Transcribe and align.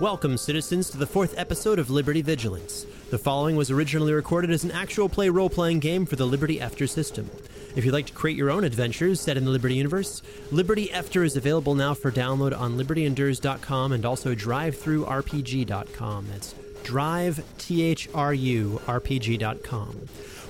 Welcome, 0.00 0.36
citizens, 0.38 0.90
to 0.90 0.96
the 0.96 1.08
fourth 1.08 1.36
episode 1.36 1.80
of 1.80 1.90
Liberty 1.90 2.22
Vigilance. 2.22 2.86
The 3.10 3.18
following 3.18 3.56
was 3.56 3.72
originally 3.72 4.12
recorded 4.12 4.52
as 4.52 4.62
an 4.62 4.70
actual 4.70 5.08
play 5.08 5.28
role 5.28 5.50
playing 5.50 5.80
game 5.80 6.06
for 6.06 6.14
the 6.14 6.24
Liberty 6.24 6.60
After 6.60 6.86
system. 6.86 7.28
If 7.74 7.84
you'd 7.84 7.90
like 7.90 8.06
to 8.06 8.12
create 8.12 8.36
your 8.36 8.48
own 8.48 8.62
adventures 8.62 9.20
set 9.20 9.36
in 9.36 9.44
the 9.44 9.50
Liberty 9.50 9.74
universe, 9.74 10.22
Liberty 10.52 10.92
After 10.92 11.24
is 11.24 11.36
available 11.36 11.74
now 11.74 11.94
for 11.94 12.12
download 12.12 12.56
on 12.56 12.78
libertyendures.com 12.78 13.90
and 13.90 14.06
also 14.06 14.36
drivethrurpg.com. 14.36 16.26
That's 16.30 16.54
drive, 16.84 17.44
T 17.58 17.82
H 17.82 18.08
R 18.14 18.32
U, 18.32 18.80
RPG.com. 18.86 20.00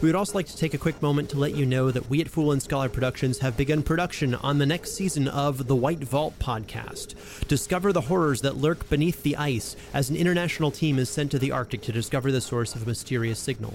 We 0.00 0.08
would 0.08 0.14
also 0.14 0.34
like 0.34 0.46
to 0.46 0.56
take 0.56 0.74
a 0.74 0.78
quick 0.78 1.02
moment 1.02 1.30
to 1.30 1.38
let 1.38 1.56
you 1.56 1.66
know 1.66 1.90
that 1.90 2.08
we 2.08 2.20
at 2.20 2.28
Fool 2.28 2.52
and 2.52 2.62
Scholar 2.62 2.88
Productions 2.88 3.40
have 3.40 3.56
begun 3.56 3.82
production 3.82 4.36
on 4.36 4.58
the 4.58 4.66
next 4.66 4.92
season 4.92 5.26
of 5.26 5.66
the 5.66 5.74
White 5.74 6.04
Vault 6.04 6.38
podcast. 6.38 7.16
Discover 7.48 7.92
the 7.92 8.02
horrors 8.02 8.40
that 8.42 8.56
lurk 8.56 8.88
beneath 8.88 9.24
the 9.24 9.34
ice 9.34 9.74
as 9.92 10.08
an 10.08 10.14
international 10.14 10.70
team 10.70 11.00
is 11.00 11.10
sent 11.10 11.32
to 11.32 11.38
the 11.40 11.50
Arctic 11.50 11.82
to 11.82 11.90
discover 11.90 12.30
the 12.30 12.40
source 12.40 12.76
of 12.76 12.84
a 12.84 12.86
mysterious 12.86 13.40
signal. 13.40 13.74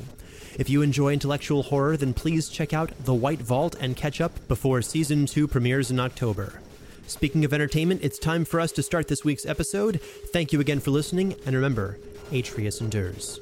If 0.58 0.70
you 0.70 0.82
enjoy 0.82 1.12
intellectual 1.12 1.64
horror, 1.64 1.98
then 1.98 2.14
please 2.14 2.48
check 2.48 2.72
out 2.72 2.94
The 3.04 3.14
White 3.14 3.42
Vault 3.42 3.76
and 3.82 3.98
catch 3.98 4.22
up 4.22 4.48
before 4.48 4.82
season 4.82 5.26
2 5.26 5.46
premieres 5.50 5.92
in 5.92 6.00
October. 6.00 6.62
Speaking 7.06 7.44
of 7.44 7.54
entertainment, 7.54 8.00
it's 8.02 8.18
time 8.18 8.46
for 8.46 8.62
us 8.62 8.72
to 8.74 8.84
start 8.84 9.10
this 9.10 9.26
week's 9.26 9.46
episode. 9.46 10.00
Thank 10.32 10.54
you 10.54 10.62
again 10.62 10.80
for 10.80 10.92
listening, 10.92 11.36
and 11.46 11.54
remember, 11.54 11.98
Atreus 12.32 12.80
endures. 12.80 13.42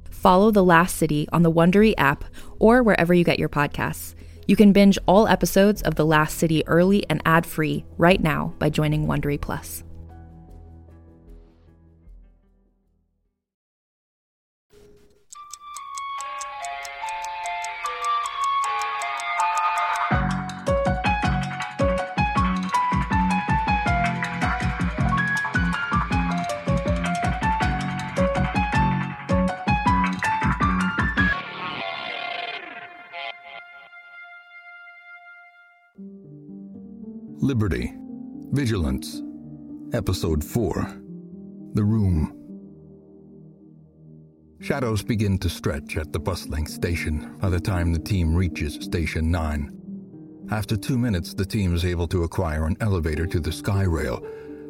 Follow 0.21 0.51
The 0.51 0.63
Last 0.63 0.97
City 0.97 1.27
on 1.33 1.41
the 1.41 1.51
Wondery 1.51 1.95
app 1.97 2.23
or 2.59 2.83
wherever 2.83 3.11
you 3.11 3.23
get 3.23 3.39
your 3.39 3.49
podcasts. 3.49 4.13
You 4.45 4.55
can 4.55 4.71
binge 4.71 4.99
all 5.07 5.27
episodes 5.27 5.81
of 5.81 5.95
The 5.95 6.05
Last 6.05 6.37
City 6.37 6.63
early 6.67 7.03
and 7.09 7.23
ad-free 7.25 7.85
right 7.97 8.21
now 8.21 8.53
by 8.59 8.69
joining 8.69 9.07
Wondery 9.07 9.41
Plus. 9.41 9.83
Liberty, 37.43 37.91
Vigilance, 38.51 39.23
Episode 39.93 40.43
4 40.43 40.95
The 41.73 41.83
Room. 41.83 42.37
Shadows 44.59 45.01
begin 45.01 45.39
to 45.39 45.49
stretch 45.49 45.97
at 45.97 46.13
the 46.13 46.19
bustling 46.19 46.67
station 46.67 47.37
by 47.39 47.49
the 47.49 47.59
time 47.59 47.93
the 47.93 47.99
team 47.99 48.35
reaches 48.35 48.75
Station 48.75 49.31
9. 49.31 50.45
After 50.51 50.77
two 50.77 50.99
minutes, 50.99 51.33
the 51.33 51.43
team 51.43 51.73
is 51.73 51.83
able 51.83 52.07
to 52.09 52.25
acquire 52.25 52.67
an 52.67 52.77
elevator 52.79 53.25
to 53.25 53.39
the 53.39 53.51
sky 53.51 53.85
rail, 53.85 54.23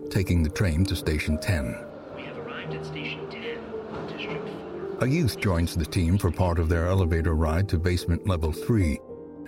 taking 0.10 0.42
the 0.42 0.50
train 0.50 0.86
to 0.86 0.96
Station 0.96 1.38
10. 1.38 1.76
We 2.16 2.22
have 2.22 2.38
arrived 2.38 2.74
at 2.74 2.86
Station 2.86 3.30
10, 3.30 3.60
District 4.08 4.48
4. 4.48 4.98
A 5.02 5.10
youth 5.10 5.42
joins 5.42 5.76
the 5.76 5.86
team 5.86 6.18
for 6.18 6.32
part 6.32 6.58
of 6.58 6.70
their 6.70 6.88
elevator 6.88 7.36
ride 7.36 7.68
to 7.68 7.78
basement 7.78 8.26
level 8.26 8.54
3, 8.54 8.98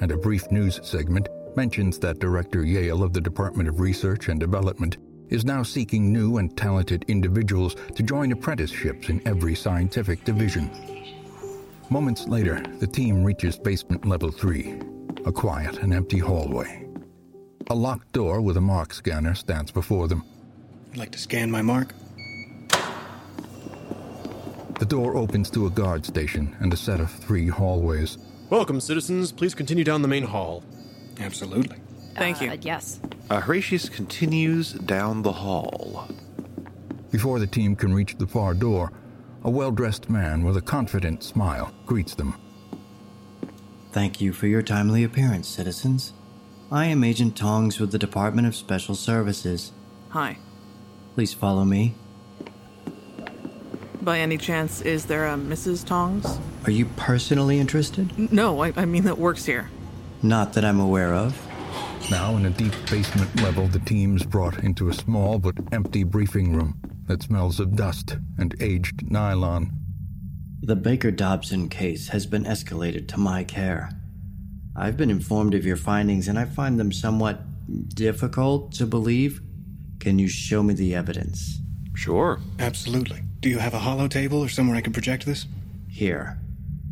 and 0.01 0.12
a 0.12 0.17
brief 0.17 0.51
news 0.51 0.81
segment 0.83 1.29
mentions 1.55 1.99
that 1.99 2.19
Director 2.19 2.63
Yale 2.63 3.03
of 3.03 3.13
the 3.13 3.21
Department 3.21 3.69
of 3.69 3.79
Research 3.79 4.29
and 4.29 4.39
Development 4.39 4.97
is 5.29 5.45
now 5.45 5.63
seeking 5.63 6.11
new 6.11 6.37
and 6.37 6.55
talented 6.57 7.05
individuals 7.07 7.75
to 7.95 8.03
join 8.03 8.31
apprenticeships 8.31 9.09
in 9.09 9.25
every 9.27 9.55
scientific 9.55 10.23
division. 10.23 10.69
Moments 11.89 12.27
later, 12.27 12.63
the 12.79 12.87
team 12.87 13.23
reaches 13.23 13.57
basement 13.57 14.05
level 14.05 14.31
3, 14.31 14.79
a 15.25 15.31
quiet 15.31 15.79
and 15.79 15.93
empty 15.93 16.19
hallway. 16.19 16.87
A 17.69 17.75
locked 17.75 18.11
door 18.11 18.41
with 18.41 18.57
a 18.57 18.61
mark 18.61 18.93
scanner 18.93 19.35
stands 19.35 19.71
before 19.71 20.07
them. 20.07 20.23
I'd 20.91 20.97
like 20.97 21.11
to 21.11 21.19
scan 21.19 21.49
my 21.49 21.61
mark. 21.61 21.93
The 24.79 24.85
door 24.85 25.15
opens 25.15 25.49
to 25.51 25.65
a 25.65 25.69
guard 25.69 26.05
station 26.05 26.55
and 26.59 26.73
a 26.73 26.77
set 26.77 26.99
of 26.99 27.09
three 27.09 27.47
hallways. 27.47 28.17
Welcome, 28.49 28.81
citizens. 28.81 29.31
Please 29.31 29.55
continue 29.55 29.83
down 29.83 30.01
the 30.01 30.07
main 30.07 30.23
hall. 30.23 30.63
Absolutely. 31.19 31.78
Thank 32.16 32.41
you. 32.41 32.51
Uh, 32.51 32.57
yes. 32.62 33.00
Uh, 33.29 33.41
Horatius 33.41 33.90
continues 33.90 34.74
down 34.74 35.22
the 35.22 35.31
hall. 35.31 36.07
Before 37.12 37.40
the 37.40 37.47
team 37.47 37.75
can 37.75 37.94
reach 37.94 38.18
the 38.18 38.28
far 38.28 38.53
door, 38.53 38.91
a 39.44 39.50
well 39.50 39.72
dressed 39.72 40.09
man 40.09 40.44
with 40.44 40.57
a 40.57 40.62
confident 40.62 41.24
smile 41.24 41.74
greets 41.85 42.16
them. 42.16 42.35
Thank 43.91 44.19
you 44.19 44.34
for 44.34 44.47
your 44.47 44.63
timely 44.63 45.03
appearance, 45.03 45.47
citizens. 45.47 46.13
I 46.72 46.85
am 46.85 47.03
Agent 47.03 47.35
Tongs 47.35 47.80
with 47.80 47.91
the 47.91 48.00
Department 48.00 48.47
of 48.47 48.56
Special 48.56 48.95
Services. 48.95 49.72
Hi. 50.09 50.38
Please 51.13 51.34
follow 51.34 51.63
me. 51.63 51.94
By 54.01 54.19
any 54.19 54.38
chance, 54.38 54.81
is 54.81 55.06
there 55.06 55.28
a 55.28 55.35
Mrs. 55.35 55.85
Tongs? 55.85 56.40
Are 56.66 56.72
you 56.72 56.85
personally 56.97 57.59
interested? 57.59 58.31
No, 58.31 58.63
I, 58.63 58.74
I 58.75 58.85
mean 58.85 59.03
that 59.03 59.18
works 59.19 59.45
here. 59.45 59.69
Not 60.23 60.53
that 60.53 60.63
I'm 60.63 60.79
aware 60.79 61.13
of. 61.13 61.38
Now, 62.09 62.38
in 62.38 62.45
a 62.45 62.50
deep 62.50 62.73
basement 62.89 63.41
level, 63.41 63.67
the 63.67 63.79
team's 63.79 64.23
brought 64.23 64.63
into 64.63 64.88
a 64.88 64.94
small 64.94 65.38
but 65.38 65.56
empty 65.73 66.06
briefing 66.06 66.53
room 66.53 66.79
that 67.07 67.23
smells 67.23 67.59
of 67.59 67.75
dust 67.75 68.17
and 68.38 68.56
aged 68.62 69.12
nylon. 69.12 69.71
The 70.62 70.77
Baker 70.77 71.12
Dobbson 71.12 71.69
case 71.69 72.07
has 72.07 72.25
been 72.25 72.45
escalated 72.45 73.09
to 73.09 73.19
my 73.19 73.44
care. 73.44 73.89
I've 74.77 74.95
been 74.95 75.12
informed 75.12 75.53
of 75.56 75.65
your 75.65 75.75
findings 75.75 76.30
and 76.30 76.39
I 76.39 76.45
find 76.45 76.80
them 76.80 76.94
somewhat 76.94 77.42
difficult 77.89 78.71
to 78.75 78.86
believe. 78.86 79.42
Can 80.00 80.19
you 80.19 80.30
show 80.30 80.63
me 80.63 80.74
the 80.74 80.95
evidence? 80.95 81.59
Sure. 81.95 82.39
Absolutely. 82.59 83.21
Do 83.42 83.50
you 83.50 83.59
have 83.59 83.74
a 83.74 83.80
holo 83.80 84.07
table 84.07 84.39
or 84.39 84.47
somewhere 84.47 84.77
I 84.77 84.81
can 84.81 84.94
project 84.94 85.25
this? 85.25 85.47
Here. 85.89 86.39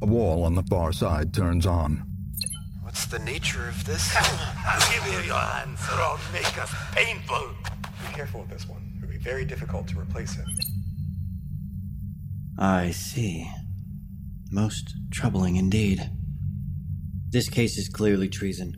A 0.02 0.06
wall 0.06 0.44
on 0.44 0.56
the 0.56 0.64
far 0.64 0.92
side 0.92 1.34
turns 1.34 1.66
on. 1.66 2.11
What's 2.92 3.06
the 3.06 3.20
nature 3.20 3.70
of 3.70 3.86
this? 3.86 4.14
I'll 4.18 4.92
Give 4.92 5.06
me 5.06 5.26
your 5.26 5.38
hands 5.38 5.80
or 5.88 5.94
I'll 5.94 6.20
make 6.34 6.62
us 6.62 6.76
painful. 6.92 7.52
Be 7.74 8.14
careful 8.14 8.42
with 8.42 8.50
this 8.50 8.68
one. 8.68 8.82
It 8.98 9.00
would 9.00 9.10
be 9.10 9.18
very 9.18 9.46
difficult 9.46 9.88
to 9.88 9.98
replace 9.98 10.34
him. 10.34 10.46
I 12.60 12.92
see. 12.92 13.50
Most 14.52 14.94
troubling 15.10 15.56
indeed. 15.56 16.12
This 17.30 17.48
case 17.48 17.78
is 17.78 17.88
clearly 17.88 18.28
treason. 18.28 18.76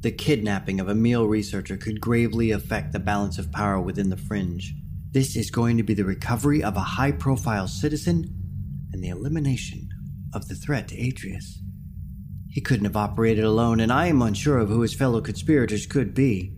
The 0.00 0.12
kidnapping 0.12 0.78
of 0.78 0.90
a 0.90 0.94
male 0.94 1.26
researcher 1.26 1.78
could 1.78 2.02
gravely 2.02 2.50
affect 2.50 2.92
the 2.92 3.00
balance 3.00 3.38
of 3.38 3.50
power 3.50 3.80
within 3.80 4.10
the 4.10 4.18
fringe. 4.18 4.74
This 5.12 5.36
is 5.36 5.50
going 5.50 5.78
to 5.78 5.82
be 5.82 5.94
the 5.94 6.04
recovery 6.04 6.62
of 6.62 6.76
a 6.76 6.80
high 6.80 7.12
profile 7.12 7.66
citizen 7.66 8.26
and 8.92 9.02
the 9.02 9.08
elimination 9.08 9.88
of 10.34 10.48
the 10.48 10.54
threat 10.54 10.88
to 10.88 11.08
Atreus. 11.08 11.63
He 12.54 12.60
couldn't 12.60 12.84
have 12.84 12.96
operated 12.96 13.42
alone, 13.42 13.80
and 13.80 13.92
I 13.92 14.06
am 14.06 14.22
unsure 14.22 14.58
of 14.58 14.68
who 14.68 14.82
his 14.82 14.94
fellow 14.94 15.20
conspirators 15.20 15.86
could 15.86 16.14
be. 16.14 16.52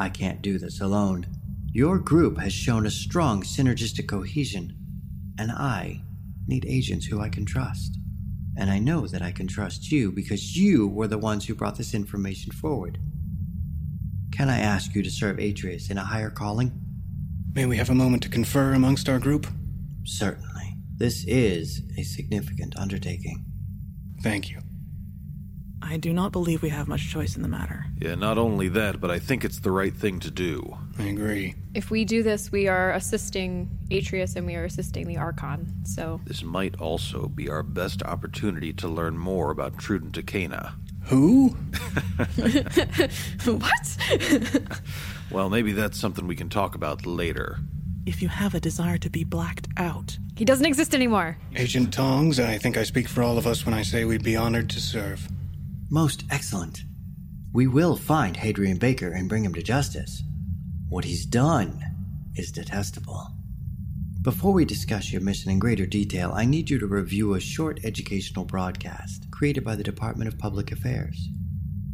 I 0.00 0.08
can't 0.08 0.40
do 0.40 0.58
this 0.58 0.80
alone. 0.80 1.26
Your 1.74 1.98
group 1.98 2.38
has 2.38 2.54
shown 2.54 2.86
a 2.86 2.90
strong 2.90 3.42
synergistic 3.42 4.08
cohesion, 4.08 4.74
and 5.38 5.52
I 5.52 6.00
need 6.46 6.64
agents 6.64 7.04
who 7.04 7.20
I 7.20 7.28
can 7.28 7.44
trust. 7.44 7.98
And 8.56 8.70
I 8.70 8.78
know 8.78 9.06
that 9.06 9.20
I 9.20 9.30
can 9.30 9.46
trust 9.46 9.92
you 9.92 10.10
because 10.10 10.56
you 10.56 10.88
were 10.88 11.06
the 11.06 11.18
ones 11.18 11.44
who 11.44 11.54
brought 11.54 11.76
this 11.76 11.92
information 11.92 12.52
forward. 12.52 12.96
Can 14.32 14.48
I 14.48 14.60
ask 14.60 14.94
you 14.94 15.02
to 15.02 15.10
serve 15.10 15.38
Atreus 15.38 15.90
in 15.90 15.98
a 15.98 16.04
higher 16.04 16.30
calling? 16.30 16.72
May 17.52 17.66
we 17.66 17.76
have 17.76 17.90
a 17.90 17.94
moment 17.94 18.22
to 18.22 18.30
confer 18.30 18.72
amongst 18.72 19.10
our 19.10 19.18
group? 19.18 19.48
Certainly. 20.04 20.76
This 20.96 21.26
is 21.26 21.82
a 21.98 22.04
significant 22.04 22.74
undertaking. 22.78 23.44
Thank 24.22 24.48
you. 24.50 24.60
I 25.86 25.98
do 25.98 26.14
not 26.14 26.32
believe 26.32 26.62
we 26.62 26.70
have 26.70 26.88
much 26.88 27.10
choice 27.10 27.36
in 27.36 27.42
the 27.42 27.48
matter. 27.48 27.84
Yeah, 28.00 28.14
not 28.14 28.38
only 28.38 28.68
that, 28.68 29.00
but 29.00 29.10
I 29.10 29.18
think 29.18 29.44
it's 29.44 29.60
the 29.60 29.70
right 29.70 29.94
thing 29.94 30.18
to 30.20 30.30
do. 30.30 30.78
I 30.98 31.04
agree. 31.04 31.54
If 31.74 31.90
we 31.90 32.06
do 32.06 32.22
this, 32.22 32.50
we 32.50 32.68
are 32.68 32.92
assisting 32.92 33.68
Atreus 33.90 34.34
and 34.34 34.46
we 34.46 34.54
are 34.54 34.64
assisting 34.64 35.06
the 35.06 35.18
Archon, 35.18 35.84
so. 35.84 36.20
This 36.24 36.42
might 36.42 36.80
also 36.80 37.28
be 37.28 37.50
our 37.50 37.62
best 37.62 38.02
opportunity 38.02 38.72
to 38.72 38.88
learn 38.88 39.18
more 39.18 39.50
about 39.50 39.76
Truden 39.76 40.10
Takena. 40.10 40.72
Who? 41.04 41.48
what? 43.58 44.78
well, 45.30 45.50
maybe 45.50 45.72
that's 45.72 45.98
something 46.00 46.26
we 46.26 46.36
can 46.36 46.48
talk 46.48 46.74
about 46.74 47.04
later. 47.04 47.58
If 48.06 48.22
you 48.22 48.28
have 48.28 48.54
a 48.54 48.60
desire 48.60 48.98
to 48.98 49.10
be 49.10 49.22
blacked 49.22 49.68
out, 49.76 50.18
he 50.36 50.46
doesn't 50.46 50.66
exist 50.66 50.94
anymore. 50.94 51.36
Agent 51.56 51.92
Tongs, 51.92 52.40
I 52.40 52.56
think 52.56 52.78
I 52.78 52.84
speak 52.84 53.06
for 53.06 53.22
all 53.22 53.36
of 53.36 53.46
us 53.46 53.66
when 53.66 53.74
I 53.74 53.82
say 53.82 54.04
we'd 54.04 54.24
be 54.24 54.36
honored 54.36 54.70
to 54.70 54.80
serve. 54.80 55.28
Most 55.94 56.24
excellent. 56.28 56.82
We 57.52 57.68
will 57.68 57.94
find 57.94 58.36
Hadrian 58.36 58.78
Baker 58.78 59.12
and 59.12 59.28
bring 59.28 59.44
him 59.44 59.54
to 59.54 59.62
justice. 59.62 60.24
What 60.88 61.04
he's 61.04 61.24
done 61.24 61.84
is 62.34 62.50
detestable. 62.50 63.28
Before 64.20 64.52
we 64.52 64.64
discuss 64.64 65.12
your 65.12 65.22
mission 65.22 65.52
in 65.52 65.60
greater 65.60 65.86
detail, 65.86 66.32
I 66.34 66.46
need 66.46 66.68
you 66.68 66.80
to 66.80 66.88
review 66.88 67.34
a 67.34 67.40
short 67.40 67.78
educational 67.84 68.44
broadcast 68.44 69.30
created 69.30 69.62
by 69.62 69.76
the 69.76 69.84
Department 69.84 70.26
of 70.26 70.36
Public 70.36 70.72
Affairs. 70.72 71.28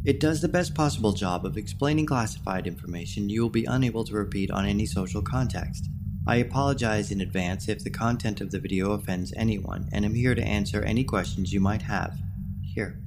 It 0.03 0.19
does 0.19 0.41
the 0.41 0.47
best 0.47 0.73
possible 0.73 1.11
job 1.11 1.45
of 1.45 1.55
explaining 1.55 2.07
classified 2.07 2.65
information 2.65 3.29
you 3.29 3.43
will 3.43 3.51
be 3.51 3.65
unable 3.65 4.03
to 4.05 4.15
repeat 4.15 4.49
on 4.49 4.65
any 4.65 4.87
social 4.87 5.21
context. 5.21 5.89
I 6.25 6.37
apologize 6.37 7.11
in 7.11 7.21
advance 7.21 7.69
if 7.69 7.83
the 7.83 7.91
content 7.91 8.41
of 8.41 8.49
the 8.49 8.59
video 8.59 8.93
offends 8.93 9.31
anyone, 9.35 9.89
and 9.91 10.05
am 10.05 10.15
here 10.15 10.33
to 10.33 10.43
answer 10.43 10.81
any 10.81 11.03
questions 11.03 11.53
you 11.53 11.59
might 11.59 11.83
have. 11.83 12.17
Here. 12.63 12.97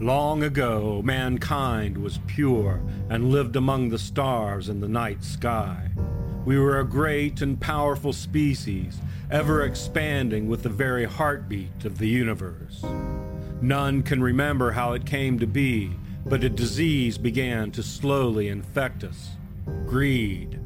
Long 0.00 0.42
ago, 0.42 1.00
mankind 1.04 1.96
was 1.98 2.18
pure 2.26 2.82
and 3.08 3.30
lived 3.30 3.56
among 3.56 3.88
the 3.88 3.98
stars 3.98 4.68
in 4.68 4.80
the 4.80 4.88
night 4.88 5.22
sky. 5.22 5.90
We 6.44 6.58
were 6.58 6.80
a 6.80 6.84
great 6.84 7.40
and 7.40 7.60
powerful 7.60 8.12
species, 8.12 8.98
ever 9.30 9.62
expanding 9.62 10.48
with 10.48 10.62
the 10.64 10.68
very 10.68 11.04
heartbeat 11.04 11.84
of 11.84 11.98
the 11.98 12.08
universe. 12.08 12.84
None 13.60 14.02
can 14.02 14.22
remember 14.22 14.72
how 14.72 14.92
it 14.92 15.06
came 15.06 15.38
to 15.38 15.46
be, 15.46 15.92
but 16.26 16.42
a 16.42 16.48
disease 16.48 17.16
began 17.16 17.70
to 17.72 17.82
slowly 17.82 18.48
infect 18.48 19.04
us 19.04 19.30
greed. 19.86 20.58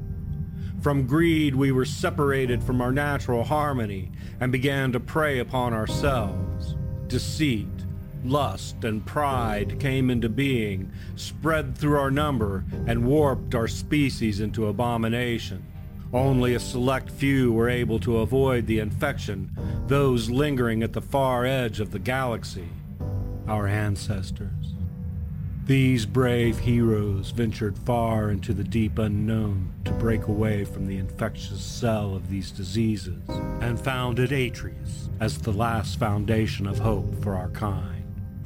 From 0.80 1.06
greed, 1.06 1.54
we 1.54 1.72
were 1.72 1.84
separated 1.84 2.62
from 2.62 2.80
our 2.80 2.92
natural 2.92 3.44
harmony 3.44 4.12
and 4.40 4.52
began 4.52 4.92
to 4.92 5.00
prey 5.00 5.40
upon 5.40 5.74
ourselves. 5.74 6.76
Deceit, 7.08 7.75
lust, 8.28 8.84
and 8.84 9.04
pride 9.04 9.78
came 9.80 10.10
into 10.10 10.28
being, 10.28 10.90
spread 11.14 11.76
through 11.76 11.98
our 11.98 12.10
number, 12.10 12.64
and 12.86 13.06
warped 13.06 13.54
our 13.54 13.68
species 13.68 14.40
into 14.40 14.66
abomination. 14.66 15.64
Only 16.12 16.54
a 16.54 16.60
select 16.60 17.10
few 17.10 17.52
were 17.52 17.68
able 17.68 17.98
to 18.00 18.18
avoid 18.18 18.66
the 18.66 18.78
infection, 18.78 19.50
those 19.86 20.30
lingering 20.30 20.82
at 20.82 20.92
the 20.92 21.02
far 21.02 21.44
edge 21.44 21.80
of 21.80 21.90
the 21.90 21.98
galaxy, 21.98 22.68
our 23.48 23.66
ancestors. 23.66 24.74
These 25.66 26.06
brave 26.06 26.60
heroes 26.60 27.30
ventured 27.32 27.76
far 27.76 28.30
into 28.30 28.54
the 28.54 28.62
deep 28.62 29.00
unknown 29.00 29.72
to 29.84 29.90
break 29.94 30.28
away 30.28 30.64
from 30.64 30.86
the 30.86 30.96
infectious 30.96 31.60
cell 31.60 32.14
of 32.14 32.30
these 32.30 32.52
diseases 32.52 33.20
and 33.60 33.80
founded 33.80 34.30
Atreus 34.30 35.08
as 35.18 35.38
the 35.38 35.52
last 35.52 35.98
foundation 35.98 36.68
of 36.68 36.78
hope 36.78 37.20
for 37.20 37.34
our 37.34 37.48
kind. 37.48 37.95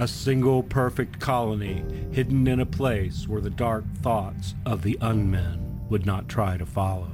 A 0.00 0.08
single 0.08 0.62
perfect 0.62 1.20
colony 1.20 1.85
hidden 2.11 2.47
in 2.47 2.61
a 2.61 2.64
place 2.64 3.29
where 3.29 3.43
the 3.43 3.50
dark 3.50 3.85
thoughts 3.97 4.55
of 4.64 4.81
the 4.81 4.97
unmen 5.02 5.87
would 5.91 6.06
not 6.06 6.26
try 6.26 6.56
to 6.56 6.64
follow. 6.64 7.11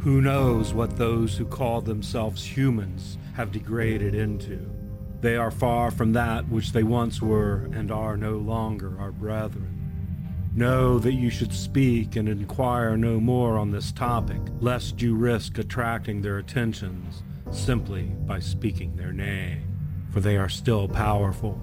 Who 0.00 0.22
knows 0.22 0.72
what 0.72 0.96
those 0.96 1.36
who 1.36 1.44
call 1.44 1.82
themselves 1.82 2.42
humans 2.42 3.18
have 3.34 3.52
degraded 3.52 4.14
into? 4.14 4.66
They 5.20 5.36
are 5.36 5.50
far 5.50 5.90
from 5.90 6.14
that 6.14 6.48
which 6.48 6.72
they 6.72 6.84
once 6.84 7.20
were 7.20 7.68
and 7.74 7.90
are 7.90 8.16
no 8.16 8.38
longer 8.38 8.98
our 8.98 9.12
brethren. 9.12 10.48
Know 10.54 10.98
that 11.00 11.12
you 11.12 11.28
should 11.28 11.52
speak 11.52 12.16
and 12.16 12.30
inquire 12.30 12.96
no 12.96 13.20
more 13.20 13.58
on 13.58 13.72
this 13.72 13.92
topic, 13.92 14.40
lest 14.58 15.02
you 15.02 15.14
risk 15.14 15.58
attracting 15.58 16.22
their 16.22 16.38
attentions 16.38 17.22
simply 17.50 18.04
by 18.04 18.38
speaking 18.38 18.96
their 18.96 19.12
name, 19.12 19.64
for 20.10 20.20
they 20.20 20.38
are 20.38 20.48
still 20.48 20.88
powerful 20.88 21.60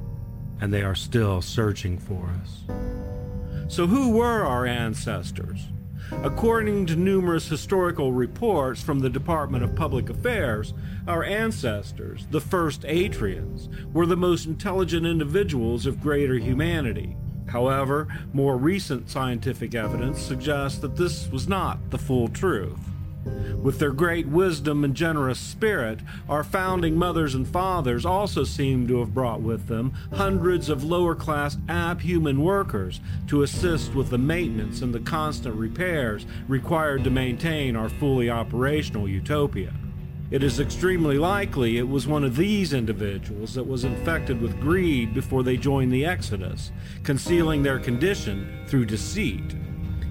and 0.62 0.72
they 0.72 0.84
are 0.84 0.96
still 0.96 1.42
searching 1.42 1.98
for 1.98 2.30
us. 2.42 2.62
So, 3.68 3.88
who 3.88 4.12
were 4.12 4.46
our 4.46 4.66
ancestors? 4.66 5.68
According 6.24 6.86
to 6.88 6.96
numerous 6.96 7.48
historical 7.48 8.12
reports 8.12 8.84
from 8.84 9.00
the 9.00 9.10
Department 9.10 9.64
of 9.64 9.76
Public 9.76 10.10
Affairs, 10.10 10.74
our 11.08 11.24
ancestors, 11.24 12.28
the 12.32 12.42
first 12.42 12.82
Atrians, 12.82 13.70
were 13.92 14.06
the 14.06 14.18
most 14.18 14.46
intelligent 14.46 15.06
individuals 15.06 15.86
of 15.86 16.02
greater 16.02 16.36
humanity. 16.36 17.16
However, 17.48 18.08
more 18.34 18.58
recent 18.58 19.10
scientific 19.10 19.74
evidence 19.74 20.22
suggests 20.22 20.80
that 20.80 20.96
this 20.96 21.30
was 21.32 21.48
not 21.48 21.90
the 21.90 21.98
full 21.98 22.28
truth. 22.28 22.91
With 23.62 23.78
their 23.78 23.92
great 23.92 24.28
wisdom 24.28 24.84
and 24.84 24.96
generous 24.96 25.40
spirit, 25.40 26.00
our 26.28 26.44
founding 26.44 26.98
mothers 26.98 27.36
and 27.36 27.48
fathers 27.48 28.06
also 28.06 28.44
seem 28.44 28.88
to 28.88 29.00
have 29.00 29.14
brought 29.14 29.42
with 29.42 29.68
them 29.68 29.94
hundreds 30.14 30.68
of 30.70 30.84
lower 30.84 31.14
class 31.14 31.58
abhuman 31.68 32.40
workers 32.40 33.00
to 33.28 33.44
assist 33.44 33.94
with 33.94 34.10
the 34.10 34.18
maintenance 34.18 34.82
and 34.82 34.94
the 34.94 35.00
constant 35.00 35.56
repairs 35.56 36.26
required 36.48 37.04
to 37.04 37.12
maintain 37.12 37.76
our 37.76 37.90
fully 37.90 38.30
operational 38.30 39.08
utopia. 39.08 39.74
It 40.32 40.44
is 40.44 40.60
extremely 40.60 41.18
likely 41.18 41.78
it 41.78 41.88
was 41.88 42.08
one 42.08 42.24
of 42.24 42.38
these 42.38 42.74
individuals 42.74 43.54
that 43.54 43.68
was 43.68 43.84
infected 43.84 44.42
with 44.42 44.62
greed 44.62 45.14
before 45.14 45.44
they 45.44 45.58
joined 45.58 45.92
the 45.92 46.06
Exodus, 46.06 46.72
concealing 47.04 47.62
their 47.62 47.80
condition 47.80 48.66
through 48.66 48.86
deceit. 48.86 49.56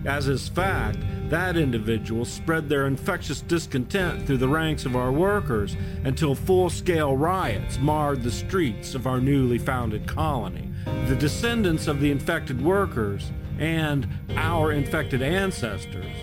As 0.04 0.28
is 0.28 0.49
fact, 0.49 0.99
that 1.28 1.57
individual 1.57 2.25
spread 2.25 2.69
their 2.69 2.87
infectious 2.87 3.42
discontent 3.42 4.26
through 4.26 4.38
the 4.38 4.49
ranks 4.49 4.87
of 4.87 4.97
our 4.97 5.12
workers 5.12 5.76
until 6.04 6.35
full 6.35 6.71
scale 6.71 7.16
riots 7.16 7.78
marred 7.78 8.23
the 8.23 8.30
streets 8.30 8.95
of 8.95 9.07
our 9.07 9.21
newly 9.21 9.59
founded 9.59 10.07
colony. 10.07 10.71
The 11.07 11.16
descendants 11.16 11.87
of 11.87 12.00
the 12.00 12.11
infected 12.11 12.62
workers 12.62 13.30
and 13.59 14.09
our 14.37 14.73
infected 14.73 15.21
ancestors 15.21 16.16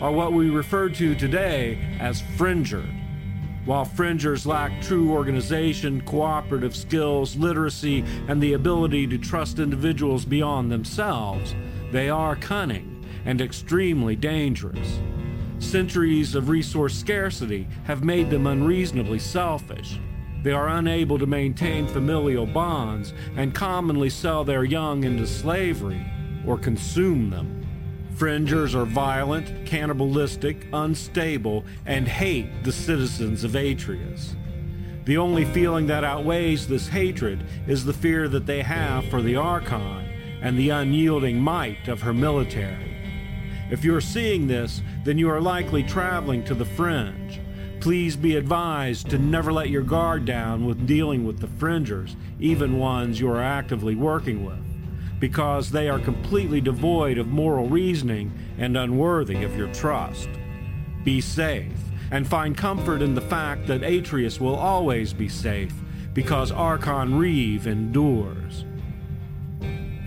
are 0.00 0.12
what 0.12 0.32
we 0.32 0.48
refer 0.48 0.88
to 0.90 1.14
today 1.16 1.78
as 1.98 2.22
fringers. 2.36 2.88
While 3.64 3.84
fringers 3.84 4.46
lack 4.46 4.80
true 4.82 5.10
organization, 5.10 6.02
cooperative 6.02 6.76
skills, 6.76 7.34
literacy, 7.34 8.04
and 8.28 8.40
the 8.40 8.52
ability 8.52 9.06
to 9.08 9.18
trust 9.18 9.58
individuals 9.58 10.24
beyond 10.24 10.70
themselves, 10.70 11.54
they 11.90 12.10
are 12.10 12.36
cunning 12.36 12.93
and 13.24 13.40
extremely 13.40 14.16
dangerous. 14.16 15.00
Centuries 15.58 16.34
of 16.34 16.48
resource 16.48 16.94
scarcity 16.94 17.66
have 17.84 18.04
made 18.04 18.30
them 18.30 18.46
unreasonably 18.46 19.18
selfish. 19.18 19.98
They 20.42 20.52
are 20.52 20.68
unable 20.68 21.18
to 21.18 21.26
maintain 21.26 21.86
familial 21.86 22.46
bonds 22.46 23.14
and 23.36 23.54
commonly 23.54 24.10
sell 24.10 24.44
their 24.44 24.64
young 24.64 25.04
into 25.04 25.26
slavery 25.26 26.04
or 26.46 26.58
consume 26.58 27.30
them. 27.30 27.66
Fringers 28.14 28.74
are 28.74 28.84
violent, 28.84 29.66
cannibalistic, 29.66 30.68
unstable, 30.72 31.64
and 31.86 32.06
hate 32.06 32.62
the 32.62 32.72
citizens 32.72 33.42
of 33.42 33.56
Atreus. 33.56 34.36
The 35.04 35.16
only 35.16 35.44
feeling 35.44 35.86
that 35.88 36.04
outweighs 36.04 36.68
this 36.68 36.88
hatred 36.88 37.44
is 37.66 37.84
the 37.84 37.92
fear 37.92 38.28
that 38.28 38.46
they 38.46 38.62
have 38.62 39.06
for 39.06 39.20
the 39.20 39.36
Archon 39.36 40.08
and 40.40 40.58
the 40.58 40.70
unyielding 40.70 41.40
might 41.40 41.88
of 41.88 42.02
her 42.02 42.14
military. 42.14 42.93
If 43.74 43.82
you're 43.82 44.00
seeing 44.00 44.46
this, 44.46 44.82
then 45.02 45.18
you 45.18 45.28
are 45.28 45.40
likely 45.40 45.82
traveling 45.82 46.44
to 46.44 46.54
the 46.54 46.64
fringe. 46.64 47.40
Please 47.80 48.14
be 48.14 48.36
advised 48.36 49.10
to 49.10 49.18
never 49.18 49.52
let 49.52 49.68
your 49.68 49.82
guard 49.82 50.24
down 50.24 50.64
with 50.64 50.86
dealing 50.86 51.26
with 51.26 51.40
the 51.40 51.48
Fringers, 51.48 52.14
even 52.38 52.78
ones 52.78 53.18
you 53.18 53.28
are 53.28 53.42
actively 53.42 53.96
working 53.96 54.44
with, 54.44 54.62
because 55.18 55.72
they 55.72 55.88
are 55.88 55.98
completely 55.98 56.60
devoid 56.60 57.18
of 57.18 57.26
moral 57.26 57.68
reasoning 57.68 58.30
and 58.58 58.76
unworthy 58.76 59.42
of 59.42 59.56
your 59.56 59.72
trust. 59.74 60.28
Be 61.02 61.20
safe, 61.20 61.72
and 62.12 62.28
find 62.28 62.56
comfort 62.56 63.02
in 63.02 63.16
the 63.16 63.20
fact 63.20 63.66
that 63.66 63.82
Atreus 63.82 64.40
will 64.40 64.54
always 64.54 65.12
be 65.12 65.28
safe, 65.28 65.74
because 66.12 66.52
Archon 66.52 67.18
Reeve 67.18 67.66
endures. 67.66 68.66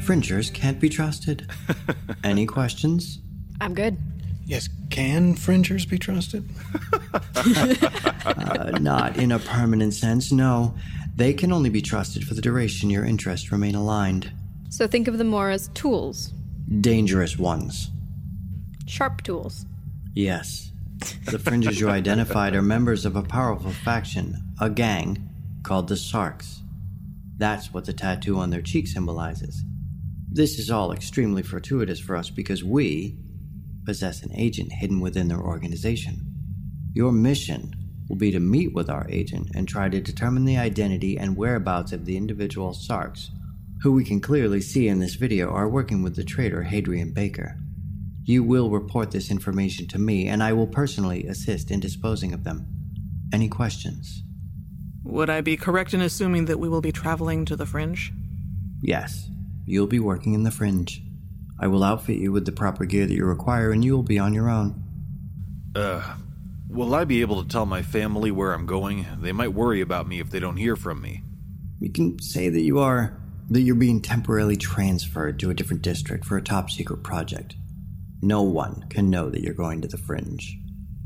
Fringers 0.04 0.50
can't 0.50 0.80
be 0.80 0.88
trusted. 0.88 1.52
Any 2.24 2.46
questions? 2.46 3.20
I'm 3.60 3.74
good. 3.74 3.98
Yes, 4.46 4.70
can 4.90 5.36
fringers 5.36 5.86
be 5.86 5.98
trusted? 5.98 6.48
uh, 7.36 8.78
not 8.80 9.18
in 9.18 9.32
a 9.32 9.40
permanent 9.40 9.94
sense, 9.94 10.32
no. 10.32 10.74
They 11.16 11.34
can 11.34 11.52
only 11.52 11.70
be 11.70 11.82
trusted 11.82 12.26
for 12.26 12.34
the 12.34 12.42
duration 12.42 12.90
your 12.90 13.04
interests 13.04 13.52
remain 13.52 13.76
aligned. 13.76 14.32
So 14.70 14.88
think 14.88 15.08
of 15.08 15.18
them 15.18 15.28
more 15.28 15.50
as 15.50 15.70
tools. 15.70 16.34
Dangerous 16.80 17.38
ones. 17.38 17.90
Sharp 18.86 19.24
tools. 19.24 19.66
Yes. 20.14 20.72
The 21.26 21.40
fringes 21.40 21.80
you 21.80 21.90
identified 21.90 22.56
are 22.56 22.62
members 22.62 23.06
of 23.06 23.16
a 23.16 23.22
powerful 23.22 23.72
faction, 23.72 24.38
a 24.60 24.70
gang, 24.70 25.30
called 25.64 25.88
the 25.88 25.98
Sarks. 25.98 26.62
That's 27.38 27.74
what 27.74 27.86
the 27.86 27.94
tattoo 27.94 28.38
on 28.38 28.50
their 28.50 28.62
cheek 28.62 28.88
symbolizes. 28.88 29.64
This 30.32 30.58
is 30.58 30.72
all 30.72 30.92
extremely 30.92 31.44
fortuitous 31.44 32.00
for 32.00 32.16
us 32.16 32.30
because 32.30 32.64
we 32.64 33.18
possess 33.88 34.22
an 34.22 34.36
agent 34.36 34.70
hidden 34.74 35.00
within 35.00 35.30
their 35.30 35.40
organization. 35.40 36.20
Your 36.94 37.14
mission 37.14 37.74
will 38.10 38.18
be 38.18 38.32
to 38.32 38.40
meet 38.42 38.74
with 38.74 38.90
our 38.90 39.08
agent 39.10 39.50
and 39.56 39.66
try 39.66 39.88
to 39.88 40.02
determine 40.02 40.44
the 40.44 40.58
identity 40.58 41.18
and 41.18 41.38
whereabouts 41.38 41.94
of 41.94 42.04
the 42.04 42.18
individual 42.18 42.74
Sarks, 42.74 43.32
who 43.82 43.94
we 43.94 44.04
can 44.04 44.20
clearly 44.20 44.60
see 44.60 44.90
in 44.90 45.00
this 45.00 45.16
video 45.16 45.50
are 45.52 45.70
working 45.70 46.04
with 46.04 46.18
the 46.18 46.26
traitor 46.26 46.64
Hadrian 46.64 47.14
Baker. 47.14 47.58
You 48.26 48.44
will 48.44 48.70
report 48.70 49.12
this 49.12 49.32
information 49.32 49.88
to 49.88 49.98
me, 49.98 50.28
and 50.28 50.44
I 50.44 50.52
will 50.52 50.68
personally 50.68 51.26
assist 51.26 51.72
in 51.72 51.80
disposing 51.80 52.34
of 52.34 52.44
them. 52.44 52.68
Any 53.32 53.48
questions? 53.48 54.22
Would 55.06 55.30
I 55.30 55.40
be 55.40 55.56
correct 55.56 55.94
in 55.94 56.02
assuming 56.02 56.44
that 56.46 56.60
we 56.60 56.68
will 56.68 56.82
be 56.82 56.92
traveling 56.92 57.46
to 57.46 57.56
the 57.56 57.66
Fringe? 57.66 58.12
Yes, 58.82 59.30
you'll 59.66 59.88
be 59.88 60.02
working 60.02 60.34
in 60.34 60.44
the 60.44 60.52
Fringe. 60.52 61.07
I 61.60 61.68
will 61.68 61.84
outfit 61.84 62.18
you 62.18 62.32
with 62.32 62.46
the 62.46 62.52
proper 62.52 62.86
gear 62.86 63.06
that 63.08 63.14
you 63.14 63.26
require, 63.26 63.72
and 63.72 63.84
you 63.84 63.96
will 63.96 64.04
be 64.04 64.20
on 64.20 64.34
your 64.34 64.50
own. 64.50 64.84
Uh, 65.76 66.16
will 66.70 66.94
I 66.94 67.04
be 67.04 67.22
able 67.22 67.42
to 67.44 67.50
tell 67.50 67.66
my 67.66 67.82
family 67.82 68.32
where 68.32 68.54
I'm 68.54 68.66
going? 68.66 69.06
They 69.20 69.32
might 69.32 69.54
worry 69.54 69.82
about 69.82 70.08
me 70.08 70.20
if 70.20 70.30
they 70.30 70.40
don't 70.40 70.58
hear 70.58 70.76
from 70.76 71.02
me. 71.02 71.24
You 71.80 71.92
can 71.92 72.20
say 72.20 72.50
that 72.50 72.62
you 72.62 72.80
are. 72.80 73.20
that 73.50 73.62
you're 73.62 73.76
being 73.76 74.02
temporarily 74.02 74.58
transferred 74.58 75.40
to 75.40 75.50
a 75.50 75.54
different 75.54 75.82
district 75.82 76.26
for 76.26 76.36
a 76.36 76.42
top 76.42 76.70
secret 76.70 77.02
project. 77.02 77.56
No 78.22 78.42
one 78.42 78.86
can 78.90 79.10
know 79.10 79.30
that 79.30 79.42
you're 79.42 79.54
going 79.54 79.82
to 79.82 79.88
the 79.88 79.98
Fringe. 79.98 80.60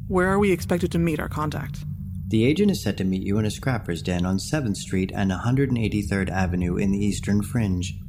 Where 0.08 0.28
are 0.30 0.40
we 0.40 0.52
expected 0.52 0.92
to 0.94 1.00
meet 1.00 1.20
our 1.20 1.30
contact? 1.30 1.86
The 2.28 2.46
agent 2.46 2.72
is 2.72 2.82
set 2.82 2.98
to 2.98 3.04
meet 3.04 3.22
you 3.22 3.38
in 3.38 3.46
a 3.46 3.52
scrapper's 3.52 4.02
den 4.02 4.26
on 4.26 4.38
7th 4.38 4.78
Street 4.78 5.12
and 5.14 5.30
183rd 5.32 6.30
Avenue 6.30 6.78
in 6.78 6.92
the 6.92 7.06
Eastern 7.06 7.44
Fringe. 7.44 8.01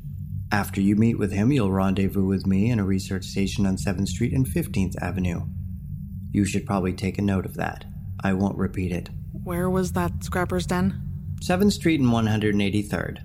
After 0.52 0.82
you 0.82 0.96
meet 0.96 1.18
with 1.18 1.32
him, 1.32 1.50
you'll 1.50 1.72
rendezvous 1.72 2.26
with 2.26 2.46
me 2.46 2.70
in 2.70 2.78
a 2.78 2.84
research 2.84 3.24
station 3.24 3.64
on 3.64 3.78
7th 3.78 4.08
Street 4.08 4.34
and 4.34 4.46
15th 4.46 5.00
Avenue. 5.00 5.46
You 6.30 6.44
should 6.44 6.66
probably 6.66 6.92
take 6.92 7.16
a 7.16 7.22
note 7.22 7.46
of 7.46 7.54
that. 7.54 7.86
I 8.22 8.34
won't 8.34 8.58
repeat 8.58 8.92
it. 8.92 9.08
Where 9.32 9.70
was 9.70 9.92
that 9.92 10.22
scrapper's 10.22 10.66
den? 10.66 11.00
7th 11.42 11.72
Street 11.72 12.00
and 12.00 12.10
183rd. 12.10 13.20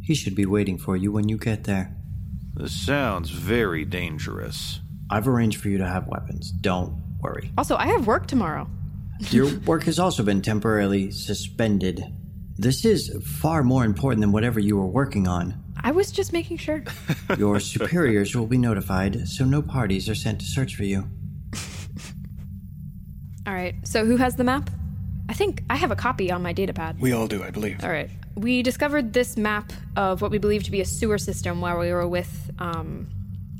He 0.00 0.14
should 0.14 0.34
be 0.34 0.46
waiting 0.46 0.78
for 0.78 0.96
you 0.96 1.12
when 1.12 1.28
you 1.28 1.36
get 1.36 1.64
there. 1.64 1.94
This 2.54 2.72
sounds 2.72 3.28
very 3.28 3.84
dangerous. 3.84 4.80
I've 5.10 5.28
arranged 5.28 5.60
for 5.60 5.68
you 5.68 5.76
to 5.76 5.86
have 5.86 6.08
weapons. 6.08 6.50
Don't 6.50 6.96
worry. 7.20 7.52
Also, 7.58 7.76
I 7.76 7.88
have 7.88 8.06
work 8.06 8.26
tomorrow. 8.26 8.70
Your 9.30 9.54
work 9.66 9.82
has 9.82 9.98
also 9.98 10.22
been 10.22 10.40
temporarily 10.40 11.10
suspended. 11.10 12.02
This 12.56 12.86
is 12.86 13.14
far 13.22 13.62
more 13.62 13.84
important 13.84 14.22
than 14.22 14.32
whatever 14.32 14.60
you 14.60 14.76
were 14.78 14.86
working 14.86 15.28
on. 15.28 15.63
I 15.82 15.90
was 15.90 16.10
just 16.12 16.32
making 16.32 16.58
sure. 16.58 16.82
Your 17.38 17.60
superiors 17.60 18.34
will 18.34 18.46
be 18.46 18.58
notified, 18.58 19.28
so 19.28 19.44
no 19.44 19.62
parties 19.62 20.08
are 20.08 20.14
sent 20.14 20.40
to 20.40 20.46
search 20.46 20.76
for 20.76 20.84
you. 20.84 21.08
All 23.46 23.54
right, 23.54 23.74
so 23.84 24.06
who 24.06 24.16
has 24.16 24.36
the 24.36 24.44
map? 24.44 24.70
I 25.28 25.32
think 25.32 25.62
I 25.70 25.76
have 25.76 25.90
a 25.90 25.96
copy 25.96 26.30
on 26.30 26.42
my 26.42 26.52
datapad. 26.52 27.00
We 27.00 27.12
all 27.12 27.26
do, 27.26 27.42
I 27.42 27.50
believe. 27.50 27.82
All 27.82 27.90
right. 27.90 28.10
We 28.34 28.62
discovered 28.62 29.12
this 29.12 29.36
map 29.36 29.72
of 29.96 30.20
what 30.20 30.30
we 30.30 30.38
believe 30.38 30.64
to 30.64 30.70
be 30.70 30.80
a 30.80 30.84
sewer 30.84 31.18
system 31.18 31.60
while 31.60 31.78
we 31.78 31.90
were 31.92 32.06
with, 32.06 32.50
um, 32.58 33.08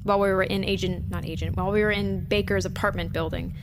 while 0.03 0.21
we 0.21 0.29
were 0.29 0.43
in 0.43 0.63
Agent, 0.63 1.11
not 1.11 1.25
Agent, 1.25 1.57
while 1.57 1.71
we 1.71 1.81
were 1.83 1.91
in 1.91 2.25
Baker's 2.25 2.67
apartment 2.67 3.13
building. 3.13 3.55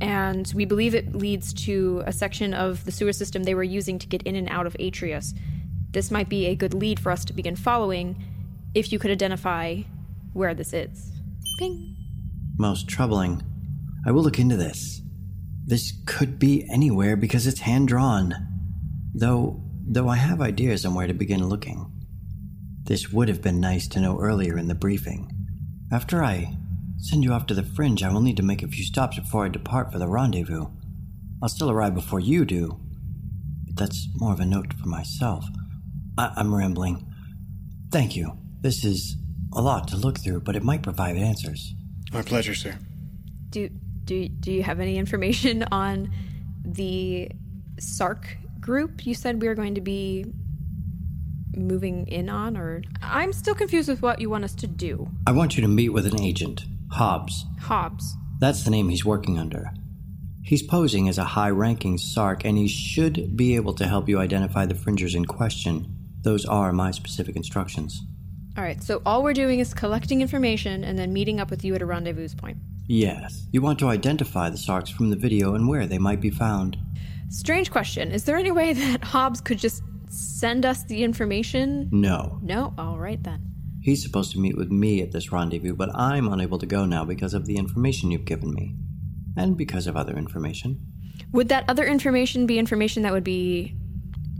And 0.00 0.50
we 0.54 0.64
believe 0.64 0.94
it 0.94 1.14
leads 1.14 1.52
to 1.64 2.02
a 2.06 2.12
section 2.12 2.52
of 2.54 2.84
the 2.84 2.92
sewer 2.92 3.12
system 3.12 3.42
they 3.42 3.54
were 3.54 3.62
using 3.62 3.98
to 3.98 4.06
get 4.06 4.22
in 4.22 4.34
and 4.34 4.48
out 4.48 4.66
of 4.66 4.74
Atreus. 4.78 5.34
This 5.92 6.10
might 6.10 6.28
be 6.28 6.46
a 6.46 6.54
good 6.54 6.74
lead 6.74 7.00
for 7.00 7.10
us 7.10 7.24
to 7.26 7.32
begin 7.32 7.56
following 7.56 8.22
if 8.74 8.92
you 8.92 8.98
could 8.98 9.10
identify 9.10 9.82
where 10.32 10.54
this 10.54 10.72
is. 10.72 11.12
Ping. 11.58 11.96
Most 12.58 12.88
troubling. 12.88 13.42
I 14.06 14.12
will 14.12 14.22
look 14.22 14.38
into 14.38 14.56
this. 14.56 15.00
This 15.66 15.92
could 16.06 16.38
be 16.38 16.66
anywhere 16.72 17.16
because 17.16 17.46
it's 17.46 17.60
hand 17.60 17.88
drawn. 17.88 18.34
Though 19.14 19.62
though 19.92 20.08
I 20.08 20.16
have 20.16 20.40
ideas 20.40 20.86
on 20.86 20.94
where 20.94 21.08
to 21.08 21.14
begin 21.14 21.48
looking. 21.48 21.90
This 22.84 23.12
would 23.12 23.28
have 23.28 23.42
been 23.42 23.60
nice 23.60 23.88
to 23.88 24.00
know 24.00 24.20
earlier 24.20 24.56
in 24.56 24.68
the 24.68 24.74
briefing. 24.74 25.28
After 25.90 26.22
I 26.22 26.56
send 26.98 27.24
you 27.24 27.32
off 27.32 27.46
to 27.46 27.54
the 27.54 27.64
fringe, 27.64 28.04
I 28.04 28.12
will 28.12 28.20
need 28.20 28.36
to 28.36 28.44
make 28.44 28.62
a 28.62 28.68
few 28.68 28.84
stops 28.84 29.18
before 29.18 29.44
I 29.44 29.48
depart 29.48 29.90
for 29.90 29.98
the 29.98 30.06
rendezvous. 30.06 30.66
I'll 31.42 31.48
still 31.48 31.70
arrive 31.70 31.94
before 31.94 32.20
you 32.20 32.44
do. 32.44 32.78
But 33.66 33.76
that's 33.76 34.08
more 34.14 34.32
of 34.32 34.38
a 34.38 34.46
note 34.46 34.74
for 34.74 34.86
myself. 34.86 35.44
I- 36.20 36.32
I'm 36.36 36.54
rambling. 36.54 37.06
Thank 37.90 38.14
you. 38.16 38.36
This 38.60 38.84
is 38.84 39.16
a 39.54 39.62
lot 39.62 39.88
to 39.88 39.96
look 39.96 40.18
through, 40.18 40.40
but 40.40 40.54
it 40.54 40.62
might 40.62 40.82
provide 40.82 41.16
answers. 41.16 41.74
My 42.12 42.22
pleasure, 42.22 42.54
sir. 42.54 42.78
Do 43.50 43.68
do 44.04 44.28
do 44.28 44.52
you 44.52 44.62
have 44.62 44.80
any 44.80 44.96
information 44.98 45.62
on 45.72 46.10
the 46.64 47.30
Sark 47.78 48.36
group 48.60 49.06
you 49.06 49.14
said 49.14 49.40
we 49.40 49.48
were 49.48 49.54
going 49.54 49.74
to 49.76 49.80
be 49.80 50.26
moving 51.56 52.06
in 52.08 52.28
on 52.28 52.56
or 52.56 52.82
I'm 53.02 53.32
still 53.32 53.54
confused 53.54 53.88
with 53.88 54.02
what 54.02 54.20
you 54.20 54.28
want 54.30 54.44
us 54.44 54.54
to 54.56 54.66
do. 54.66 55.08
I 55.26 55.32
want 55.32 55.56
you 55.56 55.62
to 55.62 55.68
meet 55.68 55.88
with 55.88 56.06
an 56.06 56.20
agent, 56.20 56.64
Hobbs. 56.92 57.46
Hobbs. 57.60 58.16
That's 58.38 58.62
the 58.64 58.70
name 58.70 58.88
he's 58.88 59.04
working 59.04 59.38
under. 59.38 59.70
He's 60.42 60.62
posing 60.62 61.08
as 61.08 61.18
a 61.18 61.24
high 61.24 61.50
ranking 61.50 61.98
Sark, 61.98 62.44
and 62.44 62.56
he 62.56 62.66
should 62.68 63.36
be 63.36 63.56
able 63.56 63.74
to 63.74 63.86
help 63.86 64.08
you 64.08 64.18
identify 64.18 64.66
the 64.66 64.74
fringers 64.74 65.14
in 65.14 65.24
question. 65.24 65.96
Those 66.22 66.44
are 66.44 66.72
my 66.72 66.90
specific 66.90 67.36
instructions. 67.36 68.02
All 68.56 68.64
right, 68.64 68.82
so 68.82 69.00
all 69.06 69.22
we're 69.22 69.32
doing 69.32 69.60
is 69.60 69.72
collecting 69.72 70.20
information 70.20 70.84
and 70.84 70.98
then 70.98 71.12
meeting 71.12 71.40
up 71.40 71.50
with 71.50 71.64
you 71.64 71.74
at 71.74 71.82
a 71.82 71.86
rendezvous 71.86 72.28
point. 72.36 72.58
Yes. 72.86 73.46
You 73.52 73.62
want 73.62 73.78
to 73.78 73.88
identify 73.88 74.50
the 74.50 74.58
Sarks 74.58 74.90
from 74.90 75.10
the 75.10 75.16
video 75.16 75.54
and 75.54 75.68
where 75.68 75.86
they 75.86 75.98
might 75.98 76.20
be 76.20 76.30
found. 76.30 76.76
Strange 77.28 77.70
question. 77.70 78.10
Is 78.10 78.24
there 78.24 78.36
any 78.36 78.50
way 78.50 78.72
that 78.74 79.04
Hobbs 79.04 79.40
could 79.40 79.58
just 79.58 79.82
send 80.08 80.66
us 80.66 80.82
the 80.84 81.04
information? 81.04 81.88
No. 81.92 82.40
No? 82.42 82.74
All 82.76 82.98
right 82.98 83.22
then. 83.22 83.46
He's 83.80 84.02
supposed 84.02 84.32
to 84.32 84.40
meet 84.40 84.56
with 84.56 84.70
me 84.70 85.00
at 85.00 85.12
this 85.12 85.32
rendezvous, 85.32 85.74
but 85.74 85.94
I'm 85.94 86.28
unable 86.28 86.58
to 86.58 86.66
go 86.66 86.84
now 86.84 87.04
because 87.04 87.32
of 87.32 87.46
the 87.46 87.56
information 87.56 88.10
you've 88.10 88.24
given 88.24 88.52
me. 88.52 88.74
And 89.36 89.56
because 89.56 89.86
of 89.86 89.96
other 89.96 90.18
information. 90.18 90.84
Would 91.32 91.48
that 91.48 91.64
other 91.68 91.86
information 91.86 92.46
be 92.46 92.58
information 92.58 93.04
that 93.04 93.12
would 93.12 93.24
be 93.24 93.76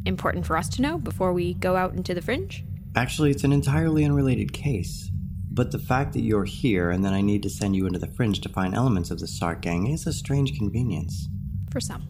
important 0.04 0.46
for 0.46 0.56
us 0.56 0.68
to 0.70 0.82
know 0.82 0.98
before 0.98 1.32
we 1.32 1.54
go 1.54 1.76
out 1.76 1.94
into 1.94 2.14
the 2.14 2.22
fringe? 2.22 2.64
Actually, 2.96 3.30
it's 3.30 3.44
an 3.44 3.52
entirely 3.52 4.04
unrelated 4.04 4.52
case. 4.52 5.10
But 5.52 5.72
the 5.72 5.78
fact 5.78 6.12
that 6.12 6.22
you're 6.22 6.44
here 6.44 6.90
and 6.90 7.04
then 7.04 7.12
I 7.12 7.20
need 7.20 7.42
to 7.42 7.50
send 7.50 7.74
you 7.74 7.86
into 7.86 7.98
the 7.98 8.06
fringe 8.06 8.40
to 8.40 8.48
find 8.48 8.74
elements 8.74 9.10
of 9.10 9.18
the 9.18 9.26
Sark 9.26 9.62
gang 9.62 9.88
is 9.88 10.06
a 10.06 10.12
strange 10.12 10.56
convenience. 10.56 11.28
For 11.70 11.80
some. 11.80 12.06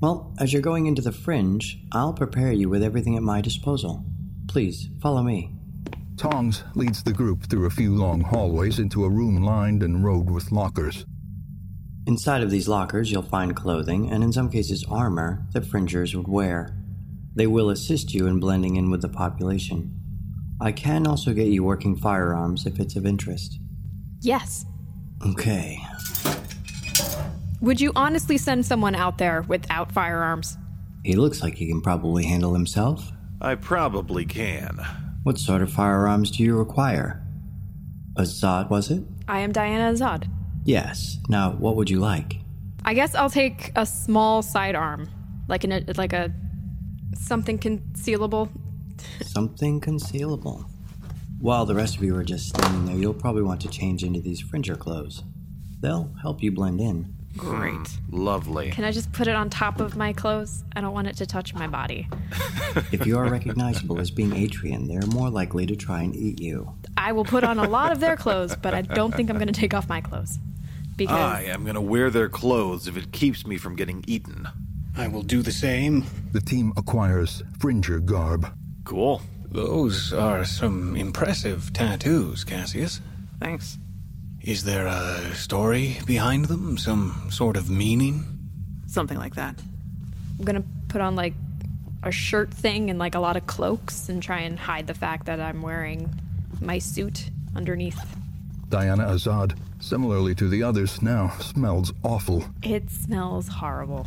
Well, 0.00 0.34
as 0.38 0.52
you're 0.52 0.62
going 0.62 0.86
into 0.86 1.00
the 1.00 1.12
fringe, 1.12 1.80
I'll 1.92 2.12
prepare 2.12 2.52
you 2.52 2.68
with 2.68 2.82
everything 2.82 3.16
at 3.16 3.22
my 3.22 3.40
disposal. 3.40 4.04
Please, 4.48 4.88
follow 5.00 5.22
me. 5.22 5.52
Tongs 6.16 6.64
leads 6.74 7.02
the 7.02 7.12
group 7.12 7.44
through 7.44 7.66
a 7.66 7.70
few 7.70 7.94
long 7.94 8.20
hallways 8.20 8.78
into 8.78 9.04
a 9.04 9.10
room 9.10 9.42
lined 9.42 9.82
and 9.82 10.04
rowed 10.04 10.30
with 10.30 10.52
lockers. 10.52 11.06
Inside 12.06 12.42
of 12.42 12.50
these 12.50 12.68
lockers, 12.68 13.10
you'll 13.10 13.22
find 13.22 13.56
clothing, 13.56 14.10
and 14.12 14.22
in 14.22 14.32
some 14.32 14.48
cases, 14.48 14.84
armor 14.88 15.44
that 15.52 15.66
fringers 15.66 16.14
would 16.14 16.28
wear. 16.28 16.76
They 17.34 17.48
will 17.48 17.70
assist 17.70 18.14
you 18.14 18.28
in 18.28 18.38
blending 18.38 18.76
in 18.76 18.90
with 18.90 19.02
the 19.02 19.08
population. 19.08 19.92
I 20.60 20.70
can 20.70 21.06
also 21.06 21.32
get 21.34 21.48
you 21.48 21.64
working 21.64 21.96
firearms 21.96 22.64
if 22.64 22.78
it's 22.78 22.94
of 22.94 23.06
interest. 23.06 23.58
Yes. 24.20 24.64
Okay. 25.26 25.80
Would 27.60 27.80
you 27.80 27.90
honestly 27.96 28.38
send 28.38 28.64
someone 28.64 28.94
out 28.94 29.18
there 29.18 29.42
without 29.42 29.90
firearms? 29.90 30.56
He 31.04 31.14
looks 31.14 31.42
like 31.42 31.56
he 31.56 31.66
can 31.66 31.80
probably 31.80 32.24
handle 32.24 32.54
himself. 32.54 33.10
I 33.40 33.56
probably 33.56 34.24
can. 34.24 34.78
What 35.24 35.38
sort 35.38 35.60
of 35.60 35.72
firearms 35.72 36.30
do 36.30 36.44
you 36.44 36.56
require? 36.56 37.22
Azad, 38.14 38.70
was 38.70 38.90
it? 38.92 39.02
I 39.26 39.40
am 39.40 39.50
Diana 39.50 39.92
Azad. 39.92 40.30
Yes. 40.66 41.18
Now, 41.28 41.52
what 41.52 41.76
would 41.76 41.88
you 41.88 42.00
like? 42.00 42.40
I 42.84 42.94
guess 42.94 43.14
I'll 43.14 43.30
take 43.30 43.72
a 43.76 43.86
small 43.86 44.42
sidearm, 44.42 45.08
like 45.48 45.64
an 45.64 45.84
like 45.96 46.12
a 46.12 46.32
something 47.14 47.58
concealable. 47.58 48.50
Something 49.22 49.80
concealable. 49.80 50.66
While 51.40 51.66
the 51.66 51.74
rest 51.74 51.96
of 51.96 52.02
you 52.02 52.16
are 52.16 52.24
just 52.24 52.48
standing 52.48 52.86
there, 52.86 52.96
you'll 52.96 53.14
probably 53.14 53.42
want 53.42 53.60
to 53.62 53.68
change 53.68 54.02
into 54.02 54.20
these 54.20 54.40
fringer 54.40 54.74
clothes. 54.74 55.22
They'll 55.80 56.10
help 56.22 56.42
you 56.42 56.50
blend 56.50 56.80
in. 56.80 57.14
Great. 57.36 57.74
Hmm. 57.74 58.16
Lovely. 58.16 58.70
Can 58.70 58.84
I 58.84 58.90
just 58.90 59.12
put 59.12 59.28
it 59.28 59.36
on 59.36 59.50
top 59.50 59.80
of 59.80 59.94
my 59.96 60.12
clothes? 60.12 60.64
I 60.74 60.80
don't 60.80 60.94
want 60.94 61.06
it 61.08 61.16
to 61.18 61.26
touch 61.26 61.54
my 61.54 61.66
body. 61.66 62.08
If 62.92 63.06
you 63.06 63.16
are 63.16 63.30
recognizable 63.30 63.98
as 64.00 64.10
being 64.10 64.32
Atrian, 64.32 64.86
they're 64.86 65.06
more 65.08 65.30
likely 65.30 65.64
to 65.64 65.74
try 65.74 66.02
and 66.02 66.14
eat 66.14 66.42
you. 66.42 66.74
I 66.98 67.12
will 67.12 67.24
put 67.24 67.42
on 67.42 67.58
a 67.58 67.66
lot 67.66 67.90
of 67.90 68.00
their 68.00 68.16
clothes, 68.16 68.54
but 68.54 68.74
I 68.74 68.82
don't 68.82 69.14
think 69.14 69.30
I'm 69.30 69.38
going 69.38 69.46
to 69.46 69.58
take 69.58 69.72
off 69.72 69.88
my 69.88 70.02
clothes. 70.02 70.38
Because 70.96 71.14
I 71.14 71.42
am 71.42 71.62
going 71.64 71.74
to 71.74 71.80
wear 71.80 72.10
their 72.10 72.28
clothes 72.28 72.88
if 72.88 72.96
it 72.96 73.12
keeps 73.12 73.46
me 73.46 73.58
from 73.58 73.76
getting 73.76 74.02
eaten. 74.06 74.48
I 74.96 75.08
will 75.08 75.22
do 75.22 75.42
the 75.42 75.52
same. 75.52 76.04
The 76.32 76.40
team 76.40 76.72
acquires 76.76 77.42
Fringer 77.58 78.00
garb. 78.00 78.46
Cool. 78.84 79.20
Those 79.50 80.12
are 80.12 80.44
some 80.44 80.96
impressive 80.96 81.72
tattoos, 81.72 82.44
Cassius. 82.44 83.00
Thanks. 83.40 83.78
Is 84.42 84.64
there 84.64 84.86
a 84.86 85.34
story 85.34 85.98
behind 86.06 86.46
them? 86.46 86.78
Some 86.78 87.28
sort 87.30 87.56
of 87.56 87.68
meaning? 87.68 88.24
Something 88.86 89.18
like 89.18 89.34
that. 89.34 89.60
I'm 90.38 90.44
going 90.44 90.62
to 90.62 90.68
put 90.88 91.00
on 91.00 91.14
like 91.16 91.34
a 92.02 92.10
shirt 92.10 92.52
thing 92.52 92.88
and 92.88 92.98
like 92.98 93.14
a 93.14 93.20
lot 93.20 93.36
of 93.36 93.46
cloaks 93.46 94.08
and 94.08 94.22
try 94.22 94.40
and 94.40 94.58
hide 94.58 94.86
the 94.86 94.94
fact 94.94 95.26
that 95.26 95.40
I'm 95.40 95.62
wearing 95.62 96.08
my 96.60 96.78
suit 96.78 97.30
underneath. 97.54 97.98
Diana 98.68 99.04
Azad, 99.04 99.56
similarly 99.80 100.34
to 100.34 100.48
the 100.48 100.62
others, 100.62 101.00
now 101.00 101.28
smells 101.38 101.92
awful. 102.02 102.44
It 102.62 102.90
smells 102.90 103.48
horrible. 103.48 104.06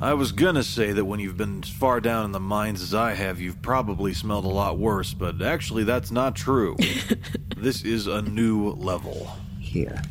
I 0.00 0.14
was 0.14 0.32
gonna 0.32 0.64
say 0.64 0.92
that 0.92 1.04
when 1.04 1.20
you've 1.20 1.36
been 1.36 1.62
as 1.62 1.68
far 1.68 2.00
down 2.00 2.24
in 2.24 2.32
the 2.32 2.40
mines 2.40 2.82
as 2.82 2.92
I 2.92 3.14
have, 3.14 3.40
you've 3.40 3.62
probably 3.62 4.12
smelled 4.12 4.44
a 4.44 4.48
lot 4.48 4.76
worse, 4.76 5.14
but 5.14 5.40
actually 5.40 5.84
that's 5.84 6.10
not 6.10 6.34
true. 6.34 6.76
this 7.56 7.84
is 7.84 8.08
a 8.08 8.22
new 8.22 8.70
level. 8.70 9.30
Here. 9.60 10.02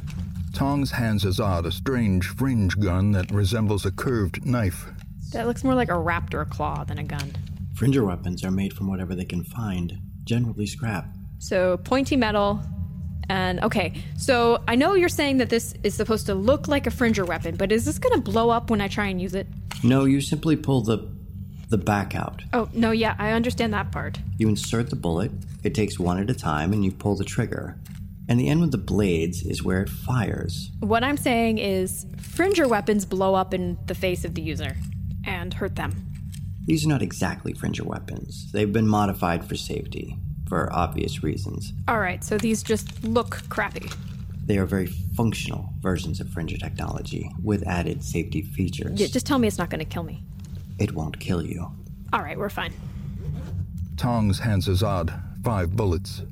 Tongs 0.53 0.91
hands 0.91 1.25
Azad 1.25 1.65
a 1.65 1.71
strange 1.71 2.27
fringe 2.27 2.79
gun 2.79 3.11
that 3.11 3.31
resembles 3.31 3.85
a 3.85 3.91
curved 3.91 4.45
knife. 4.45 4.85
That 5.33 5.47
looks 5.47 5.63
more 5.63 5.75
like 5.75 5.89
a 5.89 5.93
raptor 5.93 6.49
claw 6.49 6.85
than 6.85 6.97
a 6.97 7.03
gun. 7.03 7.33
Fringer 7.75 8.05
weapons 8.05 8.45
are 8.45 8.51
made 8.51 8.73
from 8.73 8.87
whatever 8.87 9.13
they 9.13 9.25
can 9.25 9.43
find, 9.43 9.97
generally 10.23 10.67
scrap. 10.67 11.05
So 11.39 11.77
pointy 11.77 12.15
metal. 12.15 12.61
And 13.31 13.63
okay, 13.63 13.93
so 14.17 14.61
I 14.67 14.75
know 14.75 14.93
you're 14.93 15.07
saying 15.07 15.37
that 15.37 15.49
this 15.49 15.73
is 15.83 15.93
supposed 15.95 16.25
to 16.25 16.35
look 16.35 16.67
like 16.67 16.85
a 16.85 16.91
fringer 16.91 17.23
weapon, 17.23 17.55
but 17.55 17.71
is 17.71 17.85
this 17.85 17.97
going 17.97 18.13
to 18.13 18.19
blow 18.19 18.49
up 18.49 18.69
when 18.69 18.81
I 18.81 18.89
try 18.89 19.07
and 19.07 19.21
use 19.21 19.33
it? 19.33 19.47
No, 19.85 20.03
you 20.03 20.19
simply 20.19 20.57
pull 20.57 20.81
the 20.81 21.09
the 21.69 21.77
back 21.77 22.13
out. 22.13 22.43
Oh, 22.51 22.67
no, 22.73 22.91
yeah, 22.91 23.15
I 23.17 23.31
understand 23.31 23.73
that 23.73 23.93
part. 23.93 24.19
You 24.37 24.49
insert 24.49 24.89
the 24.89 24.97
bullet, 24.97 25.31
it 25.63 25.73
takes 25.73 25.97
one 25.97 26.19
at 26.19 26.29
a 26.29 26.33
time, 26.33 26.73
and 26.73 26.83
you 26.83 26.91
pull 26.91 27.15
the 27.15 27.23
trigger. 27.23 27.77
And 28.27 28.37
the 28.37 28.49
end 28.49 28.59
with 28.59 28.71
the 28.71 28.77
blades 28.77 29.43
is 29.43 29.63
where 29.63 29.81
it 29.81 29.87
fires. 29.87 30.69
What 30.81 31.01
I'm 31.01 31.15
saying 31.15 31.59
is 31.59 32.05
fringer 32.19 32.67
weapons 32.67 33.05
blow 33.05 33.33
up 33.35 33.53
in 33.53 33.77
the 33.85 33.95
face 33.95 34.25
of 34.25 34.35
the 34.35 34.41
user 34.41 34.75
and 35.23 35.53
hurt 35.53 35.77
them. 35.77 35.95
These 36.65 36.85
are 36.85 36.89
not 36.89 37.01
exactly 37.01 37.53
Fringer 37.53 37.85
weapons. 37.85 38.51
They've 38.51 38.71
been 38.71 38.87
modified 38.87 39.45
for 39.45 39.55
safety, 39.55 40.17
for 40.51 40.67
obvious 40.73 41.23
reasons. 41.23 41.71
All 41.87 42.01
right, 42.01 42.21
so 42.25 42.37
these 42.37 42.61
just 42.61 43.05
look 43.05 43.41
crappy. 43.47 43.89
They 44.45 44.57
are 44.57 44.65
very 44.65 44.87
functional 45.15 45.69
versions 45.79 46.19
of 46.19 46.27
Fringer 46.27 46.57
technology 46.57 47.31
with 47.41 47.65
added 47.65 48.03
safety 48.03 48.41
features. 48.41 48.99
Yeah, 48.99 49.07
just 49.07 49.25
tell 49.25 49.39
me 49.39 49.47
it's 49.47 49.57
not 49.57 49.69
going 49.69 49.79
to 49.79 49.85
kill 49.85 50.03
me. 50.03 50.25
It 50.77 50.91
won't 50.91 51.17
kill 51.21 51.41
you. 51.41 51.71
All 52.11 52.21
right, 52.21 52.37
we're 52.37 52.49
fine. 52.49 52.73
Tongs 53.95 54.39
hands 54.39 54.67
Azad 54.67 55.17
five 55.41 55.73
bullets. 55.73 56.23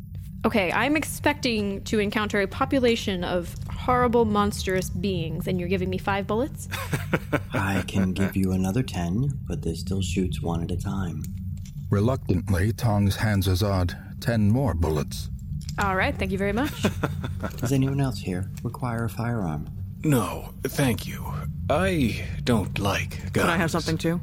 Okay, 0.45 0.69
I'm 0.73 0.97
expecting 0.97 1.82
to 1.86 1.99
encounter 1.99 2.41
a 2.41 2.47
population 2.47 3.23
of 3.23 3.55
horrible, 3.71 4.25
monstrous 4.25 4.89
beings, 4.89 5.47
and 5.47 5.62
you're 5.62 5.69
giving 5.69 5.89
me 5.89 5.97
five 5.97 6.27
bullets? 6.27 6.67
I 7.53 7.84
can 7.88 8.12
give 8.12 8.36
you 8.36 8.51
another 8.51 8.84
ten, 8.84 9.39
but 9.47 9.62
this 9.62 9.79
still 9.79 10.01
shoots 10.01 10.41
one 10.41 10.62
at 10.62 10.71
a 10.71 10.77
time. 10.77 11.23
Reluctantly, 11.89 12.73
Tongs 12.73 13.15
hands 13.15 13.47
Azad 13.47 14.09
ten 14.19 14.49
more 14.49 14.73
bullets. 14.73 15.29
All 15.77 15.95
right, 15.95 16.15
thank 16.15 16.32
you 16.32 16.38
very 16.38 16.53
much. 16.53 16.71
Does 17.58 17.71
anyone 17.71 18.01
else 18.01 18.19
here 18.19 18.49
require 18.63 19.05
a 19.05 19.10
firearm? 19.10 19.69
No, 20.03 20.53
thank 20.63 21.08
you. 21.08 21.25
I 21.69 22.25
don't 22.43 22.77
like 22.79 23.12
guns. 23.34 23.45
Can 23.45 23.49
I 23.49 23.58
have 23.58 23.71
something 23.71 23.97
too? 23.97 24.19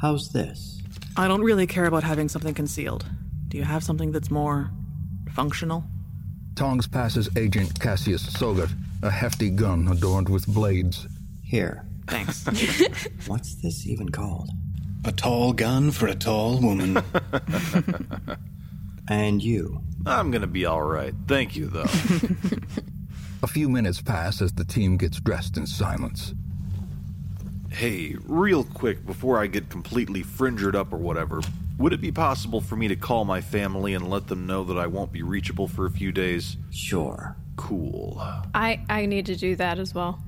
How's 0.00 0.32
this? 0.32 0.80
I 1.16 1.28
don't 1.28 1.42
really 1.42 1.66
care 1.66 1.86
about 1.86 2.04
having 2.04 2.28
something 2.28 2.54
concealed. 2.54 3.06
Do 3.48 3.58
you 3.58 3.64
have 3.64 3.82
something 3.82 4.12
that's 4.12 4.30
more 4.30 4.70
functional? 5.32 5.84
Tongs 6.54 6.86
passes 6.86 7.28
Agent 7.36 7.78
Cassius 7.80 8.24
Tsogot 8.26 8.70
a 9.02 9.10
hefty 9.10 9.50
gun 9.50 9.88
adorned 9.88 10.28
with 10.28 10.46
blades. 10.46 11.06
Here. 11.44 11.84
Thanks. 12.06 12.44
What's 13.26 13.54
this 13.56 13.86
even 13.86 14.08
called? 14.08 14.50
A 15.04 15.12
tall 15.12 15.52
gun 15.52 15.90
for 15.90 16.08
a 16.08 16.14
tall 16.14 16.60
woman. 16.60 16.96
and 19.08 19.42
you? 19.42 19.80
I'm 20.06 20.30
gonna 20.30 20.46
be 20.46 20.66
alright. 20.66 21.14
Thank 21.26 21.56
you, 21.56 21.66
though. 21.66 21.84
A 23.42 23.46
few 23.46 23.68
minutes 23.68 24.00
pass 24.00 24.42
as 24.42 24.52
the 24.52 24.64
team 24.64 24.96
gets 24.96 25.20
dressed 25.20 25.56
in 25.56 25.66
silence. 25.66 26.34
hey, 27.70 28.16
real 28.24 28.64
quick, 28.64 29.04
before 29.06 29.38
I 29.38 29.46
get 29.46 29.68
completely 29.68 30.22
fringered 30.22 30.74
up 30.74 30.92
or 30.92 30.96
whatever, 30.96 31.40
would 31.78 31.92
it 31.92 32.00
be 32.00 32.10
possible 32.10 32.60
for 32.60 32.74
me 32.76 32.88
to 32.88 32.96
call 32.96 33.24
my 33.24 33.40
family 33.40 33.94
and 33.94 34.08
let 34.10 34.26
them 34.26 34.46
know 34.46 34.64
that 34.64 34.76
I 34.78 34.86
won't 34.88 35.12
be 35.12 35.22
reachable 35.22 35.68
for 35.68 35.86
a 35.86 35.90
few 35.90 36.10
days? 36.10 36.56
Sure. 36.70 37.36
Cool. 37.56 38.20
I, 38.54 38.80
I 38.88 39.06
need 39.06 39.26
to 39.26 39.36
do 39.36 39.54
that 39.56 39.78
as 39.78 39.94
well. 39.94 40.20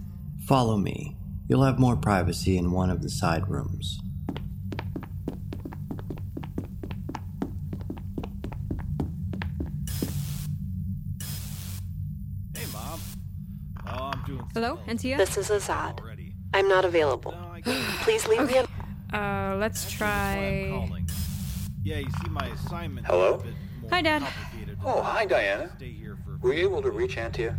Follow 0.47 0.77
me. 0.77 1.17
You'll 1.49 1.65
have 1.65 1.79
more 1.81 1.97
privacy 1.97 2.57
in 2.57 2.71
one 2.71 2.91
of 2.91 3.03
the 3.03 3.11
side 3.11 3.49
rooms. 3.49 4.01
Hello, 14.55 14.79
Antia? 14.89 15.17
This 15.17 15.37
is 15.37 15.49
Azad. 15.51 16.01
I'm 16.53 16.69
not 16.69 16.85
available. 16.85 17.35
Please 18.03 18.27
leave 18.27 18.47
me. 18.47 18.59
A- 18.59 18.67
Uh, 19.13 19.57
let's 19.59 19.91
try. 19.91 20.89
Yeah, 21.83 21.99
you 21.99 22.11
see, 22.23 22.29
my 22.31 22.47
assignment. 22.47 23.05
Hello? 23.09 23.43
Hi, 23.91 24.01
Dad. 24.03 24.23
Oh, 24.85 25.03
hi, 25.03 25.25
Diana. 25.27 25.69
Were 26.43 26.55
you 26.55 26.69
able 26.69 26.81
to 26.83 26.91
reach 26.93 27.17
Antia? 27.17 27.57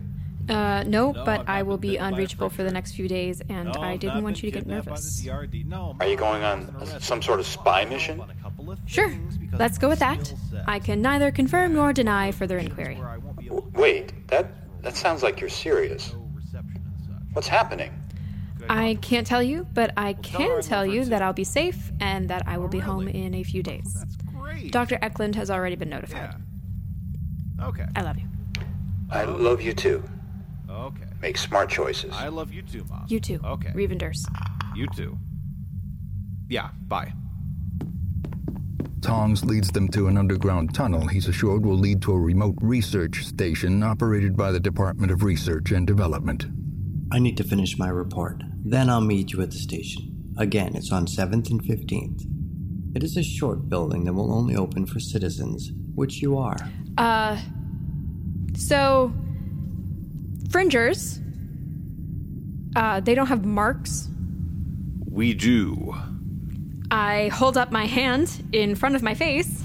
Uh, 0.49 0.83
no, 0.87 1.11
but 1.11 1.47
I 1.49 1.63
will 1.63 1.77
be 1.77 1.97
unreachable 1.97 2.49
for 2.49 2.63
the 2.63 2.71
next 2.71 2.93
few 2.93 3.09
days, 3.09 3.41
and 3.49 3.67
I 3.75 3.97
didn't 3.97 4.23
want 4.23 4.41
you 4.41 4.49
to 4.49 4.57
get 4.59 4.65
nervous. 4.65 5.27
Are 5.27 6.07
you 6.07 6.15
going 6.15 6.43
on 6.43 6.59
some 7.01 7.21
sort 7.21 7.39
of 7.41 7.45
spy 7.45 7.83
mission? 7.83 8.21
Sure, 8.85 9.11
let's 9.59 9.77
go 9.77 9.89
with 9.89 9.99
that. 9.99 10.33
I 10.67 10.79
can 10.79 11.01
neither 11.01 11.31
confirm 11.31 11.73
nor 11.73 11.91
deny 11.91 12.31
further 12.31 12.57
inquiry. 12.57 12.97
Wait, 13.73 14.13
that 14.29 14.45
that 14.83 14.95
sounds 14.95 15.21
like 15.21 15.39
you're 15.41 15.49
serious. 15.67 16.15
What's 17.33 17.47
happening? 17.47 17.91
I 18.69 18.97
can't 19.01 19.25
tell 19.25 19.41
you, 19.41 19.67
but 19.73 19.91
I 19.97 20.13
can 20.13 20.61
tell 20.61 20.85
you 20.85 21.05
that 21.05 21.21
I'll 21.21 21.33
be 21.33 21.43
safe 21.43 21.91
and 21.99 22.29
that 22.29 22.43
I 22.45 22.57
will 22.57 22.67
be 22.67 22.79
home 22.79 23.07
in 23.07 23.33
a 23.33 23.43
few 23.43 23.63
days. 23.63 24.05
Dr. 24.69 24.99
Eklund 25.01 25.35
has 25.35 25.49
already 25.49 25.75
been 25.75 25.89
notified. 25.89 26.35
Okay. 27.61 27.85
I 27.95 28.01
love 28.01 28.17
you. 28.17 28.27
I 29.09 29.23
love 29.23 29.61
you 29.61 29.73
too. 29.73 30.03
Okay. 30.69 31.05
Make 31.21 31.37
smart 31.37 31.69
choices. 31.69 32.13
I 32.13 32.29
love 32.29 32.53
you 32.53 32.61
too, 32.61 32.85
Mom. 32.89 33.05
You 33.07 33.19
too. 33.19 33.39
Okay. 33.43 33.71
Reeve 33.73 33.91
endures. 33.91 34.25
You 34.75 34.87
too. 34.95 35.17
Yeah, 36.49 36.69
bye. 36.87 37.13
Tongs 39.01 39.43
leads 39.43 39.69
them 39.71 39.87
to 39.89 40.07
an 40.07 40.17
underground 40.17 40.75
tunnel 40.75 41.07
he's 41.07 41.27
assured 41.27 41.65
will 41.65 41.77
lead 41.77 42.01
to 42.03 42.13
a 42.13 42.19
remote 42.19 42.55
research 42.61 43.25
station 43.25 43.81
operated 43.81 44.37
by 44.37 44.51
the 44.51 44.59
Department 44.59 45.11
of 45.11 45.23
Research 45.23 45.71
and 45.71 45.87
Development. 45.87 46.45
I 47.11 47.19
need 47.19 47.37
to 47.37 47.43
finish 47.43 47.77
my 47.77 47.89
report. 47.89 48.41
Then 48.63 48.89
I'll 48.89 49.01
meet 49.01 49.31
you 49.33 49.41
at 49.41 49.51
the 49.51 49.57
station. 49.57 50.33
Again, 50.37 50.75
it's 50.75 50.91
on 50.91 51.05
7th 51.07 51.49
and 51.49 51.61
15th. 51.61 52.25
It 52.95 53.03
is 53.03 53.17
a 53.17 53.23
short 53.23 53.69
building 53.69 54.05
that 54.05 54.13
will 54.13 54.33
only 54.33 54.55
open 54.55 54.85
for 54.85 54.99
citizens, 54.99 55.71
which 55.95 56.21
you 56.21 56.37
are. 56.37 56.57
Uh, 56.97 57.37
so, 58.55 59.13
Fringers, 60.49 61.19
Uh, 62.75 63.01
they 63.01 63.13
don't 63.15 63.27
have 63.27 63.43
marks. 63.45 64.07
We 65.09 65.33
do. 65.33 65.93
I 66.89 67.27
hold 67.33 67.57
up 67.57 67.69
my 67.71 67.85
hand 67.85 68.47
in 68.53 68.75
front 68.75 68.95
of 68.95 69.03
my 69.03 69.13
face. 69.13 69.61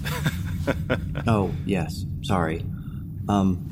oh, 1.28 1.52
yes. 1.64 2.04
Sorry. 2.22 2.64
Um, 3.28 3.68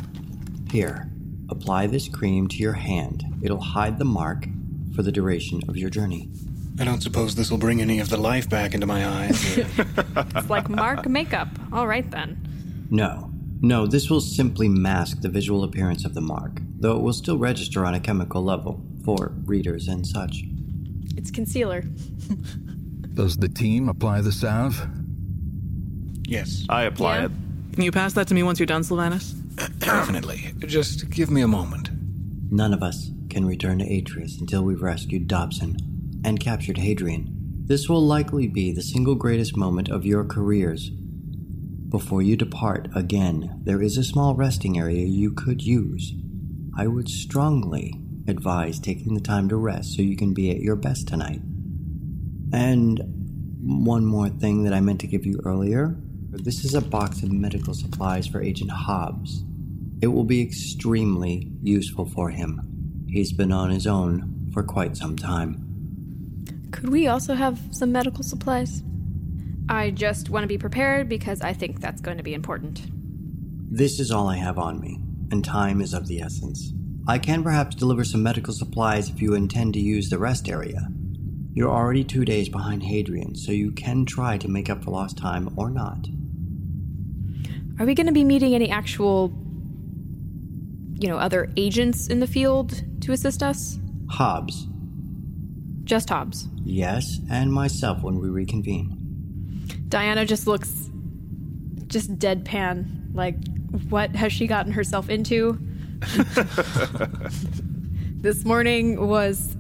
here. 0.71 1.11
Apply 1.51 1.89
this 1.89 2.09
cream 2.09 2.47
to 2.49 2.57
your 2.59 2.75
hand. 2.75 3.25
It'll 3.45 3.61
hide 3.61 3.99
the 3.99 4.05
mark 4.07 4.47
for 4.97 5.03
the 5.03 5.13
duration 5.13 5.61
of 5.69 5.77
your 5.77 5.91
journey. 5.91 6.31
I 6.81 6.85
don't 6.85 7.03
suppose 7.03 7.35
this 7.35 7.51
will 7.51 7.59
bring 7.59 7.81
any 7.81 8.01
of 8.01 8.09
the 8.09 8.17
life 8.17 8.49
back 8.49 8.75
into 8.75 8.87
my 8.87 9.07
eyes. 9.07 9.59
it's 9.59 10.51
like 10.51 10.69
mark 10.69 11.07
makeup. 11.07 11.49
All 11.73 11.87
right 11.87 12.11
then. 12.11 12.87
No. 12.91 13.31
No, 13.61 13.87
this 13.87 14.11
will 14.11 14.21
simply 14.21 14.69
mask 14.69 15.21
the 15.21 15.29
visual 15.29 15.63
appearance 15.63 16.05
of 16.05 16.15
the 16.15 16.21
mark, 16.21 16.61
though 16.81 16.97
it 16.97 17.03
will 17.03 17.13
still 17.13 17.39
register 17.39 17.85
on 17.85 17.95
a 17.95 18.01
chemical 18.01 18.43
level 18.43 18.83
for 19.05 19.33
readers 19.45 19.89
and 19.89 20.07
such. 20.07 20.43
It's 21.17 21.31
concealer. 21.31 21.83
Does 23.15 23.37
the 23.37 23.49
team 23.49 23.89
apply 23.89 24.23
the 24.23 24.33
salve? 24.33 24.87
Yes. 26.27 26.65
I 26.69 26.85
apply 26.85 27.19
Yeah. 27.19 27.25
it. 27.27 27.31
Can 27.75 27.83
you 27.85 27.93
pass 27.93 28.15
that 28.15 28.29
to 28.29 28.35
me 28.35 28.43
once 28.43 28.59
you're 28.59 28.67
done, 28.67 28.83
Sylvanus? 28.85 29.33
Definitely. 29.79 30.55
Just 30.61 31.11
give 31.11 31.31
me 31.31 31.43
a 31.43 31.49
moment. 31.49 31.91
None 32.51 32.73
of 32.75 32.83
us 32.83 33.11
can 33.35 33.44
return 33.44 33.81
to 33.81 33.99
Atreus 33.99 34.38
until 34.40 34.62
we've 34.62 34.81
rescued 34.81 35.27
Dobbson 35.27 35.77
and 36.25 36.38
captured 36.38 36.79
Hadrian. 36.79 37.27
This 37.66 37.88
will 37.88 38.01
likely 38.01 38.47
be 38.47 38.73
the 38.73 38.83
single 38.83 39.16
greatest 39.16 39.57
moment 39.57 39.88
of 39.88 40.07
your 40.07 40.25
careers. 40.25 40.88
Before 40.88 42.23
you 42.23 42.37
depart 42.37 42.88
again, 42.94 43.61
there 43.64 43.83
is 43.83 43.99
a 43.99 44.05
small 44.05 44.37
resting 44.37 44.79
area 44.79 45.05
you 45.05 45.33
could 45.33 45.62
use. 45.62 46.14
I 46.79 46.87
would 46.87 47.09
strongly 47.09 48.01
advise 48.29 48.79
taking 48.79 49.14
the 49.14 49.20
time 49.20 49.49
to 49.49 49.57
rest 49.57 49.94
so 49.94 50.03
you 50.03 50.16
can 50.16 50.33
be 50.33 50.51
at 50.53 50.61
your 50.61 50.77
best 50.77 51.09
tonight. 51.09 51.40
And 52.53 53.01
one 53.61 54.07
more 54.07 54.29
thing 54.29 54.62
that 54.62 54.73
I 54.73 54.81
meant 54.81 55.01
to 55.01 55.07
give 55.09 55.27
you 55.27 55.40
earlier 55.44 55.97
this 56.42 56.64
is 56.64 56.75
a 56.75 56.81
box 56.81 57.23
of 57.23 57.31
medical 57.31 57.75
supplies 57.75 58.27
for 58.27 58.42
Agent 58.42 58.70
Hobbs. 58.70 59.44
It 60.03 60.09
will 60.09 60.25
be 60.25 60.42
extremely 60.42 61.53
useful 61.62 62.07
for 62.07 62.31
him. 62.31 62.74
He's 63.14 63.33
been 63.33 63.53
on 63.53 63.70
his 63.70 63.87
own 63.87 64.50
for 64.53 64.64
quite 64.64 64.96
some 64.96 65.14
time. 65.14 65.55
Could 66.72 66.88
we 66.88 67.07
also 67.07 67.35
have 67.35 67.61
some 67.70 67.92
medical 67.92 68.24
supplies? 68.24 68.83
I 69.68 69.90
just 69.90 70.31
want 70.31 70.42
to 70.42 70.48
be 70.48 70.59
prepared 70.59 71.09
because 71.09 71.40
I 71.40 71.53
think 71.53 71.81
that's 71.81 72.00
going 72.00 72.16
to 72.16 72.24
be 72.24 72.35
important. 72.35 72.81
This 73.70 74.00
is 74.00 74.11
all 74.11 74.29
I 74.29 74.38
have 74.38 74.59
on 74.59 74.81
me, 74.81 74.98
and 75.31 75.44
time 75.44 75.81
is 75.81 75.94
of 75.94 76.09
the 76.09 76.22
essence. 76.22 76.72
I 77.07 77.20
can 77.20 77.44
perhaps 77.44 77.77
deliver 77.77 78.03
some 78.03 78.24
medical 78.24 78.53
supplies 78.53 79.09
if 79.09 79.22
you 79.22 79.35
intend 79.35 79.74
to 79.74 79.81
use 79.81 80.11
the 80.11 80.18
rest 80.18 80.48
area. 80.48 80.88
You're 81.53 81.70
already 81.70 82.03
two 82.03 82.24
days 82.24 82.48
behind 82.48 82.83
Hadrian, 82.83 83.37
so 83.37 83.53
you 83.53 83.70
can 83.70 84.07
try 84.07 84.38
to 84.38 84.48
make 84.48 84.68
up 84.68 84.83
for 84.83 84.90
lost 84.90 85.16
time 85.16 85.55
or 85.57 85.70
not. 85.70 86.09
Are 87.79 87.87
we 87.87 87.94
going 87.94 88.09
to 88.09 88.12
be 88.12 88.24
meeting 88.24 88.57
any 88.57 88.70
actual, 88.70 89.33
you 90.94 91.07
know, 91.07 91.18
other 91.18 91.53
agents 91.57 92.09
in 92.09 92.18
the 92.18 92.27
field 92.27 92.83
to 93.05 93.12
assist 93.12 93.43
us? 93.43 93.79
Hobbs, 94.11 94.67
Just 95.85 96.09
Hobbs. 96.09 96.49
yes, 96.64 97.19
and 97.31 97.53
myself 97.53 98.03
when 98.03 98.19
we 98.19 98.29
reconvene. 98.29 99.01
Diana 99.88 100.25
just 100.25 100.47
looks 100.47 100.90
just 101.87 102.19
deadpan. 102.19 103.14
Like, 103.14 103.37
what 103.90 104.14
has 104.17 104.33
she 104.33 104.47
gotten 104.47 104.73
herself 104.73 105.09
into? 105.11 105.59
this 108.21 108.45
morning 108.45 109.07
was 109.07 109.57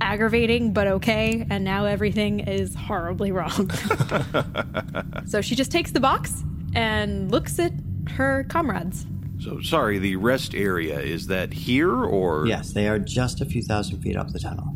aggravating 0.00 0.72
but 0.72 0.86
okay, 0.86 1.46
and 1.50 1.64
now 1.64 1.84
everything 1.86 2.40
is 2.40 2.74
horribly 2.74 3.32
wrong. 3.32 3.70
so 5.26 5.40
she 5.40 5.54
just 5.54 5.70
takes 5.72 5.90
the 5.92 6.00
box 6.00 6.42
and 6.74 7.30
looks 7.30 7.58
at 7.58 7.72
her 8.10 8.44
comrades. 8.48 9.06
So, 9.40 9.60
sorry, 9.60 9.98
the 9.98 10.16
rest 10.16 10.54
area, 10.54 10.98
is 10.98 11.28
that 11.28 11.52
here 11.52 11.92
or? 11.92 12.46
Yes, 12.46 12.72
they 12.72 12.88
are 12.88 12.98
just 12.98 13.40
a 13.40 13.44
few 13.44 13.62
thousand 13.62 14.00
feet 14.00 14.16
up 14.16 14.32
the 14.32 14.40
tunnel. 14.40 14.74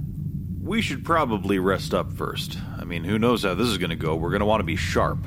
We 0.63 0.81
should 0.81 1.05
probably 1.05 1.59
rest 1.59 1.93
up 1.93 2.13
first. 2.13 2.59
I 2.79 2.85
mean, 2.85 3.03
who 3.03 3.19
knows 3.19 3.43
how 3.43 3.55
this 3.55 3.67
is 3.67 3.79
going 3.79 3.91
to 3.91 3.97
go? 3.97 4.15
We're 4.15 4.31
going 4.31 4.41
to 4.41 4.47
want 4.47 4.61
to 4.61 4.65
be 4.65 4.77
sharp. 4.77 5.19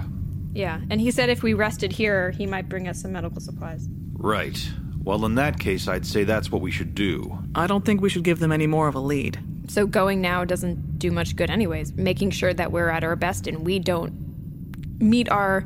Yeah, 0.54 0.80
and 0.90 1.02
he 1.02 1.12
said 1.12 1.30
if 1.30 1.44
we 1.44 1.54
rested 1.54 1.92
here, 1.92 2.32
he 2.32 2.46
might 2.46 2.70
bring 2.70 2.88
us 2.88 3.02
some 3.02 3.12
medical 3.12 3.42
supplies. 3.42 3.90
Right. 4.14 4.58
Well, 5.04 5.26
in 5.26 5.36
that 5.36 5.60
case, 5.60 5.88
I'd 5.88 6.06
say 6.06 6.24
that's 6.24 6.50
what 6.50 6.62
we 6.62 6.72
should 6.72 6.96
do. 6.96 7.38
I 7.54 7.68
don't 7.68 7.84
think 7.84 8.02
we 8.02 8.10
should 8.10 8.24
give 8.24 8.40
them 8.40 8.54
any 8.54 8.68
more 8.68 8.88
of 8.88 8.96
a 8.96 9.00
lead. 9.00 9.38
So 9.68 9.86
going 9.86 10.22
now 10.22 10.46
doesn't 10.46 10.98
do 10.98 11.12
much 11.12 11.36
good, 11.36 11.50
anyways. 11.50 11.94
Making 11.94 12.32
sure 12.32 12.54
that 12.54 12.72
we're 12.72 12.90
at 12.90 13.04
our 13.04 13.16
best 13.16 13.48
and 13.48 13.66
we 13.66 13.80
don't 13.80 15.02
meet 15.02 15.30
our 15.30 15.66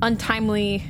untimely 0.00 0.82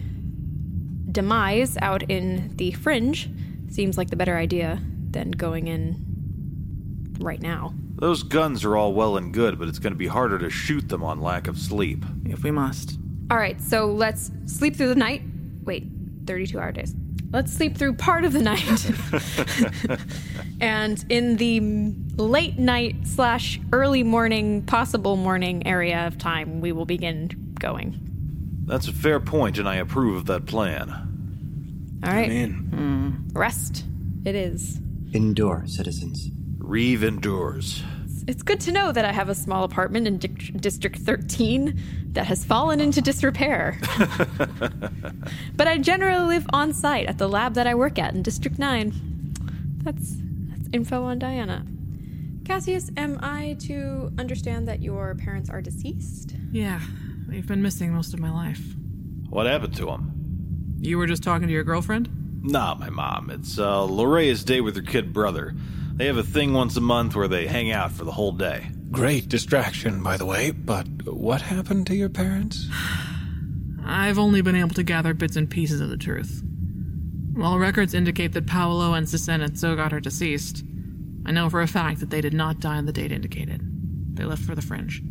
demise 1.12 1.76
out 1.80 2.02
in 2.04 2.56
the 2.56 2.72
fringe 2.72 3.30
seems 3.68 3.96
like 3.96 4.10
the 4.10 4.16
better 4.16 4.36
idea 4.36 4.80
than 5.10 5.30
going 5.30 5.68
in 5.68 7.16
right 7.20 7.40
now. 7.40 7.74
Those 7.96 8.22
guns 8.22 8.64
are 8.64 8.76
all 8.76 8.94
well 8.94 9.16
and 9.16 9.32
good, 9.32 9.58
but 9.58 9.68
it's 9.68 9.78
going 9.78 9.92
to 9.92 9.98
be 9.98 10.08
harder 10.08 10.38
to 10.38 10.50
shoot 10.50 10.88
them 10.88 11.04
on 11.04 11.20
lack 11.20 11.46
of 11.46 11.58
sleep. 11.58 12.04
If 12.24 12.42
we 12.42 12.50
must. 12.50 12.98
All 13.30 13.36
right, 13.36 13.60
so 13.60 13.86
let's 13.86 14.30
sleep 14.46 14.76
through 14.76 14.88
the 14.88 14.96
night. 14.96 15.22
Wait, 15.62 15.86
32 16.26 16.58
hour 16.58 16.72
days. 16.72 16.94
Let's 17.30 17.52
sleep 17.52 17.78
through 17.78 17.94
part 17.94 18.24
of 18.24 18.32
the 18.32 18.42
night. 18.42 20.00
and 20.60 21.02
in 21.08 21.36
the 21.36 21.60
late 22.22 22.58
night 22.58 22.96
slash 23.06 23.58
early 23.72 24.02
morning, 24.02 24.62
possible 24.62 25.16
morning 25.16 25.66
area 25.66 26.06
of 26.06 26.18
time, 26.18 26.60
we 26.60 26.72
will 26.72 26.84
begin 26.84 27.54
going. 27.58 28.11
That's 28.66 28.88
a 28.88 28.92
fair 28.92 29.20
point, 29.20 29.58
and 29.58 29.68
I 29.68 29.76
approve 29.76 30.16
of 30.16 30.26
that 30.26 30.46
plan. 30.46 32.00
All 32.04 32.12
right. 32.12 32.30
in. 32.30 32.52
Hmm. 32.52 33.38
Rest. 33.38 33.84
It 34.24 34.34
is. 34.34 34.78
Endure, 35.12 35.64
citizens. 35.66 36.30
Reeve 36.58 37.02
endures. 37.02 37.82
It's 38.28 38.42
good 38.42 38.60
to 38.60 38.72
know 38.72 38.92
that 38.92 39.04
I 39.04 39.12
have 39.12 39.28
a 39.28 39.34
small 39.34 39.64
apartment 39.64 40.06
in 40.06 40.18
Dic- 40.18 40.60
District 40.60 40.96
13 40.96 41.80
that 42.12 42.26
has 42.26 42.44
fallen 42.44 42.80
into 42.80 43.00
disrepair. 43.00 43.78
but 45.56 45.66
I 45.66 45.78
generally 45.78 46.26
live 46.26 46.46
on 46.52 46.72
site 46.72 47.06
at 47.06 47.18
the 47.18 47.28
lab 47.28 47.54
that 47.54 47.66
I 47.66 47.74
work 47.74 47.98
at 47.98 48.14
in 48.14 48.22
District 48.22 48.58
9. 48.58 48.92
That's 49.82 50.14
that's 50.48 50.68
info 50.72 51.02
on 51.02 51.18
Diana. 51.18 51.66
Cassius, 52.44 52.90
am 52.96 53.18
I 53.22 53.56
to 53.60 54.12
understand 54.18 54.68
that 54.68 54.82
your 54.82 55.14
parents 55.16 55.50
are 55.50 55.60
deceased? 55.60 56.34
Yeah, 56.52 56.80
they've 57.32 57.46
been 57.46 57.62
missing 57.62 57.92
most 57.92 58.12
of 58.12 58.20
my 58.20 58.30
life. 58.30 58.60
What 59.30 59.46
happened 59.46 59.74
to 59.76 59.86
them? 59.86 60.76
You 60.80 60.98
were 60.98 61.06
just 61.06 61.22
talking 61.22 61.46
to 61.46 61.52
your 61.52 61.64
girlfriend? 61.64 62.10
Nah, 62.42 62.74
my 62.74 62.90
mom. 62.90 63.30
It's 63.30 63.58
uh, 63.58 63.86
Lorea's 63.86 64.44
day 64.44 64.60
with 64.60 64.76
her 64.76 64.82
kid 64.82 65.12
brother. 65.12 65.54
They 65.94 66.06
have 66.06 66.18
a 66.18 66.22
thing 66.22 66.52
once 66.52 66.76
a 66.76 66.80
month 66.80 67.14
where 67.16 67.28
they 67.28 67.46
hang 67.46 67.70
out 67.70 67.92
for 67.92 68.04
the 68.04 68.12
whole 68.12 68.32
day. 68.32 68.70
Great 68.90 69.28
distraction, 69.28 70.02
by 70.02 70.18
the 70.18 70.26
way, 70.26 70.50
but 70.50 70.86
what 71.06 71.40
happened 71.40 71.86
to 71.86 71.96
your 71.96 72.10
parents? 72.10 72.66
I've 73.84 74.18
only 74.18 74.42
been 74.42 74.56
able 74.56 74.74
to 74.74 74.82
gather 74.82 75.14
bits 75.14 75.36
and 75.36 75.48
pieces 75.48 75.80
of 75.80 75.88
the 75.88 75.96
truth. 75.96 76.42
While 77.32 77.58
records 77.58 77.94
indicate 77.94 78.32
that 78.32 78.46
Paolo 78.46 78.92
and 78.92 79.06
Cisenazzo 79.06 79.76
got 79.76 79.92
her 79.92 80.00
deceased, 80.00 80.62
I 81.24 81.32
know 81.32 81.48
for 81.48 81.62
a 81.62 81.66
fact 81.66 82.00
that 82.00 82.10
they 82.10 82.20
did 82.20 82.34
not 82.34 82.60
die 82.60 82.76
on 82.76 82.84
the 82.84 82.92
date 82.92 83.12
indicated. 83.12 83.60
They 84.16 84.24
left 84.24 84.42
for 84.42 84.54
the 84.54 84.62
fringe. 84.62 85.02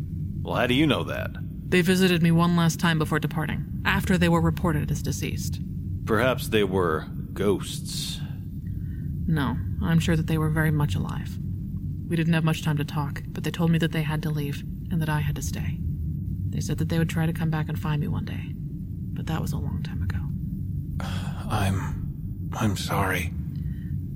Well, 0.42 0.54
how 0.54 0.66
do 0.66 0.74
you 0.74 0.86
know 0.86 1.04
that? 1.04 1.30
They 1.72 1.80
visited 1.80 2.22
me 2.22 2.30
one 2.30 2.54
last 2.54 2.78
time 2.78 2.98
before 2.98 3.18
departing, 3.18 3.64
after 3.86 4.18
they 4.18 4.28
were 4.28 4.42
reported 4.42 4.90
as 4.90 5.00
deceased. 5.00 5.58
Perhaps 6.04 6.48
they 6.48 6.64
were 6.64 7.06
ghosts. 7.32 8.20
No, 9.26 9.56
I'm 9.82 9.98
sure 9.98 10.14
that 10.14 10.26
they 10.26 10.36
were 10.36 10.50
very 10.50 10.70
much 10.70 10.94
alive. 10.94 11.38
We 12.06 12.14
didn't 12.14 12.34
have 12.34 12.44
much 12.44 12.62
time 12.62 12.76
to 12.76 12.84
talk, 12.84 13.22
but 13.28 13.42
they 13.42 13.50
told 13.50 13.70
me 13.70 13.78
that 13.78 13.90
they 13.90 14.02
had 14.02 14.22
to 14.24 14.28
leave 14.28 14.62
and 14.90 15.00
that 15.00 15.08
I 15.08 15.20
had 15.20 15.34
to 15.36 15.40
stay. 15.40 15.78
They 16.50 16.60
said 16.60 16.76
that 16.76 16.90
they 16.90 16.98
would 16.98 17.08
try 17.08 17.24
to 17.24 17.32
come 17.32 17.48
back 17.48 17.70
and 17.70 17.78
find 17.78 18.02
me 18.02 18.08
one 18.08 18.26
day, 18.26 18.52
but 19.14 19.26
that 19.28 19.40
was 19.40 19.52
a 19.52 19.56
long 19.56 19.82
time 19.82 20.02
ago. 20.02 20.18
I'm. 21.50 22.50
I'm 22.52 22.76
sorry. 22.76 23.32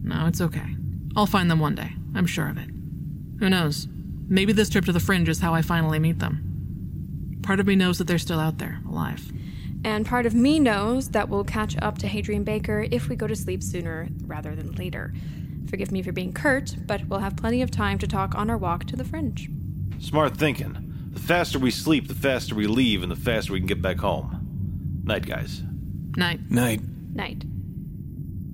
No, 0.02 0.26
it's 0.26 0.42
okay. 0.42 0.76
I'll 1.16 1.24
find 1.24 1.50
them 1.50 1.60
one 1.60 1.74
day. 1.74 1.92
I'm 2.14 2.26
sure 2.26 2.50
of 2.50 2.58
it. 2.58 2.68
Who 3.38 3.48
knows? 3.48 3.88
Maybe 4.28 4.52
this 4.52 4.68
trip 4.68 4.84
to 4.84 4.92
the 4.92 5.00
fringe 5.00 5.30
is 5.30 5.40
how 5.40 5.54
I 5.54 5.62
finally 5.62 5.98
meet 5.98 6.18
them. 6.18 6.45
Part 7.46 7.60
of 7.60 7.66
me 7.68 7.76
knows 7.76 7.98
that 7.98 8.08
they're 8.08 8.18
still 8.18 8.40
out 8.40 8.58
there, 8.58 8.80
alive. 8.88 9.22
And 9.84 10.04
part 10.04 10.26
of 10.26 10.34
me 10.34 10.58
knows 10.58 11.10
that 11.10 11.28
we'll 11.28 11.44
catch 11.44 11.76
up 11.80 11.96
to 11.98 12.08
Hadrian 12.08 12.42
Baker 12.42 12.88
if 12.90 13.08
we 13.08 13.14
go 13.14 13.28
to 13.28 13.36
sleep 13.36 13.62
sooner 13.62 14.08
rather 14.26 14.56
than 14.56 14.72
later. 14.72 15.14
Forgive 15.70 15.92
me 15.92 16.02
for 16.02 16.10
being 16.10 16.32
curt, 16.32 16.74
but 16.86 17.06
we'll 17.06 17.20
have 17.20 17.36
plenty 17.36 17.62
of 17.62 17.70
time 17.70 17.98
to 17.98 18.08
talk 18.08 18.34
on 18.34 18.50
our 18.50 18.56
walk 18.56 18.84
to 18.86 18.96
the 18.96 19.04
fringe. 19.04 19.48
Smart 20.00 20.36
thinking. 20.36 21.10
The 21.12 21.20
faster 21.20 21.60
we 21.60 21.70
sleep, 21.70 22.08
the 22.08 22.14
faster 22.14 22.56
we 22.56 22.66
leave, 22.66 23.04
and 23.04 23.12
the 23.12 23.16
faster 23.16 23.52
we 23.52 23.60
can 23.60 23.68
get 23.68 23.80
back 23.80 23.98
home. 23.98 25.00
Night, 25.04 25.24
guys. 25.24 25.62
Night. 26.16 26.50
Night. 26.50 26.80
Night. 27.14 27.44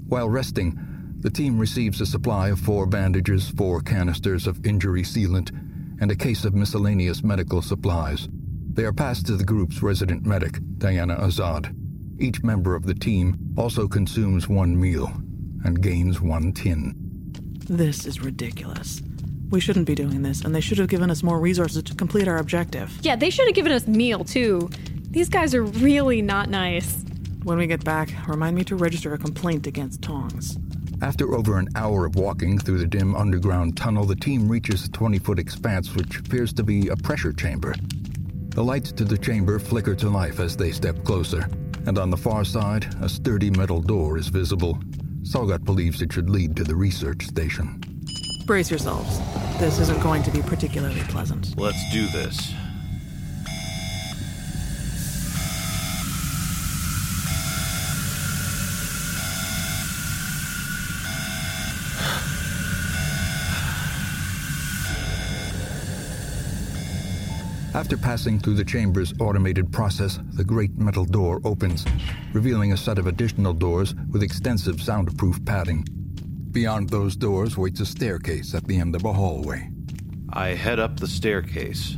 While 0.06 0.28
resting, 0.28 0.78
The 1.20 1.30
team 1.30 1.58
receives 1.58 2.00
a 2.00 2.06
supply 2.06 2.48
of 2.48 2.60
four 2.60 2.84
bandages, 2.84 3.48
four 3.48 3.80
canisters 3.80 4.46
of 4.48 4.66
injury 4.66 5.02
sealant, 5.02 5.50
and 6.00 6.10
a 6.10 6.16
case 6.16 6.44
of 6.44 6.52
miscellaneous 6.52 7.22
medical 7.22 7.62
supplies. 7.62 8.28
They 8.74 8.84
are 8.84 8.92
passed 8.92 9.26
to 9.26 9.36
the 9.36 9.44
group's 9.44 9.82
resident 9.82 10.24
medic, 10.24 10.58
Diana 10.78 11.16
Azad. 11.16 11.74
Each 12.18 12.42
member 12.42 12.74
of 12.74 12.86
the 12.86 12.94
team 12.94 13.38
also 13.58 13.86
consumes 13.86 14.48
one 14.48 14.80
meal 14.80 15.12
and 15.64 15.82
gains 15.82 16.22
one 16.22 16.52
tin. 16.52 16.94
This 17.68 18.06
is 18.06 18.22
ridiculous. 18.22 19.02
We 19.50 19.60
shouldn't 19.60 19.86
be 19.86 19.94
doing 19.94 20.22
this, 20.22 20.40
and 20.40 20.54
they 20.54 20.62
should 20.62 20.78
have 20.78 20.88
given 20.88 21.10
us 21.10 21.22
more 21.22 21.38
resources 21.38 21.82
to 21.82 21.94
complete 21.94 22.26
our 22.28 22.38
objective. 22.38 22.98
Yeah, 23.02 23.14
they 23.14 23.28
should 23.28 23.46
have 23.46 23.54
given 23.54 23.72
us 23.72 23.86
meal 23.86 24.24
too. 24.24 24.70
These 25.10 25.28
guys 25.28 25.54
are 25.54 25.64
really 25.64 26.22
not 26.22 26.48
nice. 26.48 27.04
When 27.42 27.58
we 27.58 27.66
get 27.66 27.84
back, 27.84 28.08
remind 28.26 28.56
me 28.56 28.64
to 28.64 28.76
register 28.76 29.12
a 29.12 29.18
complaint 29.18 29.66
against 29.66 30.00
Tongs. 30.00 30.56
After 31.02 31.34
over 31.34 31.58
an 31.58 31.68
hour 31.74 32.06
of 32.06 32.14
walking 32.14 32.58
through 32.58 32.78
the 32.78 32.86
dim 32.86 33.14
underground 33.14 33.76
tunnel, 33.76 34.06
the 34.06 34.16
team 34.16 34.48
reaches 34.48 34.86
a 34.86 34.90
20 34.90 35.18
foot 35.18 35.38
expanse 35.38 35.94
which 35.94 36.20
appears 36.20 36.54
to 36.54 36.62
be 36.62 36.88
a 36.88 36.96
pressure 36.96 37.32
chamber. 37.32 37.74
The 38.54 38.62
lights 38.62 38.92
to 38.92 39.04
the 39.04 39.16
chamber 39.16 39.58
flicker 39.58 39.94
to 39.94 40.10
life 40.10 40.38
as 40.38 40.58
they 40.58 40.72
step 40.72 41.02
closer, 41.04 41.48
and 41.86 41.98
on 41.98 42.10
the 42.10 42.18
far 42.18 42.44
side, 42.44 42.94
a 43.00 43.08
sturdy 43.08 43.50
metal 43.50 43.80
door 43.80 44.18
is 44.18 44.28
visible. 44.28 44.78
Tsogot 45.22 45.64
believes 45.64 46.02
it 46.02 46.12
should 46.12 46.28
lead 46.28 46.54
to 46.56 46.64
the 46.64 46.76
research 46.76 47.24
station. 47.24 47.80
Brace 48.44 48.70
yourselves. 48.70 49.20
This 49.58 49.78
isn't 49.78 50.02
going 50.02 50.22
to 50.24 50.30
be 50.30 50.42
particularly 50.42 51.00
pleasant. 51.04 51.58
Let's 51.58 51.82
do 51.94 52.06
this. 52.08 52.52
After 67.74 67.96
passing 67.96 68.38
through 68.38 68.56
the 68.56 68.64
chamber's 68.66 69.14
automated 69.18 69.72
process, 69.72 70.18
the 70.34 70.44
great 70.44 70.76
metal 70.76 71.06
door 71.06 71.40
opens, 71.42 71.86
revealing 72.34 72.72
a 72.72 72.76
set 72.76 72.98
of 72.98 73.06
additional 73.06 73.54
doors 73.54 73.94
with 74.10 74.22
extensive 74.22 74.82
soundproof 74.82 75.42
padding. 75.46 75.86
Beyond 76.50 76.90
those 76.90 77.16
doors 77.16 77.56
waits 77.56 77.80
a 77.80 77.86
staircase 77.86 78.54
at 78.54 78.66
the 78.66 78.78
end 78.78 78.94
of 78.94 79.06
a 79.06 79.12
hallway. 79.12 79.70
I 80.34 80.48
head 80.48 80.80
up 80.80 81.00
the 81.00 81.08
staircase. 81.08 81.96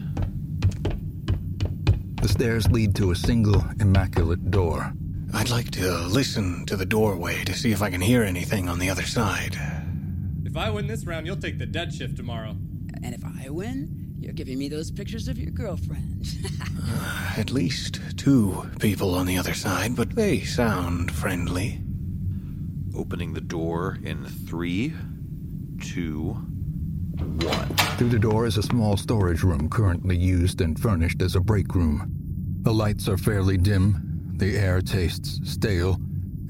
The 2.23 2.29
stairs 2.29 2.71
lead 2.71 2.95
to 2.95 3.11
a 3.11 3.17
single, 3.17 3.65
immaculate 3.81 4.53
door. 4.53 4.93
I'd 5.35 5.51
like 5.51 5.73
to 5.73 5.93
uh, 5.93 6.07
listen 6.07 6.65
to 6.67 6.77
the 6.77 6.87
doorway 6.87 7.43
to 7.43 7.53
see 7.53 7.73
if 7.73 7.83
I 7.83 7.91
can 7.91 8.01
hear 8.01 8.23
anything 8.23 8.69
on 8.69 8.79
the 8.79 8.91
other 8.91 9.03
side. 9.03 9.59
If 10.45 10.57
I 10.57 10.71
win 10.71 10.87
this 10.87 11.05
round, 11.05 11.27
you'll 11.27 11.35
take 11.35 11.59
the 11.59 11.67
dead 11.67 11.93
shift 11.93 12.17
tomorrow. 12.17 12.57
And 13.03 13.13
if 13.13 13.25
I 13.25 13.51
win, 13.51 14.04
you're 14.25 14.33
giving 14.33 14.59
me 14.59 14.69
those 14.69 14.91
pictures 14.91 15.29
of 15.29 15.39
your 15.39 15.51
girlfriend. 15.51 16.27
uh, 16.83 17.35
at 17.37 17.51
least 17.51 18.01
two 18.17 18.69
people 18.81 19.15
on 19.15 19.27
the 19.27 19.37
other 19.37 19.53
side, 19.53 19.95
but 19.95 20.15
they 20.15 20.41
sound 20.41 21.11
friendly. 21.13 21.81
Opening 22.97 23.35
the 23.35 23.41
door 23.43 23.99
in 24.03 24.25
three, 24.25 24.95
two, 25.83 26.31
one. 27.19 27.69
Through 27.99 28.09
the 28.09 28.19
door 28.19 28.47
is 28.47 28.57
a 28.57 28.63
small 28.63 28.97
storage 28.97 29.43
room 29.43 29.69
currently 29.69 30.17
used 30.17 30.63
and 30.63 30.81
furnished 30.81 31.21
as 31.21 31.37
a 31.37 31.41
break 31.41 31.75
room. 31.75 32.11
The 32.63 32.73
lights 32.73 33.09
are 33.09 33.19
fairly 33.19 33.59
dim, 33.59 34.33
the 34.37 34.57
air 34.57 34.81
tastes 34.81 35.39
stale, 35.45 35.99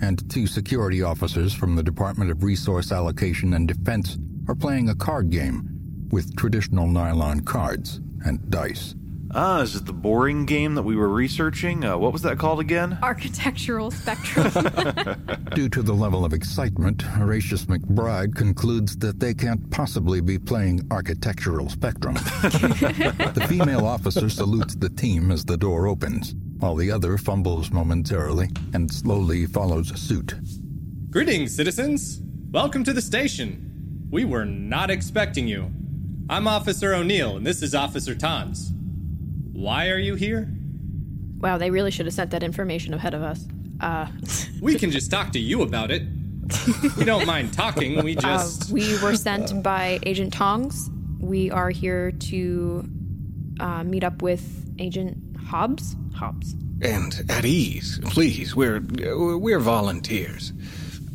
and 0.00 0.30
two 0.30 0.46
security 0.46 1.02
officers 1.02 1.52
from 1.52 1.74
the 1.74 1.82
Department 1.82 2.30
of 2.30 2.44
Resource 2.44 2.92
Allocation 2.92 3.54
and 3.54 3.66
Defense 3.66 4.16
are 4.46 4.54
playing 4.54 4.88
a 4.90 4.94
card 4.94 5.30
game 5.30 5.73
with 6.14 6.36
traditional 6.36 6.86
nylon 6.86 7.40
cards 7.40 8.00
and 8.24 8.48
dice. 8.48 8.94
Ah, 9.34 9.62
is 9.62 9.74
it 9.74 9.84
the 9.84 9.92
boring 9.92 10.46
game 10.46 10.76
that 10.76 10.84
we 10.84 10.94
were 10.94 11.08
researching? 11.08 11.84
Uh, 11.84 11.98
what 11.98 12.12
was 12.12 12.22
that 12.22 12.38
called 12.38 12.60
again? 12.60 12.96
Architectural 13.02 13.90
Spectrum. 13.90 14.44
Due 15.56 15.68
to 15.68 15.82
the 15.82 15.92
level 15.92 16.24
of 16.24 16.32
excitement, 16.32 17.02
Horatius 17.02 17.64
McBride 17.64 18.36
concludes 18.36 18.96
that 18.98 19.18
they 19.18 19.34
can't 19.34 19.68
possibly 19.72 20.20
be 20.20 20.38
playing 20.38 20.86
Architectural 20.92 21.68
Spectrum. 21.68 22.14
the 23.34 23.46
female 23.48 23.84
officer 23.84 24.30
salutes 24.30 24.76
the 24.76 24.90
team 24.90 25.32
as 25.32 25.44
the 25.44 25.56
door 25.56 25.88
opens, 25.88 26.36
while 26.60 26.76
the 26.76 26.92
other 26.92 27.18
fumbles 27.18 27.72
momentarily 27.72 28.50
and 28.72 28.88
slowly 28.88 29.46
follows 29.46 29.88
suit. 30.00 30.36
Greetings, 31.10 31.56
citizens! 31.56 32.20
Welcome 32.52 32.84
to 32.84 32.92
the 32.92 33.02
station. 33.02 34.06
We 34.12 34.24
were 34.24 34.44
not 34.44 34.92
expecting 34.92 35.48
you. 35.48 35.72
I'm 36.28 36.48
Officer 36.48 36.94
O'Neill, 36.94 37.36
and 37.36 37.46
this 37.46 37.62
is 37.62 37.74
Officer 37.74 38.14
Tons. 38.14 38.72
Why 39.52 39.90
are 39.90 39.98
you 39.98 40.14
here? 40.14 40.48
Wow, 41.38 41.58
they 41.58 41.70
really 41.70 41.90
should 41.90 42.06
have 42.06 42.14
sent 42.14 42.30
that 42.30 42.42
information 42.42 42.94
ahead 42.94 43.12
of 43.12 43.22
us. 43.22 43.46
Uh, 43.78 44.06
we 44.62 44.76
can 44.76 44.90
just 44.90 45.10
talk 45.10 45.32
to 45.32 45.38
you 45.38 45.60
about 45.60 45.90
it. 45.90 46.02
we 46.96 47.04
don't 47.04 47.26
mind 47.26 47.52
talking, 47.52 48.02
we 48.02 48.14
just. 48.14 48.70
Uh, 48.70 48.74
we 48.74 48.98
were 49.02 49.16
sent 49.16 49.62
by 49.62 49.98
Agent 50.04 50.32
Tongs. 50.32 50.88
We 51.20 51.50
are 51.50 51.68
here 51.68 52.10
to 52.10 52.88
uh, 53.60 53.84
meet 53.84 54.02
up 54.02 54.22
with 54.22 54.74
Agent 54.78 55.18
Hobbs. 55.36 55.94
Hobbs. 56.14 56.54
And 56.80 57.22
at 57.28 57.44
ease, 57.44 58.00
please. 58.04 58.56
We're 58.56 58.80
we're 58.80 59.60
volunteers. 59.60 60.52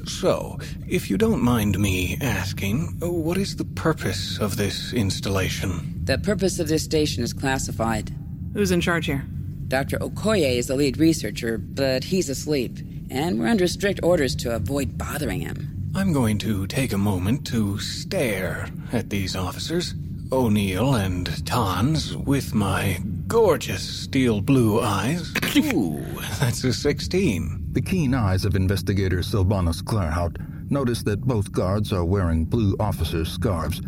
So, 0.06 0.58
if 0.88 1.10
you 1.10 1.18
don't 1.18 1.42
mind 1.42 1.78
me 1.78 2.18
asking, 2.22 2.98
what 3.00 3.38
is 3.38 3.56
the 3.56 3.66
purpose 3.66 4.40
of 4.40 4.58
this 4.58 4.94
installation? 4.94 6.02
The 6.04 6.18
purpose 6.18 6.60
of 6.60 6.68
this 6.68 6.84
station 6.84 7.24
is 7.24 7.34
classified. 7.34 8.12
Who's 8.54 8.72
in 8.72 8.82
charge 8.82 9.06
here? 9.06 9.26
Dr. 9.68 9.98
Okoye 10.00 10.58
is 10.58 10.68
the 10.68 10.76
lead 10.76 10.98
researcher, 10.98 11.58
but 11.58 12.04
he's 12.04 12.30
asleep, 12.30 12.80
and 13.12 13.40
we're 13.40 13.48
under 13.48 13.68
strict 13.68 14.00
orders 14.02 14.36
to 14.38 14.56
avoid 14.56 14.98
bothering 14.98 15.42
him. 15.42 15.92
I'm 15.96 16.14
going 16.14 16.38
to 16.40 16.66
take 16.66 16.94
a 16.94 16.98
moment 16.98 17.46
to 17.48 17.78
stare 17.80 18.68
at 18.92 19.10
these 19.10 19.36
officers, 19.36 19.94
O'Neill 20.32 20.96
and 20.96 21.46
Tons, 21.46 22.16
with 22.16 22.54
my 22.54 23.00
gorgeous 23.30 23.84
steel 23.84 24.42
blue 24.42 24.82
eyes. 24.82 25.32
Ooh, 25.56 26.04
that's 26.40 26.64
a 26.64 26.74
16. 26.74 27.68
The 27.74 27.82
keen 27.82 28.16
eyes 28.16 28.44
of 28.44 28.56
investigator 28.56 29.22
Sylvanus 29.22 29.84
Claerhaut 29.84 30.36
notice 30.72 31.04
that 31.04 31.22
both 31.22 31.52
guards 31.52 31.94
are 31.94 32.04
wearing 32.04 32.44
blue 32.44 32.76
officer's 32.80 33.32
scarves, 33.32 33.82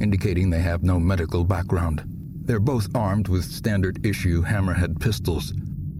indicating 0.00 0.50
they 0.50 0.60
have 0.60 0.82
no 0.82 1.00
medical 1.00 1.42
background. 1.42 2.02
They're 2.44 2.60
both 2.60 2.94
armed 2.94 3.28
with 3.28 3.44
standard 3.44 4.04
issue 4.04 4.42
hammerhead 4.42 5.00
pistols, 5.00 5.54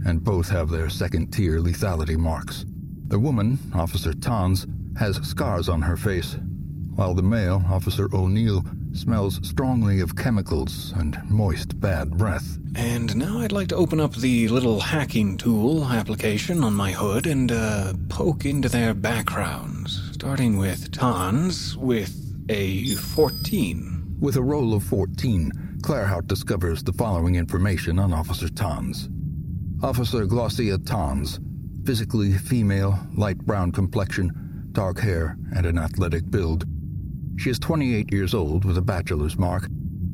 and 0.04 0.22
both 0.22 0.50
have 0.50 0.68
their 0.68 0.90
second 0.90 1.32
tier 1.32 1.60
lethality 1.60 2.18
marks. 2.18 2.66
The 3.06 3.18
woman, 3.18 3.58
Officer 3.74 4.12
Tons, 4.12 4.66
has 4.98 5.16
scars 5.26 5.70
on 5.70 5.80
her 5.80 5.96
face, 5.96 6.36
while 6.94 7.14
the 7.14 7.22
male, 7.22 7.64
Officer 7.70 8.10
O'Neill, 8.14 8.62
smells 8.94 9.40
strongly 9.46 10.00
of 10.00 10.16
chemicals 10.16 10.92
and 10.96 11.18
moist 11.30 11.78
bad 11.80 12.16
breath. 12.16 12.58
And 12.74 13.14
now 13.16 13.38
I'd 13.38 13.52
like 13.52 13.68
to 13.68 13.76
open 13.76 14.00
up 14.00 14.14
the 14.14 14.48
little 14.48 14.80
hacking 14.80 15.36
tool 15.36 15.84
application 15.84 16.64
on 16.64 16.74
my 16.74 16.92
hood 16.92 17.26
and 17.26 17.52
uh, 17.52 17.94
poke 18.08 18.44
into 18.44 18.68
their 18.68 18.94
backgrounds, 18.94 20.10
starting 20.12 20.56
with 20.56 20.90
Tons 20.92 21.76
with 21.76 22.34
a 22.48 22.94
14. 22.94 24.16
With 24.20 24.36
a 24.36 24.42
roll 24.42 24.74
of 24.74 24.84
14, 24.84 25.78
Claerhaut 25.82 26.26
discovers 26.26 26.82
the 26.82 26.92
following 26.92 27.34
information 27.34 27.98
on 27.98 28.12
Officer 28.12 28.48
Tons. 28.48 29.08
Officer 29.82 30.26
Glossia 30.26 30.78
Tons, 30.86 31.40
physically 31.84 32.32
female, 32.32 32.98
light 33.16 33.38
brown 33.38 33.72
complexion, 33.72 34.68
dark 34.72 35.00
hair, 35.00 35.36
and 35.56 35.66
an 35.66 35.78
athletic 35.78 36.30
build. 36.30 36.64
She 37.36 37.50
is 37.50 37.58
28 37.58 38.12
years 38.12 38.34
old 38.34 38.64
with 38.64 38.78
a 38.78 38.82
bachelor's 38.82 39.38
mark 39.38 39.68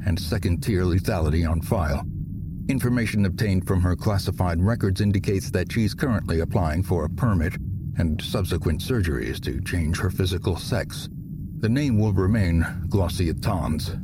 and 0.07 0.18
second 0.18 0.62
tier 0.62 0.83
lethality 0.85 1.48
on 1.48 1.61
file. 1.61 2.04
Information 2.68 3.26
obtained 3.26 3.66
from 3.66 3.81
her 3.81 3.96
classified 3.96 4.62
records 4.62 5.00
indicates 5.00 5.50
that 5.50 5.72
she's 5.72 5.94
currently 5.94 6.40
applying 6.40 6.83
for 6.83 7.04
a 7.04 7.11
permit 7.11 7.54
and 7.98 8.20
subsequent 8.22 8.81
surgeries 8.81 9.40
to 9.40 9.61
change 9.62 9.98
her 9.98 10.11
physical 10.11 10.57
sex. 10.57 11.09
The 11.61 11.68
name 11.68 11.98
will 11.98 12.12
remain 12.12 12.62
Glossia 12.88 13.40
Tons. 13.42 13.96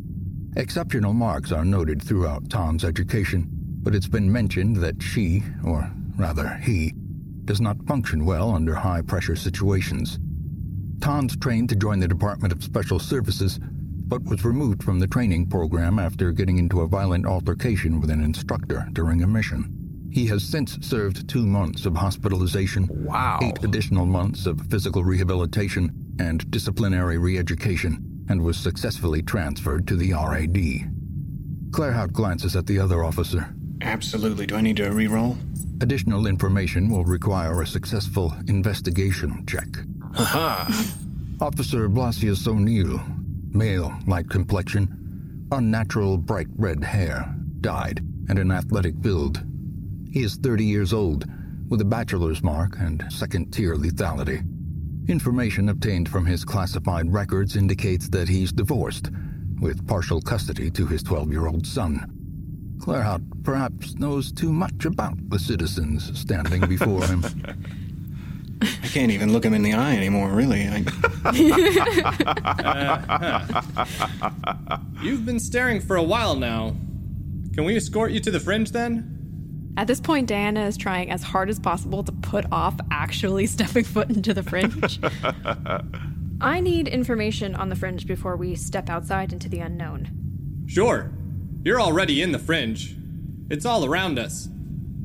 Exceptional 0.56 1.12
marks 1.12 1.52
are 1.52 1.64
noted 1.64 2.02
throughout 2.02 2.48
Tons' 2.50 2.84
education, 2.84 3.48
but 3.82 3.94
it's 3.94 4.08
been 4.08 4.30
mentioned 4.30 4.76
that 4.76 5.02
she, 5.02 5.42
or 5.64 5.90
rather 6.16 6.56
he, 6.62 6.92
does 7.44 7.60
not 7.60 7.86
function 7.86 8.24
well 8.24 8.50
under 8.50 8.74
high 8.74 9.02
pressure 9.02 9.36
situations. 9.36 10.18
Tons 11.04 11.36
trained 11.36 11.68
to 11.68 11.76
join 11.76 12.00
the 12.00 12.08
Department 12.08 12.50
of 12.50 12.64
Special 12.64 12.98
Services, 12.98 13.60
but 13.62 14.24
was 14.24 14.42
removed 14.42 14.82
from 14.82 14.98
the 14.98 15.06
training 15.06 15.46
program 15.50 15.98
after 15.98 16.32
getting 16.32 16.56
into 16.56 16.80
a 16.80 16.88
violent 16.88 17.26
altercation 17.26 18.00
with 18.00 18.08
an 18.08 18.24
instructor 18.24 18.88
during 18.94 19.22
a 19.22 19.26
mission. 19.26 20.08
He 20.10 20.24
has 20.28 20.42
since 20.42 20.78
served 20.80 21.28
two 21.28 21.44
months 21.44 21.84
of 21.84 21.94
hospitalization, 21.94 22.88
wow. 22.90 23.38
eight 23.42 23.62
additional 23.62 24.06
months 24.06 24.46
of 24.46 24.58
physical 24.70 25.04
rehabilitation, 25.04 25.92
and 26.18 26.50
disciplinary 26.50 27.18
re 27.18 27.36
education 27.36 28.24
and 28.30 28.42
was 28.42 28.56
successfully 28.56 29.20
transferred 29.20 29.86
to 29.88 29.96
the 29.96 30.14
RAD. 30.14 30.56
Claerhaut 31.70 32.14
glances 32.14 32.56
at 32.56 32.64
the 32.64 32.78
other 32.78 33.04
officer. 33.04 33.54
Absolutely. 33.82 34.46
Do 34.46 34.56
I 34.56 34.62
need 34.62 34.78
to 34.78 34.88
re-roll? 34.88 35.36
Additional 35.82 36.26
information 36.26 36.88
will 36.88 37.04
require 37.04 37.60
a 37.60 37.66
successful 37.66 38.34
investigation 38.46 39.44
check. 39.46 39.66
Aha! 40.16 40.94
Officer 41.40 41.88
Blasius 41.88 42.46
O'Neill, 42.46 43.02
male, 43.50 43.92
light 44.06 44.30
complexion, 44.30 45.48
unnatural 45.50 46.18
bright 46.18 46.46
red 46.56 46.84
hair, 46.84 47.34
dyed, 47.60 47.98
and 48.28 48.38
an 48.38 48.52
athletic 48.52 49.00
build. 49.00 49.42
He 50.12 50.22
is 50.22 50.36
30 50.36 50.64
years 50.64 50.92
old, 50.92 51.26
with 51.68 51.80
a 51.80 51.84
bachelor's 51.84 52.44
mark 52.44 52.76
and 52.78 53.04
second 53.10 53.52
tier 53.52 53.74
lethality. 53.74 54.46
Information 55.08 55.68
obtained 55.68 56.08
from 56.08 56.24
his 56.24 56.44
classified 56.44 57.12
records 57.12 57.56
indicates 57.56 58.08
that 58.10 58.28
he's 58.28 58.52
divorced, 58.52 59.10
with 59.60 59.86
partial 59.88 60.20
custody 60.20 60.70
to 60.70 60.86
his 60.86 61.02
12 61.02 61.32
year 61.32 61.48
old 61.48 61.66
son. 61.66 62.06
Claerhaut 62.78 63.22
perhaps 63.42 63.94
knows 63.96 64.30
too 64.30 64.52
much 64.52 64.84
about 64.84 65.16
the 65.28 65.38
citizens 65.40 66.16
standing 66.18 66.66
before 66.68 67.04
him. 67.04 67.24
I 68.84 68.86
can't 68.86 69.10
even 69.10 69.32
look 69.32 69.46
him 69.46 69.54
in 69.54 69.62
the 69.62 69.72
eye 69.72 69.96
anymore, 69.96 70.28
really. 70.28 70.68
I... 70.68 70.84
You've 75.02 75.24
been 75.24 75.40
staring 75.40 75.80
for 75.80 75.96
a 75.96 76.02
while 76.02 76.36
now. 76.36 76.76
Can 77.54 77.64
we 77.64 77.76
escort 77.76 78.12
you 78.12 78.20
to 78.20 78.30
the 78.30 78.38
fringe 78.38 78.72
then? 78.72 79.72
At 79.78 79.86
this 79.86 80.00
point, 80.00 80.28
Diana 80.28 80.66
is 80.66 80.76
trying 80.76 81.10
as 81.10 81.22
hard 81.22 81.48
as 81.48 81.58
possible 81.58 82.04
to 82.04 82.12
put 82.12 82.44
off 82.52 82.78
actually 82.90 83.46
stepping 83.56 83.84
foot 83.84 84.10
into 84.10 84.34
the 84.34 84.42
fringe. 84.42 85.00
I 86.42 86.60
need 86.60 86.86
information 86.86 87.54
on 87.54 87.70
the 87.70 87.76
fringe 87.76 88.06
before 88.06 88.36
we 88.36 88.54
step 88.54 88.90
outside 88.90 89.32
into 89.32 89.48
the 89.48 89.60
unknown. 89.60 90.64
Sure. 90.66 91.10
You're 91.62 91.80
already 91.80 92.20
in 92.20 92.32
the 92.32 92.38
fringe. 92.38 92.94
It's 93.48 93.64
all 93.64 93.86
around 93.86 94.18
us. 94.18 94.48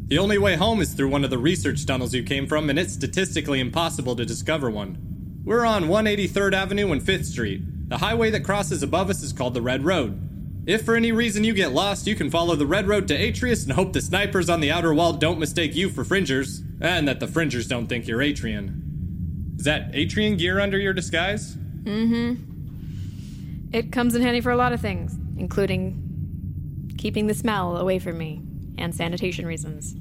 The 0.10 0.18
only 0.18 0.40
way 0.40 0.56
home 0.56 0.82
is 0.82 0.94
through 0.94 1.10
one 1.10 1.24
of 1.24 1.30
the 1.30 1.38
research 1.38 1.86
tunnels 1.86 2.16
you 2.16 2.24
came 2.24 2.48
from, 2.48 2.72
and 2.72 2.80
it's 2.80 2.94
statistically 2.94 3.60
impossible 3.60 4.16
to 4.16 4.26
discover 4.26 4.72
one. 4.72 4.98
We're 5.46 5.68
on 5.68 5.84
183rd 5.84 6.54
Avenue 6.54 6.92
and 6.92 7.00
5th 7.00 7.26
Street. 7.26 7.62
The 7.90 8.00
highway 8.00 8.32
that 8.32 8.44
crosses 8.44 8.82
above 8.82 9.12
us 9.12 9.22
is 9.22 9.34
called 9.34 9.54
the 9.54 9.62
Red 9.62 9.86
Road. 9.86 10.66
If 10.66 10.84
for 10.84 10.96
any 10.96 11.12
reason 11.12 11.44
you 11.44 11.54
get 11.54 11.74
lost, 11.74 12.08
you 12.08 12.16
can 12.16 12.32
follow 12.32 12.56
the 12.56 12.66
Red 12.66 12.88
Road 12.88 13.08
to 13.10 13.14
Atreus 13.14 13.64
and 13.64 13.74
hope 13.74 13.94
the 13.94 14.02
snipers 14.02 14.50
on 14.50 14.62
the 14.62 14.72
outer 14.72 14.96
wall 14.96 15.14
don't 15.14 15.38
mistake 15.38 15.76
you 15.76 15.90
for 15.90 16.04
Fringers, 16.04 16.64
and 16.82 17.08
that 17.08 17.20
the 17.20 17.28
Fringers 17.28 17.68
don't 17.68 17.86
think 17.86 18.08
you're 18.08 18.18
Atrian. 18.18 19.60
Is 19.60 19.66
that 19.66 19.92
Atrian 19.92 20.40
gear 20.40 20.60
under 20.60 20.80
your 20.80 20.94
disguise? 20.94 21.56
Mm 21.84 22.08
hmm. 22.08 23.76
It 23.76 23.92
comes 23.92 24.16
in 24.16 24.24
handy 24.24 24.42
for 24.42 24.50
a 24.50 24.58
lot 24.58 24.74
of 24.74 24.82
things, 24.82 25.16
including 25.38 26.96
keeping 26.98 27.28
the 27.28 27.36
smell 27.36 27.78
away 27.78 28.00
from 28.00 28.18
me 28.18 28.42
and 28.80 28.96
sanitation 28.96 29.46
reasons. 29.46 29.96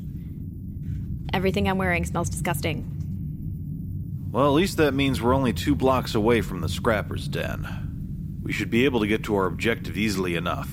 Everything 1.32 1.68
I'm 1.68 1.78
wearing 1.78 2.04
smells 2.04 2.30
disgusting. 2.30 2.94
Well, 4.30 4.46
at 4.46 4.54
least 4.54 4.76
that 4.76 4.94
means 4.94 5.20
we're 5.20 5.34
only 5.34 5.52
two 5.52 5.74
blocks 5.74 6.14
away 6.14 6.40
from 6.40 6.60
the 6.60 6.68
scrapper's 6.68 7.28
den. 7.28 8.40
We 8.42 8.52
should 8.52 8.70
be 8.70 8.84
able 8.84 9.00
to 9.00 9.06
get 9.06 9.24
to 9.24 9.34
our 9.36 9.46
objective 9.46 9.96
easily 9.96 10.36
enough. 10.36 10.70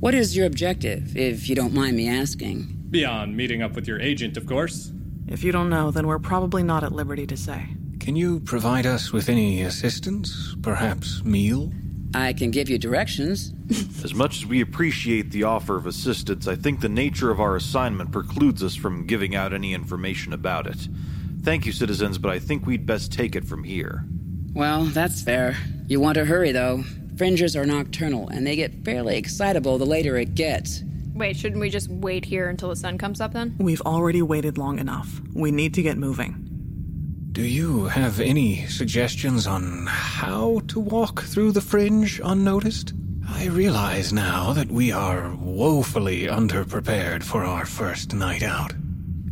What 0.00 0.14
is 0.14 0.36
your 0.36 0.46
objective, 0.46 1.16
if 1.16 1.48
you 1.48 1.54
don't 1.54 1.74
mind 1.74 1.96
me 1.96 2.08
asking? 2.08 2.86
Beyond 2.90 3.36
meeting 3.36 3.62
up 3.62 3.74
with 3.74 3.86
your 3.86 4.00
agent, 4.00 4.36
of 4.36 4.46
course. 4.46 4.92
If 5.28 5.44
you 5.44 5.52
don't 5.52 5.68
know, 5.70 5.90
then 5.90 6.06
we're 6.06 6.18
probably 6.18 6.62
not 6.62 6.82
at 6.82 6.92
liberty 6.92 7.26
to 7.26 7.36
say. 7.36 7.68
Can 8.00 8.16
you 8.16 8.40
provide 8.40 8.86
us 8.86 9.12
with 9.12 9.28
any 9.28 9.60
assistance? 9.62 10.56
Perhaps 10.62 11.22
meal? 11.22 11.70
I 12.14 12.32
can 12.32 12.50
give 12.50 12.68
you 12.68 12.78
directions. 12.78 13.52
as 14.04 14.14
much 14.14 14.38
as 14.38 14.46
we 14.46 14.60
appreciate 14.60 15.30
the 15.30 15.44
offer 15.44 15.76
of 15.76 15.86
assistance, 15.86 16.48
I 16.48 16.56
think 16.56 16.80
the 16.80 16.88
nature 16.88 17.30
of 17.30 17.40
our 17.40 17.56
assignment 17.56 18.10
precludes 18.10 18.62
us 18.62 18.74
from 18.74 19.06
giving 19.06 19.34
out 19.34 19.52
any 19.52 19.74
information 19.74 20.32
about 20.32 20.66
it. 20.66 20.88
Thank 21.42 21.66
you, 21.66 21.72
citizens, 21.72 22.18
but 22.18 22.30
I 22.30 22.38
think 22.38 22.66
we'd 22.66 22.84
best 22.84 23.12
take 23.12 23.36
it 23.36 23.44
from 23.44 23.64
here. 23.64 24.04
Well, 24.52 24.84
that's 24.84 25.22
fair. 25.22 25.56
You 25.86 26.00
want 26.00 26.16
to 26.16 26.24
hurry, 26.24 26.52
though. 26.52 26.84
Fringers 27.16 27.54
are 27.54 27.66
nocturnal, 27.66 28.28
and 28.28 28.46
they 28.46 28.56
get 28.56 28.84
fairly 28.84 29.16
excitable 29.16 29.78
the 29.78 29.86
later 29.86 30.16
it 30.16 30.34
gets. 30.34 30.82
Wait, 31.14 31.36
shouldn't 31.36 31.60
we 31.60 31.70
just 31.70 31.88
wait 31.88 32.24
here 32.24 32.48
until 32.48 32.70
the 32.70 32.76
sun 32.76 32.98
comes 32.98 33.20
up 33.20 33.32
then? 33.32 33.54
We've 33.58 33.82
already 33.82 34.22
waited 34.22 34.58
long 34.58 34.78
enough. 34.78 35.20
We 35.34 35.50
need 35.50 35.74
to 35.74 35.82
get 35.82 35.98
moving. 35.98 36.49
Do 37.32 37.42
you 37.42 37.84
have 37.84 38.18
any 38.18 38.66
suggestions 38.66 39.46
on 39.46 39.86
how 39.86 40.62
to 40.66 40.80
walk 40.80 41.22
through 41.22 41.52
the 41.52 41.60
fringe 41.60 42.20
unnoticed? 42.24 42.92
I 43.28 43.46
realize 43.46 44.12
now 44.12 44.52
that 44.54 44.68
we 44.68 44.90
are 44.90 45.32
woefully 45.36 46.22
underprepared 46.22 47.22
for 47.22 47.44
our 47.44 47.66
first 47.66 48.14
night 48.14 48.42
out. 48.42 48.72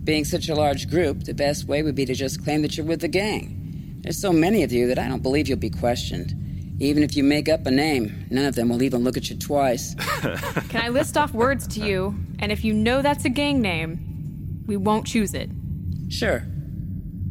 Being 0.04 0.24
such 0.24 0.48
a 0.48 0.54
large 0.54 0.88
group, 0.88 1.24
the 1.24 1.34
best 1.34 1.66
way 1.66 1.82
would 1.82 1.96
be 1.96 2.06
to 2.06 2.14
just 2.14 2.44
claim 2.44 2.62
that 2.62 2.76
you're 2.76 2.86
with 2.86 3.00
the 3.00 3.08
gang. 3.08 3.98
There's 4.02 4.20
so 4.20 4.32
many 4.32 4.62
of 4.62 4.70
you 4.70 4.86
that 4.86 5.00
I 5.00 5.08
don't 5.08 5.22
believe 5.22 5.48
you'll 5.48 5.58
be 5.58 5.68
questioned. 5.68 6.32
Even 6.78 7.02
if 7.02 7.16
you 7.16 7.24
make 7.24 7.48
up 7.48 7.66
a 7.66 7.70
name, 7.72 8.26
none 8.30 8.44
of 8.44 8.54
them 8.54 8.68
will 8.68 8.84
even 8.84 9.02
look 9.02 9.16
at 9.16 9.28
you 9.28 9.36
twice. 9.36 9.96
Can 10.68 10.82
I 10.82 10.88
list 10.88 11.16
off 11.16 11.34
words 11.34 11.66
to 11.74 11.80
you? 11.80 12.14
And 12.38 12.52
if 12.52 12.64
you 12.64 12.72
know 12.74 13.02
that's 13.02 13.24
a 13.24 13.28
gang 13.28 13.60
name, 13.60 14.62
we 14.68 14.76
won't 14.76 15.04
choose 15.04 15.34
it. 15.34 15.50
Sure. 16.08 16.44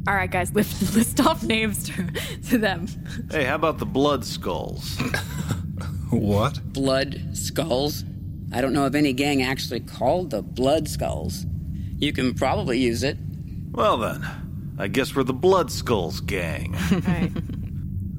All 0.07 0.13
right, 0.13 0.31
guys, 0.31 0.53
list, 0.53 0.95
list 0.95 1.19
off 1.19 1.43
names 1.43 1.89
to, 1.89 2.07
to 2.49 2.57
them. 2.57 2.87
Hey, 3.29 3.43
how 3.43 3.55
about 3.55 3.77
the 3.77 3.85
Blood 3.85 4.23
Skulls? 4.23 4.97
what? 6.09 6.61
Blood 6.71 7.21
Skulls? 7.33 8.05
I 8.53 8.61
don't 8.61 8.71
know 8.71 8.85
of 8.85 8.95
any 8.95 9.11
gang 9.11 9.43
actually 9.43 9.81
called 9.81 10.29
the 10.29 10.41
Blood 10.41 10.87
Skulls. 10.87 11.45
You 11.97 12.13
can 12.13 12.33
probably 12.33 12.79
use 12.79 13.03
it. 13.03 13.17
Well, 13.71 13.97
then. 13.97 14.25
I 14.79 14.87
guess 14.87 15.13
we're 15.13 15.23
the 15.23 15.33
Blood 15.33 15.71
Skulls 15.71 16.21
gang. 16.21 16.71
right. 17.05 17.31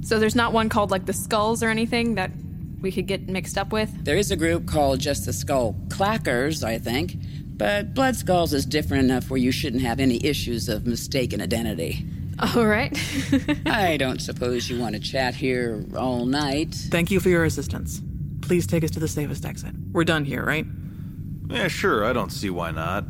So 0.03 0.19
there's 0.19 0.35
not 0.35 0.53
one 0.53 0.69
called 0.69 0.91
like 0.91 1.07
the 1.07 1.15
Skulls 1.15 1.63
or 1.63 1.71
anything 1.71 2.17
that 2.17 2.31
we 2.81 2.93
could 2.93 3.07
get 3.07 3.29
mixed 3.29 3.57
up 3.57 3.73
with? 3.73 4.05
There 4.05 4.17
is 4.17 4.31
a 4.31 4.37
group 4.37 4.67
called 4.67 5.01
just 5.01 5.27
the 5.27 5.33
Skull 5.33 5.75
Clackers, 5.89 6.63
I 6.63 6.79
think. 6.79 7.17
But 7.59 7.93
Blood 7.93 8.15
Skulls 8.15 8.55
is 8.55 8.65
different 8.65 9.05
enough 9.05 9.31
where 9.31 9.39
you 9.39 9.51
shouldn't 9.51 9.83
have 9.83 9.99
any 9.99 10.25
issues 10.25 10.69
of 10.69 10.87
mistaken 10.87 11.43
identity. 11.43 12.07
All 12.55 12.67
right. 12.67 12.97
I 13.67 13.97
don't 13.97 14.21
suppose 14.21 14.71
you 14.71 14.79
want 14.79 14.95
to 14.95 15.01
chat 15.01 15.35
here 15.35 15.85
all 15.97 16.25
night. 16.25 16.73
Thank 16.73 17.11
you 17.11 17.19
for 17.19 17.29
your 17.29 17.45
assistance. 17.45 18.01
Please 18.43 18.65
take 18.65 18.85
us 18.85 18.93
to 18.93 19.01
the 19.01 19.09
safest 19.09 19.45
exit. 19.45 19.75
We're 19.91 20.05
done 20.05 20.25
here, 20.25 20.45
right? 20.45 20.65
Yeah, 21.49 21.67
sure. 21.67 22.05
I 22.05 22.13
don't 22.13 22.31
see 22.31 22.49
why 22.49 22.71
not. 22.71 23.05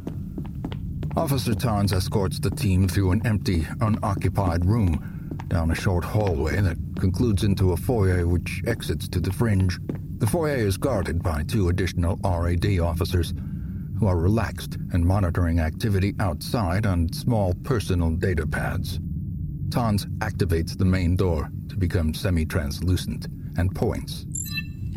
Officer 1.14 1.54
Tongs 1.54 1.92
escorts 1.92 2.38
the 2.38 2.50
team 2.50 2.88
through 2.88 3.10
an 3.12 3.26
empty, 3.26 3.66
unoccupied 3.80 4.64
room, 4.64 5.38
down 5.48 5.70
a 5.70 5.74
short 5.74 6.04
hallway 6.04 6.60
that 6.60 6.78
concludes 6.98 7.44
into 7.44 7.72
a 7.72 7.76
foyer 7.76 8.26
which 8.26 8.62
exits 8.66 9.08
to 9.08 9.20
the 9.20 9.32
fringe. 9.32 9.78
The 10.18 10.26
foyer 10.26 10.56
is 10.56 10.78
guarded 10.78 11.22
by 11.22 11.42
two 11.42 11.68
additional 11.68 12.18
RAD 12.24 12.78
officers 12.80 13.34
who 13.98 14.06
are 14.06 14.16
relaxed 14.16 14.76
and 14.92 15.04
monitoring 15.04 15.60
activity 15.60 16.14
outside 16.20 16.86
on 16.86 17.12
small 17.12 17.54
personal 17.64 18.10
data 18.10 18.46
pads. 18.46 19.00
Tongs 19.70 20.06
activates 20.18 20.76
the 20.76 20.84
main 20.84 21.16
door 21.16 21.50
to 21.68 21.76
become 21.76 22.14
semi 22.14 22.44
translucent 22.44 23.26
and 23.56 23.74
points. 23.74 24.24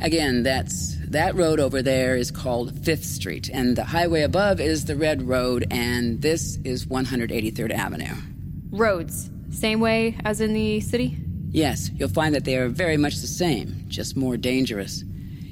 Again, 0.02 0.44
that's 0.44 0.96
that 1.10 1.36
road 1.36 1.60
over 1.60 1.82
there 1.82 2.16
is 2.16 2.32
called 2.32 2.74
5th 2.74 3.04
Street, 3.04 3.50
and 3.54 3.76
the 3.76 3.84
highway 3.84 4.22
above 4.22 4.60
is 4.60 4.86
the 4.86 4.96
Red 4.96 5.22
Road, 5.22 5.68
and 5.70 6.22
this 6.22 6.58
is 6.64 6.86
183rd 6.88 7.72
Avenue. 7.72 8.16
Roads, 8.72 9.30
same 9.52 9.80
way 9.80 10.18
as 10.24 10.42
in 10.42 10.54
the 10.54 10.80
city? 10.80 11.18
Yes, 11.50 11.92
you'll 11.94 12.10
find 12.10 12.34
that 12.34 12.46
they 12.46 12.56
are 12.56 12.70
very 12.70 12.98
much 12.98 13.18
the 13.18 13.28
same, 13.28 13.84
just 13.88 14.16
more 14.16 14.38
dangerous. 14.38 15.04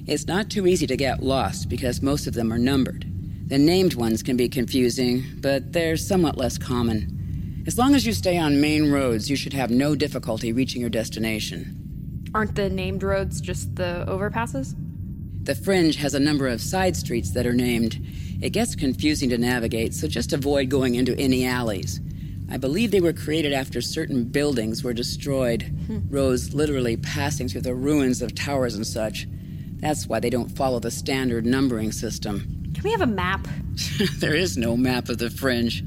It's 0.08 0.26
not 0.26 0.50
too 0.50 0.66
easy 0.66 0.88
to 0.88 0.96
get 0.96 1.22
lost 1.22 1.70
because 1.70 2.02
most 2.02 2.26
of 2.26 2.34
them 2.34 2.52
are 2.54 2.58
numbered. 2.58 3.06
The 3.50 3.58
named 3.58 3.96
ones 3.96 4.22
can 4.22 4.38
be 4.38 4.48
confusing, 4.48 5.24
but 5.42 5.74
they're 5.74 5.98
somewhat 5.98 6.38
less 6.38 6.60
common. 6.60 7.64
As 7.66 7.80
long 7.80 7.96
as 7.96 8.06
you 8.06 8.14
stay 8.14 8.38
on 8.38 8.62
main 8.62 8.92
roads, 8.92 9.28
you 9.28 9.36
should 9.36 9.54
have 9.54 9.72
no 9.72 9.96
difficulty 9.96 10.54
reaching 10.54 10.82
your 10.82 10.92
destination. 10.92 12.30
Aren't 12.36 12.54
the 12.54 12.70
named 12.70 13.02
roads 13.02 13.42
just 13.42 13.76
the 13.76 14.06
overpasses? 14.08 14.76
The 15.46 15.56
fringe 15.56 15.96
has 15.96 16.14
a 16.14 16.20
number 16.20 16.48
of 16.48 16.62
side 16.62 16.96
streets 16.96 17.32
that 17.32 17.48
are 17.48 17.54
named. 17.54 18.00
It 18.40 18.52
gets 18.52 18.76
confusing 18.76 19.30
to 19.32 19.38
navigate, 19.40 19.96
so 19.96 20.08
just 20.08 20.32
avoid 20.32 20.70
going 20.70 20.94
into 20.94 21.18
any 21.18 21.48
alleys. 21.48 22.00
I 22.52 22.58
believe 22.58 22.92
they 22.92 23.02
were 23.02 23.14
created 23.14 23.54
after 23.54 23.82
certain 23.82 24.26
buildings 24.26 24.84
were 24.84 24.94
destroyed, 24.94 25.64
hmm. 25.88 26.02
roads 26.08 26.54
literally 26.54 26.98
passing 26.98 27.48
through 27.48 27.62
the 27.62 27.74
ruins 27.74 28.22
of 28.22 28.36
towers 28.36 28.76
and 28.76 28.86
such. 28.86 29.28
That's 29.78 30.06
why 30.06 30.20
they 30.20 30.30
don't 30.30 30.56
follow 30.56 30.80
the 30.80 30.92
standard 30.92 31.48
numbering 31.48 31.92
system. 31.92 32.59
Can 32.74 32.84
we 32.84 32.92
have 32.92 33.02
a 33.02 33.08
map? 33.08 33.48
there 34.20 34.36
is 34.36 34.58
no 34.58 34.78
map 34.78 35.10
of 35.10 35.18
the 35.18 35.30
fringe. 35.30 35.84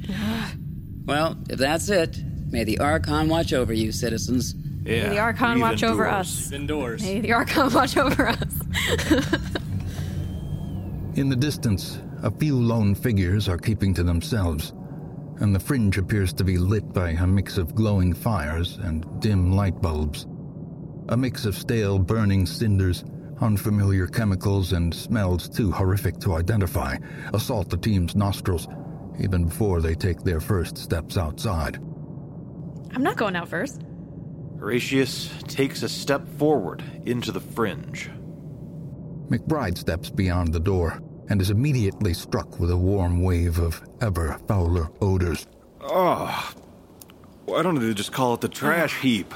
well, 1.04 1.36
if 1.48 1.58
that's 1.58 1.88
it, 1.88 2.22
May 2.50 2.64
the 2.64 2.78
Archon 2.80 3.28
watch 3.28 3.52
over 3.52 3.72
you, 3.72 3.92
citizens. 3.92 4.54
Yeah, 4.84 5.04
May 5.04 5.08
the 5.10 5.18
Archon 5.18 5.60
watch 5.60 5.82
over 5.82 6.06
us. 6.06 6.52
Indoors. 6.52 7.02
May 7.02 7.20
the 7.20 7.32
Archon 7.32 7.72
watch 7.74 7.96
over 7.96 8.28
us. 8.28 8.60
In 11.14 11.28
the 11.28 11.36
distance, 11.36 12.00
a 12.22 12.30
few 12.30 12.58
lone 12.58 12.94
figures 12.94 13.48
are 13.48 13.58
keeping 13.58 13.94
to 13.94 14.02
themselves, 14.02 14.72
and 15.40 15.54
the 15.54 15.60
fringe 15.60 15.98
appears 15.98 16.32
to 16.34 16.44
be 16.44 16.56
lit 16.58 16.92
by 16.92 17.10
a 17.10 17.26
mix 17.26 17.58
of 17.58 17.74
glowing 17.74 18.12
fires 18.12 18.78
and 18.82 19.04
dim 19.20 19.52
light 19.52 19.80
bulbs. 19.80 20.26
A 21.08 21.16
mix 21.16 21.44
of 21.44 21.56
stale, 21.56 21.98
burning 21.98 22.46
cinders, 22.46 23.04
unfamiliar 23.42 24.06
chemicals, 24.06 24.72
and 24.72 24.94
smells 24.94 25.48
too 25.48 25.70
horrific 25.70 26.18
to 26.20 26.34
identify 26.34 26.96
assault 27.34 27.68
the 27.68 27.76
team's 27.76 28.16
nostrils 28.16 28.68
even 29.20 29.44
before 29.44 29.80
they 29.80 29.94
take 29.94 30.22
their 30.22 30.40
first 30.40 30.78
steps 30.78 31.16
outside. 31.16 31.76
I'm 32.94 33.02
not 33.02 33.16
going 33.16 33.36
out 33.36 33.48
first. 33.48 33.82
Horatius 34.58 35.30
takes 35.48 35.82
a 35.82 35.88
step 35.88 36.26
forward 36.38 36.82
into 37.04 37.32
the 37.32 37.40
fringe. 37.40 38.10
McBride 39.28 39.78
steps 39.78 40.10
beyond 40.10 40.52
the 40.52 40.60
door 40.60 41.00
and 41.28 41.40
is 41.40 41.50
immediately 41.50 42.14
struck 42.14 42.60
with 42.60 42.70
a 42.70 42.76
warm 42.76 43.22
wave 43.22 43.58
of 43.58 43.82
ever 44.00 44.38
fouler 44.46 44.88
odors. 45.00 45.46
Oh, 45.80 46.52
why 47.44 47.62
don't 47.62 47.78
they 47.78 47.94
just 47.94 48.12
call 48.12 48.34
it 48.34 48.40
the 48.40 48.48
trash 48.48 49.00
heap? 49.00 49.34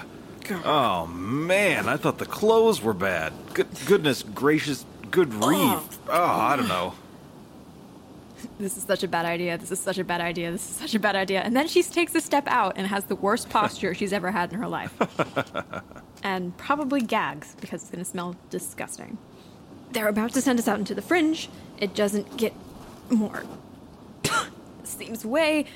Oh 0.51 1.07
man, 1.07 1.89
I 1.89 1.97
thought 1.97 2.19
the 2.19 2.27
clothes 2.27 2.83
were 2.83 2.95
bad. 2.95 3.33
Good, 3.55 3.69
goodness 3.87 4.23
gracious, 4.23 4.85
good 5.11 5.33
oh. 5.41 5.49
reef. 5.49 5.99
Oh, 6.09 6.25
I 6.25 6.57
don't 6.57 6.69
know. 6.69 6.95
This 8.59 8.77
is 8.77 8.85
such 8.85 9.03
a 9.03 9.09
bad 9.09 9.27
idea. 9.27 9.59
This 9.59 9.73
is 9.73 9.81
such 9.81 9.99
a 9.99 10.05
bad 10.05 10.21
idea. 10.21 10.51
This 10.51 10.69
is 10.69 10.77
such 10.77 10.95
a 10.95 10.99
bad 10.99 11.17
idea. 11.17 11.41
And 11.41 11.57
then 11.57 11.69
she 11.69 11.83
takes 11.83 12.15
a 12.15 12.21
step 12.21 12.47
out 12.47 12.75
and 12.77 12.87
has 12.87 13.05
the 13.05 13.17
worst 13.17 13.49
posture 13.51 13.95
she's 13.95 14.13
ever 14.13 14.31
had 14.31 14.53
in 14.53 14.59
her 14.59 14.69
life. 14.69 14.95
and 16.23 16.57
probably 16.57 17.01
gags 17.01 17.57
because 17.61 17.83
it's 17.83 17.91
going 17.91 18.05
to 18.05 18.11
smell 18.11 18.37
disgusting. 18.51 19.19
They're 19.93 20.09
about 20.09 20.33
to 20.35 20.41
send 20.41 20.59
us 20.59 20.69
out 20.69 20.79
into 20.79 20.95
the 20.95 21.03
fringe. 21.03 21.49
It 21.79 21.95
doesn't 21.95 22.37
get 22.37 22.55
more. 23.11 23.45
seems 24.85 25.25
way, 25.25 25.67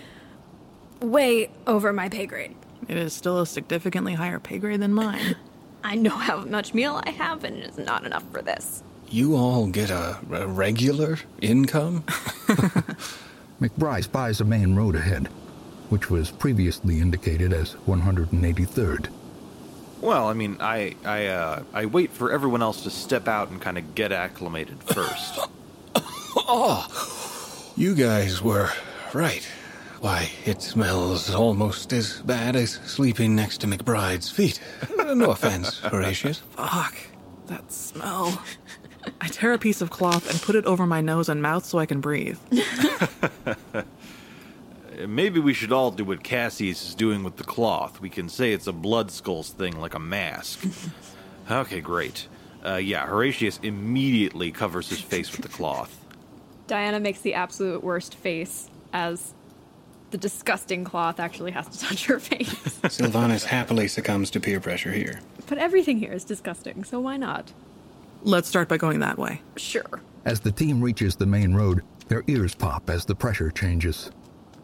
way 1.01 1.51
over 1.67 1.93
my 1.93 2.09
pay 2.09 2.27
grade. 2.27 2.55
It 2.89 2.97
is 2.97 3.13
still 3.13 3.41
a 3.41 3.47
significantly 3.47 4.15
higher 4.15 4.39
pay 4.39 4.59
grade 4.59 4.81
than 4.81 4.93
mine. 4.93 5.37
I 5.85 5.97
know 5.97 6.11
how 6.11 6.45
much 6.45 6.75
meal 6.75 7.01
I 7.05 7.11
have, 7.11 7.45
and 7.45 7.57
it 7.57 7.71
is 7.71 7.79
not 7.79 8.05
enough 8.05 8.25
for 8.31 8.43
this. 8.43 8.83
You 9.09 9.35
all 9.35 9.67
get 9.67 9.91
a, 9.91 10.19
a 10.31 10.47
regular 10.47 11.19
income? 11.41 12.03
McBride 13.61 14.05
spies 14.05 14.41
a 14.41 14.45
main 14.45 14.77
road 14.77 14.95
ahead, 14.95 15.27
which 15.89 16.11
was 16.11 16.31
previously 16.31 17.01
indicated 17.01 17.53
as 17.53 17.75
183rd. 17.87 19.09
Well, 20.01 20.29
I 20.29 20.33
mean, 20.33 20.57
I 20.61 20.95
I 21.05 21.27
uh, 21.27 21.63
I 21.75 21.87
wait 21.87 22.11
for 22.11 22.33
everyone 22.33 22.63
else 22.63 22.85
to 22.85 22.91
step 22.91 23.29
out 23.29 23.51
and 23.51 23.61
kind 23.61 23.77
of 23.77 23.95
get 23.95 24.13
acclimated 24.13 24.83
first. 24.83 25.39
oh, 26.37 26.87
you 27.77 27.95
guys 27.95 28.41
were 28.41 28.71
right. 29.13 29.47
Why, 30.01 30.31
it 30.47 30.63
smells 30.63 31.35
almost 31.35 31.93
as 31.93 32.23
bad 32.23 32.57
as 32.57 32.73
sleeping 32.73 33.37
next 33.37 33.59
to 33.59 33.67
McBride's 33.67 34.31
feet. 34.31 34.59
No 34.97 35.31
offense, 35.31 35.79
Horatius. 35.85 36.39
Fuck. 36.39 36.97
That 37.49 37.71
smell. 37.71 38.43
I 39.21 39.29
tear 39.29 39.53
a 39.53 39.59
piece 39.59 39.83
of 39.83 39.91
cloth 39.91 40.31
and 40.31 40.41
put 40.41 40.55
it 40.55 40.65
over 40.65 40.87
my 40.87 41.01
nose 41.01 41.29
and 41.29 41.43
mouth 41.43 41.67
so 41.67 41.79
I 41.79 41.87
can 41.87 42.01
breathe. 42.01 42.39
Maybe 45.07 45.41
we 45.41 45.53
should 45.53 45.73
all 45.73 45.91
do 45.91 46.05
what 46.05 46.23
Cassius 46.23 46.89
is 46.89 46.95
doing 46.95 47.23
with 47.23 47.37
the 47.37 47.45
cloth. 47.45 48.01
We 48.01 48.09
can 48.09 48.29
say 48.29 48.53
it's 48.53 48.67
a 48.67 48.73
blood 48.73 49.11
skulls 49.11 49.51
thing, 49.51 49.81
like 49.81 49.95
a 49.95 49.99
mask. 49.99 50.65
okay, 51.51 51.81
great. 51.81 52.27
Uh, 52.65 52.77
yeah, 52.77 53.07
Horatius 53.07 53.59
immediately 53.63 54.51
covers 54.51 54.89
his 54.89 55.01
face 55.01 55.33
with 55.33 55.43
the 55.43 55.49
cloth. 55.49 56.05
Diana 56.67 57.01
makes 57.01 57.21
the 57.21 57.35
absolute 57.35 57.83
worst 57.83 58.15
face 58.15 58.69
as 58.93 59.35
the 60.11 60.19
disgusting 60.19 60.85
cloth 60.85 61.21
actually 61.21 61.53
has 61.53 61.69
to 61.69 61.79
touch 61.79 62.07
her 62.07 62.19
face. 62.19 62.81
Sylvanus 62.89 63.45
happily 63.45 63.89
succumbs 63.89 64.31
to 64.31 64.41
peer 64.41 64.61
pressure 64.61 64.93
here. 64.93 65.21
but 65.47 65.59
everything 65.59 65.99
here 65.99 66.13
is 66.13 66.25
disgusting, 66.25 66.85
so 66.85 67.01
why 67.01 67.17
not? 67.17 67.53
Let's 68.23 68.49
start 68.49 68.69
by 68.69 68.77
going 68.77 69.01
that 69.01 69.19
way. 69.19 69.41
Sure. 69.57 70.01
As 70.25 70.41
the 70.41 70.53
team 70.53 70.83
reaches 70.83 71.17
the 71.17 71.27
main 71.27 71.55
road, 71.55 71.83
their 72.09 72.25
ears 72.27 72.55
pop 72.55 72.91
as 72.91 73.05
the 73.05 73.15
pressure 73.15 73.51
changes. 73.51 74.11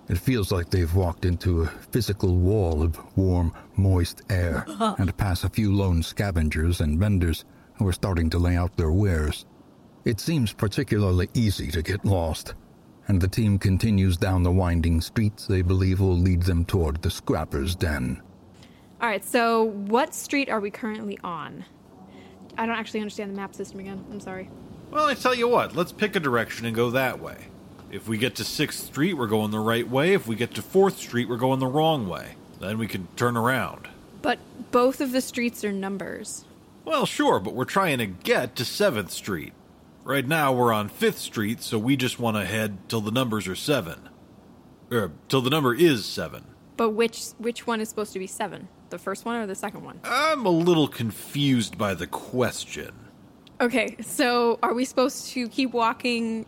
It 0.08 0.18
feels 0.18 0.52
like 0.52 0.70
they've 0.70 0.94
walked 0.94 1.24
into 1.24 1.62
a 1.62 1.66
physical 1.90 2.36
wall 2.36 2.82
of 2.82 2.98
warm, 3.16 3.52
moist 3.76 4.22
air 4.30 4.64
and 4.98 5.16
pass 5.16 5.42
a 5.42 5.48
few 5.48 5.74
lone 5.74 6.02
scavengers 6.02 6.80
and 6.80 6.98
vendors 6.98 7.44
who 7.78 7.88
are 7.88 7.92
starting 7.92 8.30
to 8.30 8.38
lay 8.38 8.56
out 8.56 8.76
their 8.76 8.92
wares. 8.92 9.46
It 10.04 10.20
seems 10.20 10.52
particularly 10.52 11.28
easy 11.34 11.70
to 11.72 11.82
get 11.82 12.04
lost, 12.04 12.54
and 13.08 13.20
the 13.20 13.28
team 13.28 13.58
continues 13.58 14.16
down 14.16 14.42
the 14.42 14.50
winding 14.50 15.00
streets 15.00 15.46
they 15.46 15.62
believe 15.62 16.00
will 16.00 16.16
lead 16.16 16.42
them 16.42 16.64
toward 16.64 17.02
the 17.02 17.10
scrapper's 17.10 17.74
den. 17.74 18.20
All 19.00 19.08
right, 19.08 19.24
so 19.24 19.64
what 19.64 20.14
street 20.14 20.48
are 20.48 20.60
we 20.60 20.70
currently 20.70 21.18
on? 21.22 21.64
I 22.58 22.66
don't 22.66 22.76
actually 22.76 23.00
understand 23.00 23.30
the 23.30 23.36
map 23.36 23.54
system 23.54 23.80
again. 23.80 24.04
I'm 24.10 24.20
sorry. 24.20 24.48
Well, 24.90 25.06
I 25.06 25.14
tell 25.14 25.34
you 25.34 25.48
what, 25.48 25.76
let's 25.76 25.92
pick 25.92 26.16
a 26.16 26.20
direction 26.20 26.66
and 26.66 26.74
go 26.74 26.90
that 26.90 27.20
way. 27.20 27.48
If 27.90 28.08
we 28.08 28.18
get 28.18 28.34
to 28.36 28.42
6th 28.42 28.72
Street, 28.72 29.14
we're 29.14 29.26
going 29.26 29.50
the 29.50 29.60
right 29.60 29.88
way. 29.88 30.14
If 30.14 30.26
we 30.26 30.34
get 30.34 30.54
to 30.54 30.62
4th 30.62 30.96
Street, 30.96 31.28
we're 31.28 31.36
going 31.36 31.60
the 31.60 31.66
wrong 31.66 32.08
way. 32.08 32.34
Then 32.60 32.78
we 32.78 32.86
can 32.86 33.08
turn 33.16 33.36
around. 33.36 33.88
But 34.22 34.38
both 34.70 35.00
of 35.00 35.12
the 35.12 35.20
streets 35.20 35.64
are 35.64 35.72
numbers. 35.72 36.44
Well, 36.84 37.06
sure, 37.06 37.38
but 37.38 37.54
we're 37.54 37.64
trying 37.64 37.98
to 37.98 38.06
get 38.06 38.56
to 38.56 38.64
7th 38.64 39.10
Street. 39.10 39.52
Right 40.06 40.24
now, 40.24 40.52
we're 40.52 40.72
on 40.72 40.88
5th 40.88 41.16
Street, 41.16 41.64
so 41.64 41.80
we 41.80 41.96
just 41.96 42.20
want 42.20 42.36
to 42.36 42.44
head 42.44 42.88
till 42.88 43.00
the 43.00 43.10
numbers 43.10 43.48
are 43.48 43.56
7. 43.56 44.08
Er, 44.92 45.10
till 45.28 45.40
the 45.40 45.50
number 45.50 45.74
is 45.74 46.04
7. 46.04 46.44
But 46.76 46.90
which 46.90 47.30
which 47.38 47.66
one 47.66 47.80
is 47.80 47.88
supposed 47.88 48.12
to 48.12 48.20
be 48.20 48.28
7? 48.28 48.68
The 48.90 48.98
first 48.98 49.24
one 49.24 49.34
or 49.34 49.48
the 49.48 49.56
second 49.56 49.82
one? 49.82 49.98
I'm 50.04 50.46
a 50.46 50.50
little 50.50 50.86
confused 50.86 51.76
by 51.76 51.94
the 51.94 52.06
question. 52.06 52.92
Okay, 53.60 53.96
so 54.00 54.60
are 54.62 54.74
we 54.74 54.84
supposed 54.84 55.26
to 55.30 55.48
keep 55.48 55.72
walking 55.72 56.46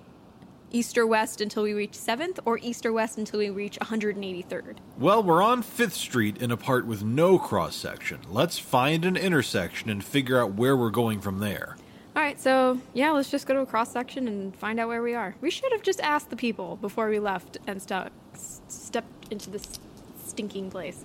east 0.70 0.96
or 0.96 1.08
west 1.08 1.40
until 1.40 1.64
we 1.64 1.72
reach 1.72 1.94
7th 1.94 2.38
or 2.44 2.58
east 2.58 2.86
or 2.86 2.92
west 2.92 3.18
until 3.18 3.40
we 3.40 3.50
reach 3.50 3.76
183rd? 3.80 4.76
Well, 4.96 5.20
we're 5.20 5.42
on 5.42 5.64
5th 5.64 5.90
Street 5.90 6.40
in 6.40 6.52
a 6.52 6.56
part 6.56 6.86
with 6.86 7.02
no 7.02 7.40
cross 7.40 7.74
section. 7.74 8.20
Let's 8.28 8.60
find 8.60 9.04
an 9.04 9.16
intersection 9.16 9.90
and 9.90 10.04
figure 10.04 10.40
out 10.40 10.54
where 10.54 10.76
we're 10.76 10.90
going 10.90 11.20
from 11.20 11.40
there. 11.40 11.76
All 12.18 12.24
right, 12.24 12.40
so 12.40 12.80
yeah, 12.94 13.12
let's 13.12 13.30
just 13.30 13.46
go 13.46 13.54
to 13.54 13.60
a 13.60 13.66
cross 13.66 13.92
section 13.92 14.26
and 14.26 14.56
find 14.56 14.80
out 14.80 14.88
where 14.88 15.02
we 15.02 15.14
are. 15.14 15.36
We 15.40 15.52
should 15.52 15.70
have 15.70 15.82
just 15.82 16.00
asked 16.00 16.30
the 16.30 16.36
people 16.36 16.74
before 16.74 17.08
we 17.08 17.20
left 17.20 17.58
and 17.68 17.80
stu- 17.80 18.10
s- 18.34 18.60
stepped 18.66 19.32
into 19.32 19.50
this 19.50 19.78
stinking 20.26 20.68
place. 20.72 21.04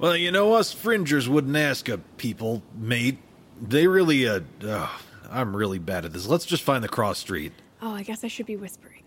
Well, 0.00 0.16
you 0.16 0.32
know, 0.32 0.54
us 0.54 0.72
fringers 0.72 1.28
wouldn't 1.28 1.56
ask 1.56 1.88
a 1.88 1.98
people, 1.98 2.64
mate. 2.76 3.18
They 3.62 3.86
really, 3.86 4.26
uh, 4.26 4.40
ugh, 4.66 4.90
I'm 5.30 5.54
really 5.54 5.78
bad 5.78 6.04
at 6.04 6.12
this. 6.12 6.26
Let's 6.26 6.44
just 6.44 6.64
find 6.64 6.82
the 6.82 6.88
cross 6.88 7.20
street. 7.20 7.52
Oh, 7.80 7.92
I 7.92 8.02
guess 8.02 8.24
I 8.24 8.26
should 8.26 8.46
be 8.46 8.56
whispering. 8.56 9.04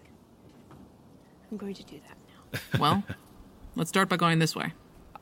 I'm 1.51 1.57
going 1.57 1.73
to 1.73 1.83
do 1.83 1.99
that 2.07 2.61
now. 2.71 2.79
Well, 2.79 3.03
let's 3.75 3.89
start 3.89 4.07
by 4.07 4.15
going 4.15 4.39
this 4.39 4.55
way. 4.55 4.71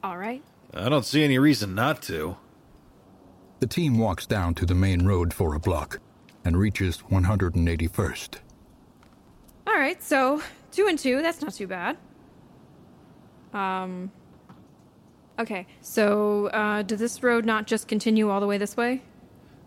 All 0.03 0.15
right. 0.15 0.43
I 0.75 0.89
don't 0.89 1.05
see 1.05 1.23
any 1.23 1.39
reason 1.39 1.73
not 1.73 2.03
to. 2.03 2.37
The 3.61 3.67
team 3.67 3.97
walks 3.97 4.27
down 4.27 4.53
to 4.53 4.67
the 4.67 4.75
main 4.75 5.07
road 5.07 5.33
for 5.33 5.55
a 5.55 5.59
block 5.59 5.99
and 6.43 6.57
reaches 6.57 7.03
181st. 7.09 8.35
All 9.67 9.73
right, 9.75 10.01
so 10.01 10.41
two 10.71 10.87
and 10.87 10.97
two. 10.97 11.21
That's 11.21 11.41
not 11.41 11.53
too 11.53 11.67
bad. 11.67 11.97
Um. 13.53 14.11
Okay, 15.37 15.67
so 15.81 16.47
uh, 16.47 16.81
does 16.81 16.99
this 16.99 17.23
road 17.23 17.45
not 17.45 17.65
just 17.65 17.87
continue 17.87 18.29
all 18.29 18.39
the 18.41 18.47
way 18.47 18.57
this 18.57 18.75
way? 18.75 19.01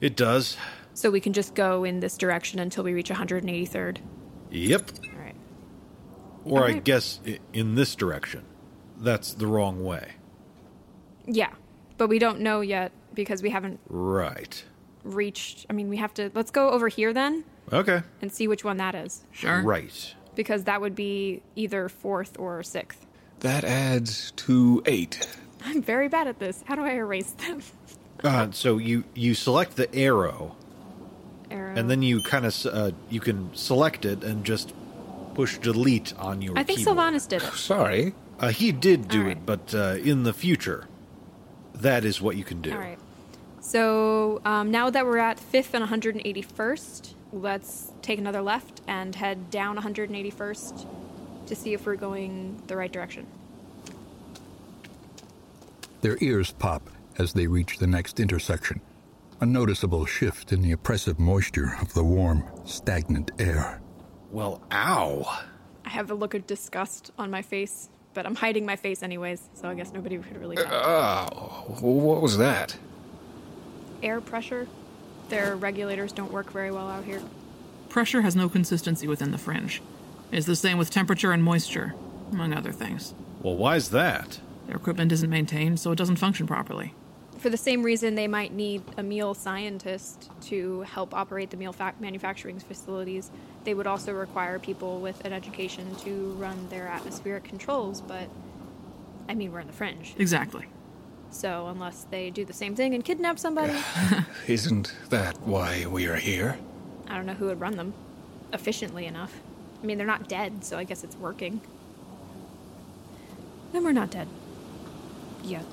It 0.00 0.16
does. 0.16 0.56
So 0.94 1.10
we 1.10 1.20
can 1.20 1.32
just 1.32 1.54
go 1.54 1.84
in 1.84 2.00
this 2.00 2.18
direction 2.18 2.58
until 2.58 2.84
we 2.84 2.92
reach 2.92 3.08
183rd. 3.08 3.98
Yep. 4.50 4.90
All 5.14 5.18
right. 5.18 5.34
Or 6.44 6.64
I 6.66 6.72
guess 6.72 7.20
in 7.54 7.74
this 7.74 7.94
direction. 7.94 8.44
That's 8.98 9.32
the 9.32 9.46
wrong 9.46 9.82
way. 9.82 10.12
Yeah, 11.26 11.52
but 11.96 12.08
we 12.08 12.18
don't 12.18 12.40
know 12.40 12.60
yet 12.60 12.92
because 13.14 13.42
we 13.42 13.50
haven't 13.50 13.80
Right. 13.88 14.64
Reached. 15.04 15.66
I 15.68 15.72
mean, 15.72 15.88
we 15.88 15.96
have 15.96 16.14
to. 16.14 16.30
Let's 16.34 16.50
go 16.50 16.70
over 16.70 16.88
here 16.88 17.12
then 17.12 17.44
Okay. 17.72 18.02
and 18.20 18.32
see 18.32 18.46
which 18.48 18.64
one 18.64 18.76
that 18.76 18.94
is. 18.94 19.22
Sure. 19.32 19.60
Right. 19.62 20.14
Because 20.34 20.64
that 20.64 20.80
would 20.80 20.94
be 20.94 21.42
either 21.56 21.88
fourth 21.88 22.38
or 22.38 22.62
sixth. 22.62 23.04
That 23.40 23.64
adds 23.64 24.30
to 24.36 24.82
eight. 24.86 25.26
I'm 25.64 25.82
very 25.82 26.08
bad 26.08 26.26
at 26.28 26.38
this. 26.38 26.62
How 26.66 26.74
do 26.76 26.82
I 26.84 26.92
erase 26.92 27.32
them? 27.32 27.60
Uh, 28.24 28.48
so 28.52 28.78
you 28.78 29.02
you 29.16 29.34
select 29.34 29.74
the 29.74 29.92
arrow, 29.92 30.54
Arrow. 31.50 31.74
and 31.74 31.90
then 31.90 32.02
you 32.02 32.22
kind 32.22 32.46
of 32.46 32.54
uh, 32.66 32.92
you 33.10 33.18
can 33.18 33.52
select 33.52 34.04
it 34.04 34.22
and 34.22 34.44
just 34.44 34.72
push 35.34 35.58
delete 35.58 36.14
on 36.18 36.40
your. 36.40 36.56
I 36.56 36.62
think 36.62 36.78
keyboard. 36.78 36.96
Sylvanus 36.98 37.26
did 37.26 37.42
it. 37.42 37.52
Sorry, 37.54 38.14
Uh, 38.38 38.48
he 38.50 38.70
did 38.70 39.08
do 39.08 39.26
it, 39.26 39.44
but 39.44 39.74
uh, 39.74 39.96
in 40.04 40.22
the 40.22 40.32
future, 40.32 40.86
that 41.74 42.04
is 42.04 42.22
what 42.22 42.36
you 42.36 42.44
can 42.44 42.60
do. 42.62 42.70
All 42.70 42.78
right. 42.78 42.98
So 43.62 44.42
um, 44.44 44.72
now 44.72 44.90
that 44.90 45.06
we're 45.06 45.18
at 45.18 45.38
5th 45.38 45.72
and 45.72 45.88
181st, 45.88 47.14
let's 47.32 47.92
take 48.02 48.18
another 48.18 48.42
left 48.42 48.82
and 48.88 49.14
head 49.14 49.50
down 49.50 49.78
181st 49.78 50.86
to 51.46 51.54
see 51.54 51.72
if 51.72 51.86
we're 51.86 51.94
going 51.94 52.60
the 52.66 52.76
right 52.76 52.90
direction. 52.90 53.24
Their 56.00 56.18
ears 56.20 56.50
pop 56.50 56.90
as 57.18 57.34
they 57.34 57.46
reach 57.46 57.78
the 57.78 57.86
next 57.86 58.18
intersection, 58.18 58.80
a 59.40 59.46
noticeable 59.46 60.06
shift 60.06 60.52
in 60.52 60.60
the 60.62 60.72
oppressive 60.72 61.20
moisture 61.20 61.76
of 61.80 61.94
the 61.94 62.02
warm, 62.02 62.44
stagnant 62.64 63.30
air. 63.38 63.80
Well, 64.32 64.60
ow. 64.72 65.44
I 65.84 65.88
have 65.88 66.10
a 66.10 66.14
look 66.14 66.34
of 66.34 66.48
disgust 66.48 67.12
on 67.16 67.30
my 67.30 67.42
face, 67.42 67.90
but 68.12 68.26
I'm 68.26 68.34
hiding 68.34 68.66
my 68.66 68.74
face 68.74 69.04
anyways, 69.04 69.50
so 69.54 69.68
I 69.68 69.74
guess 69.74 69.92
nobody 69.92 70.18
could 70.18 70.40
really 70.40 70.56
know. 70.56 70.66
Oh, 70.68 71.76
what 71.80 72.20
was 72.20 72.38
that? 72.38 72.76
Air 74.02 74.20
pressure. 74.20 74.66
Their 75.28 75.56
regulators 75.56 76.12
don't 76.12 76.32
work 76.32 76.50
very 76.50 76.70
well 76.70 76.88
out 76.88 77.04
here. 77.04 77.22
Pressure 77.88 78.22
has 78.22 78.34
no 78.34 78.48
consistency 78.48 79.06
within 79.06 79.30
the 79.30 79.38
fringe. 79.38 79.80
It's 80.30 80.46
the 80.46 80.56
same 80.56 80.78
with 80.78 80.90
temperature 80.90 81.32
and 81.32 81.42
moisture, 81.42 81.94
among 82.32 82.52
other 82.52 82.72
things. 82.72 83.14
Well, 83.42 83.56
why's 83.56 83.90
that? 83.90 84.40
Their 84.66 84.76
equipment 84.76 85.12
isn't 85.12 85.28
maintained, 85.28 85.78
so 85.80 85.92
it 85.92 85.96
doesn't 85.96 86.16
function 86.16 86.46
properly. 86.46 86.94
For 87.38 87.50
the 87.50 87.56
same 87.56 87.82
reason, 87.82 88.14
they 88.14 88.28
might 88.28 88.52
need 88.52 88.82
a 88.96 89.02
meal 89.02 89.34
scientist 89.34 90.30
to 90.42 90.82
help 90.82 91.12
operate 91.12 91.50
the 91.50 91.56
meal 91.56 91.72
fa- 91.72 91.94
manufacturing 91.98 92.60
facilities. 92.60 93.30
They 93.64 93.74
would 93.74 93.86
also 93.86 94.12
require 94.12 94.58
people 94.58 95.00
with 95.00 95.24
an 95.24 95.32
education 95.32 95.94
to 95.96 96.30
run 96.38 96.68
their 96.68 96.86
atmospheric 96.86 97.44
controls, 97.44 98.00
but 98.00 98.28
I 99.28 99.34
mean, 99.34 99.52
we're 99.52 99.60
in 99.60 99.66
the 99.66 99.72
fringe. 99.72 100.14
Exactly. 100.18 100.66
So, 101.32 101.66
unless 101.68 102.04
they 102.10 102.30
do 102.30 102.44
the 102.44 102.52
same 102.52 102.76
thing 102.76 102.94
and 102.94 103.04
kidnap 103.04 103.38
somebody, 103.38 103.74
Isn't 104.46 104.94
that 105.08 105.36
why 105.40 105.86
we 105.86 106.06
are 106.06 106.16
here? 106.16 106.58
I 107.08 107.16
don't 107.16 107.26
know 107.26 107.34
who 107.34 107.46
would 107.46 107.58
run 107.60 107.76
them 107.76 107.94
efficiently 108.52 109.06
enough. 109.06 109.32
I 109.82 109.86
mean, 109.86 109.98
they're 109.98 110.06
not 110.06 110.28
dead, 110.28 110.62
so 110.64 110.78
I 110.78 110.84
guess 110.84 111.02
it's 111.02 111.16
working. 111.16 111.60
And 113.72 113.82
we're 113.82 113.92
not 113.92 114.10
dead. 114.10 114.28
Yet. 115.42 115.64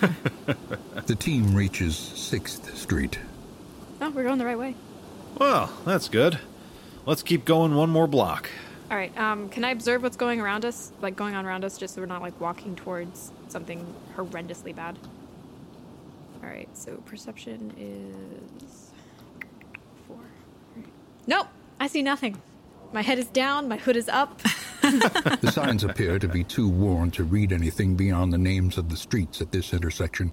The 1.06 1.16
team 1.16 1.56
reaches 1.56 1.94
6th 1.94 2.76
Street. 2.76 3.18
Oh, 4.00 4.10
we're 4.10 4.22
going 4.22 4.38
the 4.38 4.44
right 4.44 4.58
way. 4.58 4.76
Well, 5.38 5.72
that's 5.84 6.08
good. 6.08 6.38
Let's 7.04 7.22
keep 7.24 7.44
going 7.44 7.74
one 7.74 7.90
more 7.90 8.06
block. 8.06 8.48
All 8.90 8.96
right. 8.96 9.16
Um, 9.16 9.48
can 9.48 9.64
I 9.64 9.70
observe 9.70 10.02
what's 10.02 10.16
going 10.16 10.40
around 10.40 10.64
us, 10.64 10.90
like 11.00 11.14
going 11.14 11.36
on 11.36 11.46
around 11.46 11.64
us, 11.64 11.78
just 11.78 11.94
so 11.94 12.00
we're 12.00 12.06
not 12.06 12.22
like 12.22 12.38
walking 12.40 12.74
towards 12.74 13.30
something 13.48 13.86
horrendously 14.16 14.74
bad? 14.74 14.98
All 16.42 16.48
right. 16.48 16.68
So 16.76 16.96
perception 17.06 17.72
is 17.78 18.90
four. 20.08 20.18
Nope. 21.28 21.46
I 21.78 21.86
see 21.86 22.02
nothing. 22.02 22.40
My 22.92 23.02
head 23.02 23.18
is 23.20 23.26
down. 23.26 23.68
My 23.68 23.76
hood 23.76 23.96
is 23.96 24.08
up. 24.08 24.40
The 24.82 25.52
signs 25.52 25.84
appear 25.84 26.18
to 26.18 26.26
be 26.26 26.42
too 26.42 26.68
worn 26.68 27.10
to 27.12 27.22
read 27.24 27.52
anything 27.52 27.96
beyond 27.96 28.32
the 28.32 28.38
names 28.38 28.78
of 28.78 28.88
the 28.88 28.96
streets 28.96 29.42
at 29.42 29.52
this 29.52 29.74
intersection, 29.74 30.32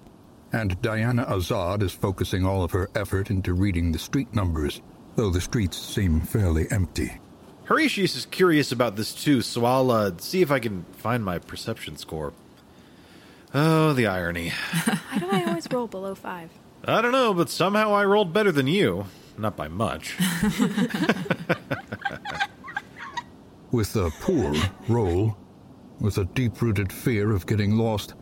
and 0.52 0.80
Diana 0.80 1.26
Azad 1.26 1.82
is 1.82 1.92
focusing 1.92 2.46
all 2.46 2.64
of 2.64 2.72
her 2.72 2.88
effort 2.94 3.30
into 3.30 3.52
reading 3.52 3.92
the 3.92 3.98
street 3.98 4.34
numbers, 4.34 4.80
though 5.16 5.30
the 5.30 5.40
streets 5.40 5.76
seem 5.76 6.22
fairly 6.22 6.66
empty. 6.70 7.20
Horatius 7.68 8.16
is 8.16 8.24
curious 8.24 8.72
about 8.72 8.96
this 8.96 9.12
too, 9.12 9.42
so 9.42 9.66
I'll 9.66 9.90
uh, 9.90 10.12
see 10.16 10.40
if 10.40 10.50
I 10.50 10.58
can 10.58 10.84
find 10.92 11.22
my 11.22 11.38
perception 11.38 11.98
score. 11.98 12.32
Oh, 13.52 13.92
the 13.92 14.06
irony. 14.06 14.50
Why 14.84 15.18
do 15.18 15.28
I 15.30 15.44
always 15.44 15.68
roll 15.70 15.86
below 15.86 16.14
five? 16.14 16.50
I 16.84 17.02
don't 17.02 17.12
know, 17.12 17.34
but 17.34 17.50
somehow 17.50 17.92
I 17.92 18.06
rolled 18.06 18.32
better 18.32 18.50
than 18.50 18.68
you. 18.68 19.04
Not 19.36 19.54
by 19.54 19.68
much. 19.68 20.16
With 23.70 23.94
a 23.96 24.10
poor 24.22 24.54
roll, 24.88 25.36
with 26.00 26.16
a 26.16 26.24
deep 26.24 26.62
rooted 26.62 26.90
fear 26.90 27.32
of 27.32 27.46
getting 27.46 27.76
lost, 27.76 28.14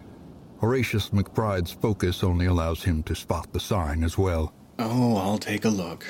Horatius 0.58 1.10
McBride's 1.10 1.70
focus 1.70 2.24
only 2.24 2.46
allows 2.46 2.82
him 2.82 3.04
to 3.04 3.14
spot 3.14 3.52
the 3.52 3.60
sign 3.60 4.02
as 4.02 4.18
well. 4.18 4.52
Oh, 4.80 5.16
I'll 5.18 5.38
take 5.38 5.64
a 5.64 5.68
look. 5.68 6.04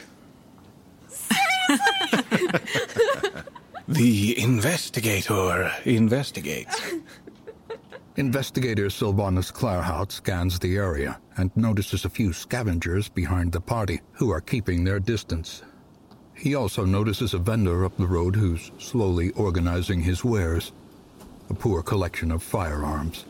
the 3.88 4.38
investigator 4.38 5.72
investigates. 5.84 6.80
Investigator 8.16 8.88
Sylvanus 8.88 9.50
Claerhaut 9.50 10.10
scans 10.10 10.58
the 10.58 10.76
area 10.76 11.18
and 11.36 11.54
notices 11.54 12.04
a 12.04 12.10
few 12.10 12.32
scavengers 12.32 13.08
behind 13.08 13.52
the 13.52 13.60
party 13.60 14.00
who 14.12 14.30
are 14.30 14.40
keeping 14.40 14.84
their 14.84 14.98
distance. 14.98 15.62
He 16.34 16.54
also 16.54 16.84
notices 16.84 17.34
a 17.34 17.38
vendor 17.38 17.84
up 17.84 17.96
the 17.96 18.06
road 18.06 18.36
who's 18.36 18.70
slowly 18.78 19.30
organizing 19.32 20.00
his 20.00 20.24
wares. 20.24 20.72
A 21.50 21.54
poor 21.54 21.82
collection 21.82 22.30
of 22.30 22.42
firearms. 22.42 23.24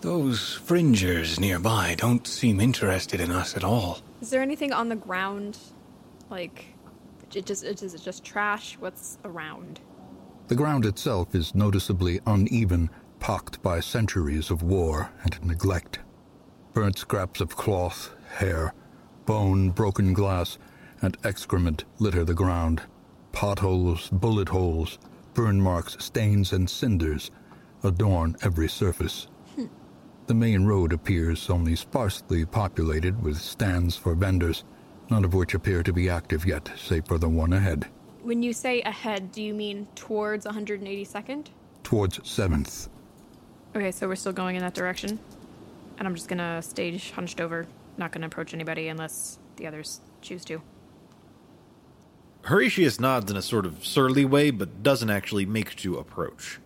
Those 0.00 0.54
fringers 0.54 1.40
nearby 1.40 1.94
don't 1.96 2.26
seem 2.26 2.60
interested 2.60 3.20
in 3.20 3.30
us 3.30 3.56
at 3.56 3.64
all. 3.64 4.00
Is 4.20 4.30
there 4.30 4.42
anything 4.42 4.72
on 4.72 4.88
the 4.88 4.96
ground? 4.96 5.58
Like, 6.30 6.66
it 7.34 7.46
just 7.46 7.64
it, 7.64 7.82
is 7.82 7.94
just 8.02 8.24
trash? 8.24 8.76
What's 8.78 9.18
around? 9.24 9.80
The 10.48 10.54
ground 10.54 10.86
itself 10.86 11.34
is 11.34 11.54
noticeably 11.54 12.20
uneven, 12.26 12.90
pocked 13.18 13.62
by 13.62 13.80
centuries 13.80 14.50
of 14.50 14.62
war 14.62 15.10
and 15.22 15.42
neglect. 15.44 15.98
Burnt 16.72 16.98
scraps 16.98 17.40
of 17.40 17.56
cloth, 17.56 18.14
hair, 18.36 18.74
bone, 19.24 19.70
broken 19.70 20.12
glass, 20.12 20.58
and 21.02 21.16
excrement 21.24 21.84
litter 21.98 22.24
the 22.24 22.34
ground. 22.34 22.82
Potholes, 23.32 24.08
bullet 24.10 24.48
holes, 24.48 24.98
burn 25.34 25.60
marks, 25.60 25.96
stains, 25.98 26.52
and 26.52 26.70
cinders 26.70 27.30
adorn 27.82 28.36
every 28.42 28.68
surface. 28.68 29.28
The 30.26 30.34
main 30.34 30.64
road 30.64 30.92
appears 30.92 31.48
only 31.50 31.76
sparsely 31.76 32.44
populated 32.44 33.22
with 33.22 33.38
stands 33.38 33.96
for 33.96 34.14
vendors, 34.14 34.64
none 35.10 35.24
of 35.24 35.34
which 35.34 35.54
appear 35.54 35.82
to 35.82 35.92
be 35.92 36.08
active 36.08 36.46
yet, 36.46 36.70
save 36.76 37.06
for 37.06 37.18
the 37.18 37.28
one 37.28 37.52
ahead. 37.52 37.86
When 38.22 38.42
you 38.42 38.52
say 38.52 38.82
ahead, 38.82 39.32
do 39.32 39.42
you 39.42 39.54
mean 39.54 39.86
towards 39.94 40.46
182nd? 40.46 41.46
Towards 41.82 42.18
7th. 42.18 42.88
Okay, 43.74 43.92
so 43.92 44.08
we're 44.08 44.16
still 44.16 44.32
going 44.32 44.56
in 44.56 44.62
that 44.62 44.74
direction. 44.74 45.18
And 45.98 46.08
I'm 46.08 46.14
just 46.14 46.28
gonna 46.28 46.60
stage 46.62 47.12
hunched 47.12 47.40
over, 47.40 47.66
not 47.96 48.12
gonna 48.12 48.26
approach 48.26 48.52
anybody 48.52 48.88
unless 48.88 49.38
the 49.56 49.66
others 49.66 50.00
choose 50.22 50.44
to. 50.46 50.60
Horatius 52.44 53.00
nods 53.00 53.30
in 53.30 53.36
a 53.36 53.42
sort 53.42 53.66
of 53.66 53.84
surly 53.84 54.24
way, 54.24 54.50
but 54.50 54.82
doesn't 54.82 55.10
actually 55.10 55.46
make 55.46 55.74
to 55.76 55.98
approach. 55.98 56.60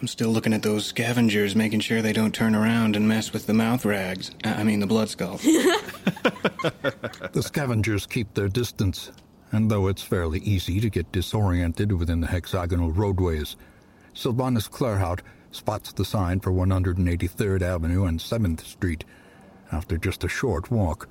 I'm 0.00 0.06
still 0.06 0.30
looking 0.30 0.54
at 0.54 0.62
those 0.62 0.86
scavengers, 0.86 1.54
making 1.54 1.80
sure 1.80 2.00
they 2.00 2.14
don't 2.14 2.34
turn 2.34 2.54
around 2.54 2.96
and 2.96 3.06
mess 3.06 3.32
with 3.32 3.46
the 3.46 3.52
mouth 3.52 3.84
rags. 3.84 4.30
I 4.44 4.64
mean, 4.64 4.80
the 4.80 4.86
blood 4.86 5.10
skulls. 5.10 5.46
The 7.32 7.42
scavengers 7.42 8.06
keep 8.06 8.34
their 8.34 8.48
distance, 8.48 9.12
and 9.52 9.70
though 9.70 9.88
it's 9.88 10.02
fairly 10.02 10.40
easy 10.40 10.80
to 10.80 10.90
get 10.90 11.12
disoriented 11.12 11.92
within 11.92 12.20
the 12.20 12.26
hexagonal 12.26 12.92
roadways, 12.92 13.56
Sylvanus 14.14 14.68
Claerhaut 14.68 15.20
spots 15.52 15.92
the 15.92 16.04
sign 16.04 16.40
for 16.40 16.52
183rd 16.52 17.62
Avenue 17.62 18.04
and 18.04 18.18
7th 18.18 18.60
Street 18.60 19.04
after 19.72 19.96
just 19.96 20.24
a 20.24 20.28
short 20.28 20.70
walk. 20.70 21.08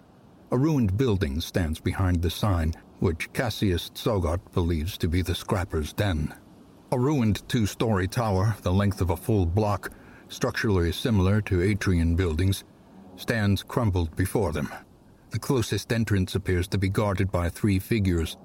A 0.51 0.57
ruined 0.57 0.97
building 0.97 1.41
stands 1.41 1.79
behind 1.79 2.21
the 2.21 2.29
sign, 2.29 2.73
which 2.99 3.31
Cassius 3.33 3.89
Tsogot 3.91 4.39
believes 4.53 4.97
to 4.97 5.07
be 5.07 5.21
the 5.21 5.35
scrapper's 5.35 5.93
den. 5.93 6.33
A 6.91 6.99
ruined 6.99 7.47
two 7.47 7.65
story 7.65 8.07
tower, 8.07 8.55
the 8.63 8.73
length 8.73 8.99
of 9.01 9.11
a 9.11 9.17
full 9.17 9.45
block, 9.45 9.91
structurally 10.27 10.91
similar 10.91 11.41
to 11.41 11.59
Atrian 11.59 12.15
buildings, 12.15 12.63
stands 13.19 13.61
crumbled 13.63 14.15
before 14.15 14.51
them. 14.51 14.69
The 15.31 15.39
closest 15.39 15.91
entrance 15.91 16.33
appears 16.35 16.67
to 16.69 16.77
be 16.77 16.89
guarded 16.89 17.31
by 17.31 17.49
three 17.49 17.77
figures, 17.77 18.37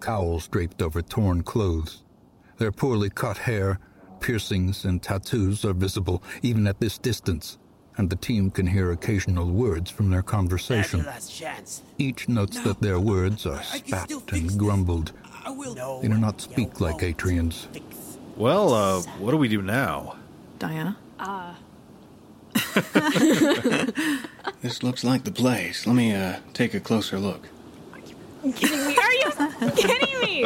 cowls 0.00 0.46
draped 0.48 0.82
over 0.82 1.02
torn 1.02 1.42
clothes. 1.42 2.04
Their 2.58 2.70
poorly 2.70 3.10
cut 3.10 3.38
hair, 3.38 3.80
piercings, 4.20 4.84
and 4.84 5.02
tattoos 5.02 5.64
are 5.64 5.72
visible 5.72 6.22
even 6.42 6.66
at 6.66 6.78
this 6.78 6.98
distance, 6.98 7.58
and 7.96 8.08
the 8.08 8.16
team 8.16 8.50
can 8.50 8.66
hear 8.66 8.92
occasional 8.92 9.50
words 9.50 9.90
from 9.90 10.10
their 10.10 10.22
conversation. 10.22 11.04
Each 11.98 12.28
notes 12.28 12.60
that 12.62 12.80
their 12.80 13.00
words 13.00 13.46
are 13.46 13.62
spat 13.62 14.10
and 14.32 14.58
grumbled. 14.58 15.12
I 15.44 15.50
will. 15.50 16.00
They 16.00 16.08
do 16.08 16.18
not 16.18 16.40
speak 16.40 16.80
like 16.80 16.98
Atrians. 16.98 17.66
Well, 18.36 18.74
uh, 18.74 19.02
what 19.18 19.32
do 19.32 19.36
we 19.36 19.48
do 19.48 19.62
now? 19.62 20.16
Diana? 20.58 20.96
Ah. 21.18 21.56
this 24.62 24.82
looks 24.82 25.04
like 25.04 25.24
the 25.24 25.32
place. 25.32 25.86
Let 25.86 25.96
me 25.96 26.14
uh, 26.14 26.38
take 26.54 26.74
a 26.74 26.80
closer 26.80 27.18
look. 27.18 27.48
Are 27.92 27.98
you 28.44 28.52
kidding 28.52 28.86
me? 28.86 28.96
Are 28.96 29.12
you 29.12 29.30
kidding 29.72 30.20
me? 30.20 30.44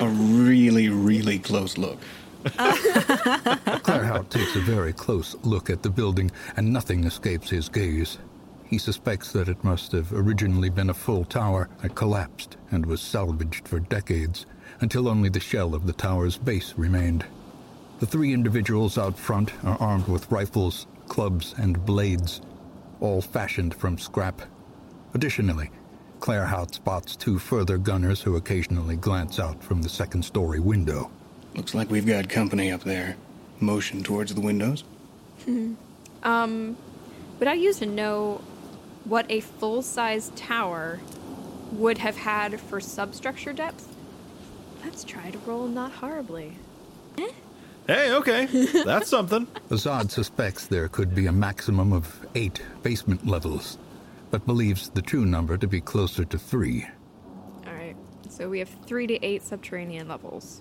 A 0.00 0.08
really, 0.08 0.88
really 0.88 1.38
close 1.38 1.78
look. 1.78 1.98
Claerhaut 2.44 4.28
takes 4.30 4.56
a 4.56 4.60
very 4.60 4.92
close 4.92 5.34
look 5.42 5.68
at 5.68 5.82
the 5.82 5.90
building, 5.90 6.30
and 6.56 6.72
nothing 6.72 7.04
escapes 7.04 7.50
his 7.50 7.68
gaze. 7.68 8.18
He 8.64 8.78
suspects 8.78 9.32
that 9.32 9.48
it 9.48 9.62
must 9.64 9.92
have 9.92 10.12
originally 10.12 10.70
been 10.70 10.90
a 10.90 10.94
full 10.94 11.24
tower 11.24 11.68
that 11.82 11.96
collapsed 11.96 12.56
and 12.70 12.86
was 12.86 13.00
salvaged 13.00 13.66
for 13.66 13.80
decades, 13.80 14.46
until 14.80 15.08
only 15.08 15.28
the 15.28 15.40
shell 15.40 15.74
of 15.74 15.86
the 15.86 15.92
tower's 15.92 16.38
base 16.38 16.74
remained. 16.76 17.24
The 17.98 18.06
three 18.06 18.32
individuals 18.32 18.96
out 18.96 19.18
front 19.18 19.52
are 19.64 19.76
armed 19.78 20.08
with 20.08 20.30
rifles, 20.30 20.86
clubs, 21.10 21.54
and 21.58 21.84
blades, 21.84 22.40
all 23.00 23.20
fashioned 23.20 23.74
from 23.74 23.98
scrap. 23.98 24.40
Additionally, 25.12 25.68
Claerhaut 26.20 26.72
spots 26.72 27.16
two 27.16 27.38
further 27.38 27.76
gunners 27.76 28.22
who 28.22 28.36
occasionally 28.36 28.96
glance 28.96 29.38
out 29.38 29.62
from 29.62 29.82
the 29.82 29.88
second 29.88 30.22
story 30.22 30.60
window. 30.60 31.10
Looks 31.54 31.74
like 31.74 31.90
we've 31.90 32.06
got 32.06 32.28
company 32.28 32.70
up 32.70 32.84
there. 32.84 33.16
Motion 33.58 34.02
towards 34.02 34.34
the 34.34 34.40
windows. 34.40 34.84
Hmm. 35.44 35.74
um, 36.22 36.76
would 37.38 37.48
I 37.48 37.54
use 37.54 37.78
to 37.78 37.86
know 37.86 38.42
what 39.04 39.26
a 39.30 39.40
full-size 39.40 40.30
tower 40.36 41.00
would 41.72 41.98
have 41.98 42.16
had 42.16 42.60
for 42.60 42.80
substructure 42.80 43.52
depth? 43.52 43.96
Let's 44.84 45.02
try 45.04 45.30
to 45.30 45.38
roll 45.38 45.66
not 45.66 45.92
horribly. 45.92 46.56
Eh? 47.18 47.30
Hey, 47.90 48.12
okay. 48.12 48.46
That's 48.84 49.08
something. 49.10 49.46
Azad 49.70 50.12
suspects 50.12 50.68
there 50.68 50.86
could 50.86 51.12
be 51.12 51.26
a 51.26 51.32
maximum 51.32 51.92
of 51.92 52.24
eight 52.36 52.62
basement 52.84 53.26
levels, 53.26 53.78
but 54.30 54.46
believes 54.46 54.90
the 54.90 55.02
true 55.02 55.26
number 55.26 55.56
to 55.56 55.66
be 55.66 55.80
closer 55.80 56.24
to 56.24 56.38
three, 56.38 56.86
All 57.66 57.72
right. 57.72 57.96
So 58.28 58.48
we 58.48 58.60
have 58.60 58.68
three 58.86 59.08
to 59.08 59.24
eight 59.24 59.42
subterranean 59.42 60.06
levels, 60.06 60.60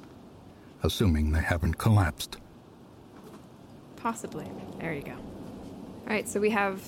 assuming 0.82 1.32
they 1.32 1.42
haven't 1.42 1.78
collapsed. 1.78 2.38
possibly. 3.96 4.48
There 4.80 4.94
you 4.94 5.04
go. 5.04 5.12
All 5.12 6.08
right. 6.08 6.28
So 6.28 6.40
we 6.40 6.50
have. 6.50 6.82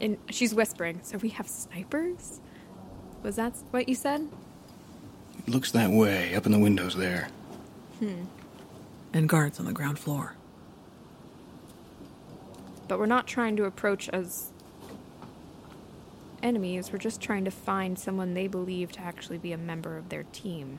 And 0.00 0.18
she's 0.30 0.52
whispering. 0.52 0.98
So 1.04 1.18
we 1.18 1.28
have 1.28 1.46
snipers. 1.48 2.40
Was 3.22 3.36
that 3.36 3.54
what 3.70 3.88
you 3.88 3.94
said? 3.94 4.28
It 5.46 5.48
looks 5.54 5.70
that 5.70 5.90
way, 5.90 6.34
up 6.34 6.44
in 6.46 6.50
the 6.50 6.58
windows 6.58 6.96
there. 6.96 7.28
Hmm. 8.00 8.24
And 9.12 9.28
guards 9.28 9.58
on 9.58 9.66
the 9.66 9.72
ground 9.72 9.98
floor. 9.98 10.34
But 12.88 12.98
we're 12.98 13.06
not 13.06 13.26
trying 13.26 13.56
to 13.56 13.64
approach 13.64 14.08
as 14.10 14.52
enemies. 16.42 16.92
We're 16.92 16.98
just 16.98 17.20
trying 17.20 17.44
to 17.44 17.50
find 17.50 17.98
someone 17.98 18.34
they 18.34 18.46
believe 18.46 18.92
to 18.92 19.00
actually 19.00 19.38
be 19.38 19.52
a 19.52 19.58
member 19.58 19.96
of 19.96 20.08
their 20.08 20.24
team. 20.24 20.78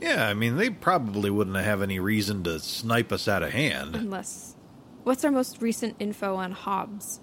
Yeah, 0.00 0.26
I 0.26 0.34
mean, 0.34 0.56
they 0.56 0.68
probably 0.68 1.30
wouldn't 1.30 1.56
have 1.56 1.80
any 1.80 2.00
reason 2.00 2.42
to 2.44 2.58
snipe 2.58 3.12
us 3.12 3.28
out 3.28 3.44
of 3.44 3.52
hand. 3.52 3.94
Unless. 3.94 4.56
What's 5.04 5.24
our 5.24 5.30
most 5.30 5.62
recent 5.62 5.96
info 6.00 6.34
on 6.34 6.52
Hobbs? 6.52 7.20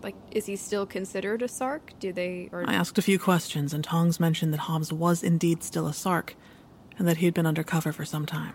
Like, 0.00 0.14
is 0.30 0.46
he 0.46 0.54
still 0.54 0.86
considered 0.86 1.42
a 1.42 1.48
Sark? 1.48 1.92
Do 1.98 2.12
they. 2.12 2.48
Or 2.52 2.64
I 2.68 2.74
asked 2.74 2.98
a 2.98 3.02
few 3.02 3.18
questions, 3.18 3.74
and 3.74 3.82
Tongs 3.82 4.20
mentioned 4.20 4.52
that 4.52 4.60
Hobbs 4.60 4.92
was 4.92 5.24
indeed 5.24 5.64
still 5.64 5.88
a 5.88 5.92
Sark, 5.92 6.36
and 6.98 7.06
that 7.08 7.18
he 7.18 7.24
had 7.26 7.34
been 7.34 7.46
undercover 7.46 7.92
for 7.92 8.04
some 8.04 8.26
time. 8.26 8.54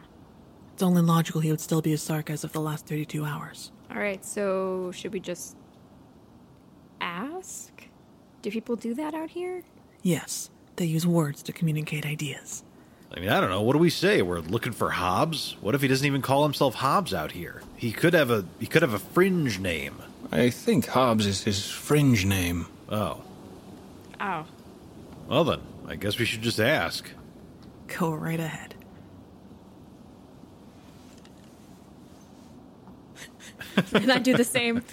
It's 0.73 0.83
only 0.83 1.01
logical 1.01 1.41
he 1.41 1.51
would 1.51 1.61
still 1.61 1.81
be 1.81 1.93
a 1.93 1.97
Sark 1.97 2.29
as 2.29 2.43
of 2.43 2.51
the 2.51 2.59
last 2.59 2.85
32 2.87 3.23
hours. 3.25 3.71
Alright, 3.91 4.25
so 4.25 4.91
should 4.91 5.13
we 5.13 5.19
just. 5.19 5.55
ask? 7.01 7.71
Do 8.41 8.51
people 8.51 8.75
do 8.75 8.93
that 8.95 9.13
out 9.13 9.29
here? 9.29 9.63
Yes, 10.01 10.49
they 10.75 10.85
use 10.85 11.05
words 11.07 11.43
to 11.43 11.53
communicate 11.53 12.05
ideas. 12.05 12.63
I 13.15 13.19
mean, 13.19 13.29
I 13.29 13.39
don't 13.39 13.51
know. 13.51 13.61
What 13.61 13.73
do 13.73 13.79
we 13.79 13.91
say? 13.91 14.21
We're 14.23 14.39
looking 14.39 14.73
for 14.73 14.89
Hobbs. 14.89 15.55
What 15.61 15.75
if 15.75 15.81
he 15.81 15.87
doesn't 15.87 16.05
even 16.05 16.23
call 16.23 16.43
himself 16.43 16.73
Hobbs 16.75 17.13
out 17.13 17.31
here? 17.33 17.61
He 17.77 17.91
could 17.91 18.13
have 18.15 18.31
a 18.31 18.43
he 18.59 18.65
could 18.65 18.81
have 18.81 18.93
a 18.93 18.99
fringe 18.99 19.59
name. 19.59 19.95
I 20.31 20.49
think 20.49 20.87
Hobbs 20.87 21.27
is 21.27 21.43
his 21.43 21.69
fringe 21.69 22.25
name. 22.25 22.65
Oh, 22.89 23.21
Oh. 24.19 24.45
well 25.27 25.43
then, 25.43 25.59
I 25.87 25.95
guess 25.95 26.17
we 26.17 26.25
should 26.25 26.41
just 26.41 26.59
ask. 26.59 27.07
Go 27.87 28.13
right 28.13 28.39
ahead. 28.39 28.75
and 33.93 34.11
I 34.11 34.19
do 34.19 34.35
the 34.35 34.43
same, 34.43 34.83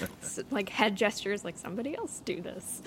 like, 0.50 0.68
head 0.68 0.96
gestures, 0.96 1.44
like 1.44 1.58
somebody 1.58 1.96
else 1.96 2.20
do 2.24 2.40
this. 2.40 2.82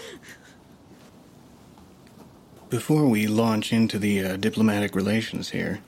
Before 2.69 3.05
we 3.07 3.27
launch 3.27 3.71
into 3.71 3.99
the 3.99 4.23
uh, 4.23 4.37
diplomatic 4.37 4.95
relations 4.95 5.51
here, 5.51 5.81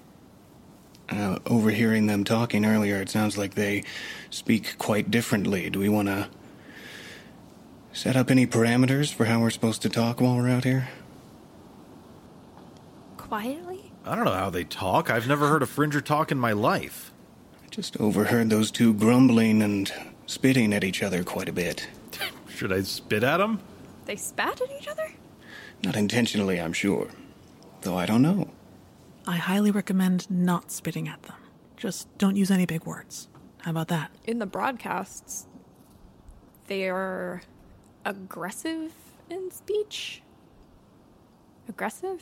uh, 1.10 1.40
overhearing 1.48 2.08
them 2.08 2.24
talking 2.24 2.66
earlier, 2.66 2.98
it 2.98 3.10
sounds 3.10 3.38
like 3.38 3.56
they 3.56 3.84
speak 4.30 4.78
quite 4.78 5.10
differently. 5.10 5.70
Do 5.70 5.80
we 5.80 5.90
want 5.90 6.08
to 6.08 6.30
set 7.94 8.16
up 8.16 8.30
any 8.30 8.46
parameters 8.46 9.14
for 9.14 9.26
how 9.26 9.40
we're 9.40 9.50
supposed 9.50 9.82
to 9.84 9.90
talk 9.90 10.22
while 10.22 10.36
we're 10.36 10.50
out 10.50 10.64
here? 10.64 10.90
Quietly? 13.18 13.85
I 14.08 14.16
don't 14.16 14.26
know 14.26 14.34
how 14.34 14.52
they 14.52 14.64
talk. 14.64 15.10
I've 15.10 15.28
never 15.28 15.48
heard 15.48 15.64
a 15.64 15.66
Fringer 15.66 16.00
talk 16.00 16.32
in 16.32 16.38
my 16.38 16.52
life. 16.52 17.12
I 17.64 17.68
just 17.70 18.00
overheard 18.00 18.52
those 18.52 18.70
two 18.70 18.94
grumbling 18.94 19.64
and 19.64 19.92
spitting 20.28 20.74
at 20.74 20.84
each 20.84 21.02
other 21.02 21.24
quite 21.24 21.50
a 21.50 21.54
bit. 21.54 21.88
Should 22.48 22.72
I 22.72 22.82
spit 22.84 23.24
at 23.24 23.38
them? 23.38 23.60
They 24.06 24.16
spat 24.16 24.62
at 24.62 24.70
each 24.80 24.88
other? 24.88 25.12
Not 25.84 25.96
intentionally, 25.96 26.62
I'm 26.62 26.74
sure. 26.74 27.10
Though 27.82 27.98
I 27.98 28.06
don't 28.06 28.22
know. 28.22 28.52
I 29.26 29.38
highly 29.38 29.72
recommend 29.72 30.30
not 30.30 30.72
spitting 30.72 31.08
at 31.08 31.24
them. 31.24 31.38
Just 31.76 32.16
don't 32.20 32.36
use 32.36 32.52
any 32.52 32.68
big 32.68 32.86
words. 32.86 33.28
How 33.62 33.72
about 33.72 33.88
that? 33.88 34.12
In 34.26 34.38
the 34.38 34.46
broadcasts, 34.46 35.48
they 36.68 36.88
are 36.90 37.42
aggressive 38.06 38.94
in 39.32 39.50
speech. 39.50 40.22
Aggressive? 41.68 42.22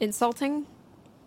Insulting, 0.00 0.66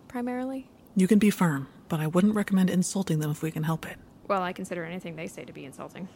primarily? 0.08 0.66
You 0.96 1.06
can 1.06 1.18
be 1.20 1.30
firm, 1.30 1.68
but 1.88 2.00
I 2.00 2.08
wouldn't 2.08 2.34
recommend 2.34 2.70
insulting 2.70 3.20
them 3.20 3.30
if 3.30 3.40
we 3.42 3.50
can 3.50 3.62
help 3.62 3.86
it. 3.86 3.96
Well, 4.26 4.42
I 4.42 4.52
consider 4.52 4.84
anything 4.84 5.16
they 5.16 5.28
say 5.28 5.44
to 5.44 5.52
be 5.52 5.64
insulting. 5.64 6.08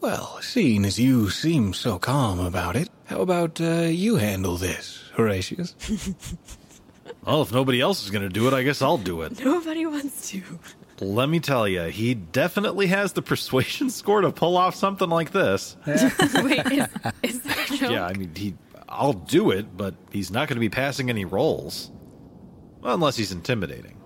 Well, 0.00 0.40
seeing 0.42 0.84
as 0.84 0.98
you 0.98 1.30
seem 1.30 1.72
so 1.74 2.00
calm 2.00 2.40
about 2.40 2.74
it, 2.74 2.88
how 3.04 3.20
about 3.20 3.60
uh, 3.60 3.82
you 3.82 4.16
handle 4.16 4.56
this, 4.56 5.10
Horatius? 5.14 5.76
Well, 7.24 7.42
if 7.42 7.52
nobody 7.52 7.80
else 7.80 8.02
is 8.02 8.10
going 8.10 8.22
to 8.22 8.28
do 8.28 8.48
it, 8.48 8.52
I 8.54 8.64
guess 8.64 8.82
I'll 8.82 8.98
do 8.98 9.22
it. 9.22 9.44
Nobody 9.44 9.86
wants 9.86 10.30
to. 10.30 10.42
Let 11.00 11.28
me 11.28 11.38
tell 11.38 11.68
you, 11.68 11.82
he 11.84 12.14
definitely 12.14 12.88
has 12.88 13.12
the 13.12 13.22
persuasion 13.22 13.90
score 14.00 14.22
to 14.22 14.32
pull 14.32 14.56
off 14.56 14.74
something 14.74 15.08
like 15.08 15.30
this. 15.30 15.76
Wait, 15.86 15.98
is, 16.72 16.88
is 17.22 17.40
that 17.42 17.70
a 17.70 17.76
joke? 17.76 17.90
Yeah, 17.92 18.06
I 18.06 18.12
mean, 18.14 18.32
he. 18.34 18.54
I'll 18.92 19.14
do 19.14 19.50
it, 19.50 19.76
but 19.76 19.94
he's 20.10 20.30
not 20.30 20.48
going 20.48 20.56
to 20.56 20.60
be 20.60 20.68
passing 20.68 21.08
any 21.08 21.24
rolls. 21.24 21.90
Well, 22.82 22.94
unless 22.94 23.16
he's 23.16 23.32
intimidating. 23.32 23.96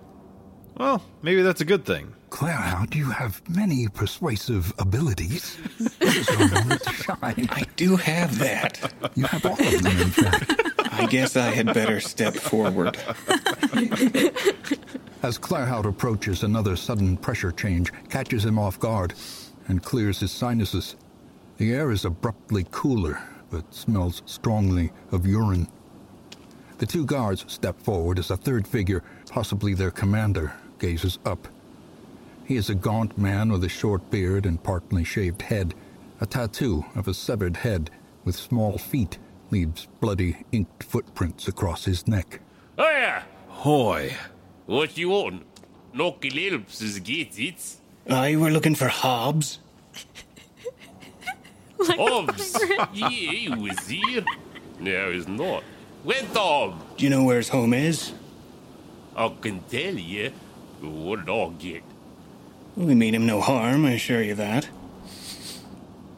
Well, 0.77 1.03
maybe 1.21 1.41
that's 1.41 1.61
a 1.61 1.65
good 1.65 1.85
thing. 1.85 2.13
Claerhaut, 2.29 2.95
you 2.95 3.09
have 3.09 3.41
many 3.49 3.87
persuasive 3.87 4.73
abilities. 4.79 5.57
This 5.99 6.17
is 6.17 6.29
your 6.29 6.49
moment 6.49 6.81
to 6.83 6.93
shine. 6.93 7.47
I 7.51 7.65
do 7.75 7.95
have 7.95 8.37
that. 8.39 8.93
You 9.15 9.25
have 9.25 9.45
all 9.45 9.53
of 9.53 9.81
them, 9.83 9.97
in 9.99 10.09
fact. 10.09 10.61
I 10.91 11.05
guess 11.07 11.35
I 11.35 11.49
had 11.51 11.73
better 11.73 11.99
step 11.99 12.33
forward. 12.33 12.97
As 15.23 15.37
Claerhaut 15.37 15.85
approaches, 15.85 16.43
another 16.43 16.75
sudden 16.75 17.17
pressure 17.17 17.51
change 17.51 17.91
catches 18.09 18.45
him 18.45 18.57
off 18.59 18.79
guard 18.79 19.13
and 19.67 19.83
clears 19.83 20.19
his 20.19 20.31
sinuses. 20.31 20.95
The 21.57 21.73
air 21.73 21.91
is 21.91 22.05
abruptly 22.05 22.67
cooler, 22.71 23.19
but 23.49 23.73
smells 23.73 24.21
strongly 24.25 24.91
of 25.11 25.25
urine. 25.25 25.67
The 26.77 26.85
two 26.85 27.05
guards 27.05 27.45
step 27.47 27.79
forward 27.81 28.19
as 28.19 28.29
a 28.29 28.37
third 28.37 28.67
figure, 28.67 29.03
possibly 29.29 29.73
their 29.73 29.91
commander, 29.91 30.53
gazes 30.79 31.17
up. 31.25 31.47
He 32.45 32.55
is 32.55 32.69
a 32.69 32.75
gaunt 32.75 33.17
man 33.17 33.51
with 33.51 33.63
a 33.63 33.69
short 33.69 34.09
beard 34.09 34.45
and 34.45 34.61
partly 34.61 35.03
shaved 35.03 35.41
head. 35.41 35.73
A 36.21 36.25
tattoo 36.25 36.85
of 36.95 37.07
a 37.07 37.13
severed 37.13 37.57
head 37.57 37.89
with 38.23 38.35
small 38.35 38.77
feet 38.77 39.17
leaves 39.51 39.87
bloody 39.99 40.45
inked 40.51 40.83
footprints 40.83 41.47
across 41.47 41.85
his 41.85 42.07
neck. 42.07 42.39
Hiya! 42.77 43.23
Hoy. 43.49 44.15
What 44.65 44.97
you 44.97 45.09
want? 45.09 45.43
Nocky 45.93 46.31
Lilps 46.31 46.99
get 47.03 47.39
it. 47.39 47.75
Aye, 48.09 48.35
we're 48.35 48.51
looking 48.51 48.75
for 48.75 48.87
Hobbs. 48.87 49.59
Hobbs! 51.79 52.57
yeah, 52.93 53.09
he 53.09 53.49
was 53.49 53.87
here. 53.87 54.23
No, 54.79 55.11
he's 55.11 55.27
not. 55.27 55.63
Where 56.03 56.21
Tom? 56.33 56.81
Do 56.97 57.03
you 57.03 57.09
know 57.09 57.23
where 57.23 57.37
his 57.37 57.49
home 57.49 57.73
is? 57.73 58.13
I 59.15 59.33
can 59.41 59.61
tell 59.69 59.95
you. 59.95 60.31
What 60.81 61.25
did 61.25 61.31
I 61.33 61.49
get? 61.57 61.83
We 62.75 62.93
mean 62.93 63.15
him 63.15 63.25
no 63.25 63.41
harm, 63.41 63.85
I 63.85 63.93
assure 63.93 64.21
you 64.21 64.35
that. 64.35 64.69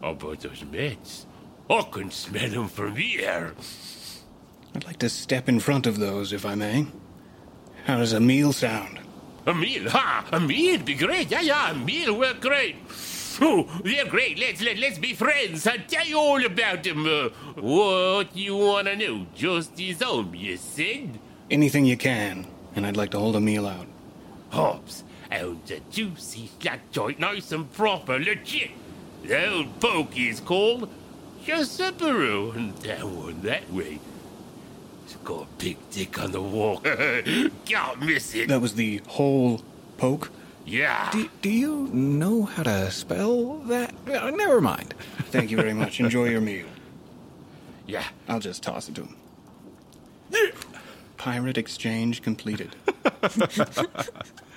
How 0.02 0.12
about 0.12 0.42
those 0.42 0.62
meds? 0.64 1.26
I 1.70 1.82
can 1.84 2.12
smell 2.12 2.50
them 2.50 2.68
from 2.68 2.96
here. 2.96 3.54
I'd 4.76 4.86
like 4.86 5.00
to 5.00 5.10
step 5.10 5.48
in 5.48 5.60
front 5.60 5.88
of 5.88 6.00
those, 6.00 6.34
if 6.34 6.46
I 6.46 6.56
may. 6.56 6.88
How 7.86 7.98
does 7.98 8.14
a 8.14 8.20
meal 8.20 8.54
sound? 8.54 9.00
A 9.46 9.54
meal? 9.54 9.90
Ha! 9.90 10.28
A 10.32 10.40
meal 10.40 10.80
be 10.80 10.94
great. 10.94 11.32
Yeah, 11.32 11.42
yeah, 11.42 11.72
a 11.72 11.76
meal 11.76 12.18
work 12.18 12.42
great. 12.42 12.76
They're 13.40 14.06
great. 14.06 14.38
Let's 14.38 14.62
let, 14.62 14.78
let's 14.78 14.98
be 14.98 15.14
friends. 15.14 15.66
I'll 15.66 15.78
tell 15.88 16.06
you 16.06 16.18
all 16.18 16.46
about 16.46 16.84
them. 16.84 17.06
Uh, 17.06 17.30
what 17.56 18.36
you 18.36 18.58
wanna 18.58 18.96
know? 18.96 19.26
Just 19.34 19.80
his 19.80 20.02
home, 20.02 20.36
you 20.36 20.58
said? 20.58 21.20
Anything 21.50 21.86
you 21.86 21.98
can, 21.98 22.48
and 22.76 22.86
I'd 22.86 22.98
like 22.98 23.12
to 23.12 23.20
hold 23.20 23.36
a 23.36 23.40
meal 23.40 23.66
out. 23.66 23.88
Hobbs, 24.50 25.04
owns 25.32 25.72
a 25.72 25.80
juicy 25.92 26.50
flat 26.60 26.80
joint, 26.92 27.20
nice 27.20 27.52
and 27.52 27.72
proper, 27.72 28.20
legit. 28.20 28.72
The 29.24 29.50
old 29.50 29.80
poke 29.80 30.18
is 30.18 30.40
called 30.40 30.90
Josephero, 31.46 32.56
and 32.56 32.82
down 32.82 33.18
one 33.18 33.42
that 33.42 33.72
way. 33.72 34.00
It's 35.06 35.16
got 35.18 35.44
a 35.44 35.48
big 35.58 35.78
dick 35.92 36.22
on 36.22 36.32
the 36.32 36.42
wall. 36.42 36.80
Can't 37.66 38.02
miss 38.02 38.36
it. 38.36 38.48
That 38.48 38.62
was 38.62 38.76
the 38.76 39.02
whole 39.08 39.62
poke? 39.98 40.32
Yeah. 40.70 41.10
Do, 41.12 41.28
do 41.42 41.50
you 41.50 41.88
know 41.92 42.44
how 42.44 42.62
to 42.64 42.92
spell 42.92 43.56
that? 43.62 43.94
Uh, 44.08 44.30
never 44.30 44.62
mind. 44.62 44.94
Thank 45.32 45.50
you 45.50 45.58
very 45.58 45.74
much. 45.74 46.00
Enjoy 46.00 46.26
your 46.26 46.42
meal. 46.42 46.68
Yeah. 47.88 48.06
I'll 48.28 48.40
just 48.40 48.62
toss 48.62 48.88
it 48.88 48.96
to 48.96 49.02
him. 49.02 49.16
Pirate 51.18 51.58
exchange 51.58 52.22
completed. 52.22 52.76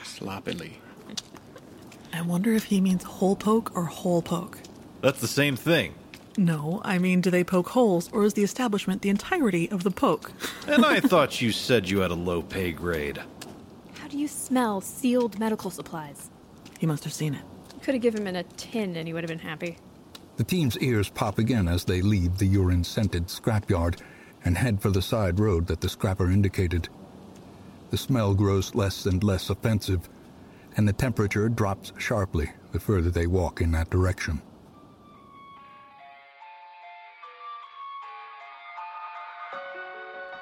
Sloppily. 0.04 0.78
I 2.12 2.20
wonder 2.20 2.52
if 2.52 2.64
he 2.64 2.80
means 2.80 3.04
hole 3.04 3.34
poke 3.34 3.74
or 3.74 3.86
hole 3.86 4.20
poke. 4.20 4.58
That's 5.00 5.20
the 5.20 5.26
same 5.28 5.56
thing. 5.56 5.94
No, 6.36 6.82
I 6.84 6.98
mean, 6.98 7.20
do 7.20 7.30
they 7.30 7.44
poke 7.44 7.70
holes, 7.70 8.10
or 8.12 8.24
is 8.24 8.34
the 8.34 8.42
establishment 8.44 9.02
the 9.02 9.08
entirety 9.08 9.70
of 9.70 9.82
the 9.82 9.90
poke? 9.90 10.32
And 10.66 10.84
I 10.84 11.00
thought 11.00 11.40
you 11.40 11.52
said 11.52 11.88
you 11.88 11.98
had 12.00 12.10
a 12.10 12.14
low 12.14 12.42
pay 12.42 12.72
grade. 12.72 13.20
How 14.12 14.16
do 14.16 14.20
you 14.20 14.28
smell 14.28 14.82
sealed 14.82 15.38
medical 15.38 15.70
supplies? 15.70 16.28
He 16.78 16.84
must 16.84 17.02
have 17.04 17.14
seen 17.14 17.32
it. 17.32 17.40
Could 17.80 17.94
have 17.94 18.02
given 18.02 18.20
him 18.20 18.26
in 18.26 18.36
a 18.36 18.42
tin 18.42 18.94
and 18.96 19.08
he 19.08 19.14
would 19.14 19.24
have 19.24 19.30
been 19.30 19.38
happy. 19.38 19.78
The 20.36 20.44
team's 20.44 20.76
ears 20.80 21.08
pop 21.08 21.38
again 21.38 21.66
as 21.66 21.84
they 21.84 22.02
leave 22.02 22.36
the 22.36 22.44
urine 22.44 22.84
scented 22.84 23.28
scrapyard 23.28 24.00
and 24.44 24.58
head 24.58 24.82
for 24.82 24.90
the 24.90 25.00
side 25.00 25.40
road 25.40 25.66
that 25.68 25.80
the 25.80 25.88
scrapper 25.88 26.30
indicated. 26.30 26.90
The 27.88 27.96
smell 27.96 28.34
grows 28.34 28.74
less 28.74 29.06
and 29.06 29.24
less 29.24 29.48
offensive, 29.48 30.10
and 30.76 30.86
the 30.86 30.92
temperature 30.92 31.48
drops 31.48 31.94
sharply 31.96 32.50
the 32.72 32.80
further 32.80 33.08
they 33.08 33.26
walk 33.26 33.62
in 33.62 33.72
that 33.72 33.88
direction. 33.88 34.42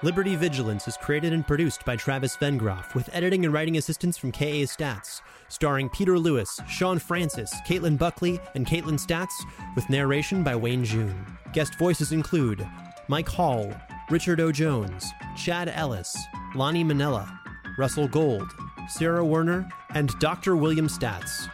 Liberty 0.02 0.34
Vigilance 0.34 0.88
is 0.88 0.96
created 0.96 1.34
and 1.34 1.46
produced 1.46 1.84
by 1.84 1.94
Travis 1.94 2.34
Vengroff, 2.34 2.94
with 2.94 3.10
editing 3.12 3.44
and 3.44 3.52
writing 3.52 3.76
assistance 3.76 4.16
from 4.16 4.32
KA 4.32 4.64
Statz, 4.64 5.20
starring 5.48 5.90
Peter 5.90 6.18
Lewis, 6.18 6.58
Sean 6.66 6.98
Francis, 6.98 7.54
Caitlin 7.68 7.98
Buckley, 7.98 8.40
and 8.54 8.66
Kaitlin 8.66 8.98
Statz, 8.98 9.44
with 9.74 9.90
narration 9.90 10.42
by 10.42 10.56
Wayne 10.56 10.86
June. 10.86 11.26
Guest 11.52 11.74
voices 11.78 12.12
include 12.12 12.66
Mike 13.08 13.28
Hall, 13.28 13.70
Richard 14.08 14.40
O. 14.40 14.50
Jones, 14.50 15.12
Chad 15.36 15.68
Ellis, 15.68 16.16
Lonnie 16.54 16.82
Manella, 16.82 17.38
Russell 17.76 18.08
Gold, 18.08 18.50
Sarah 18.88 19.24
Werner, 19.24 19.68
and 19.90 20.18
Dr. 20.18 20.56
William 20.56 20.88
Statz. 20.88 21.46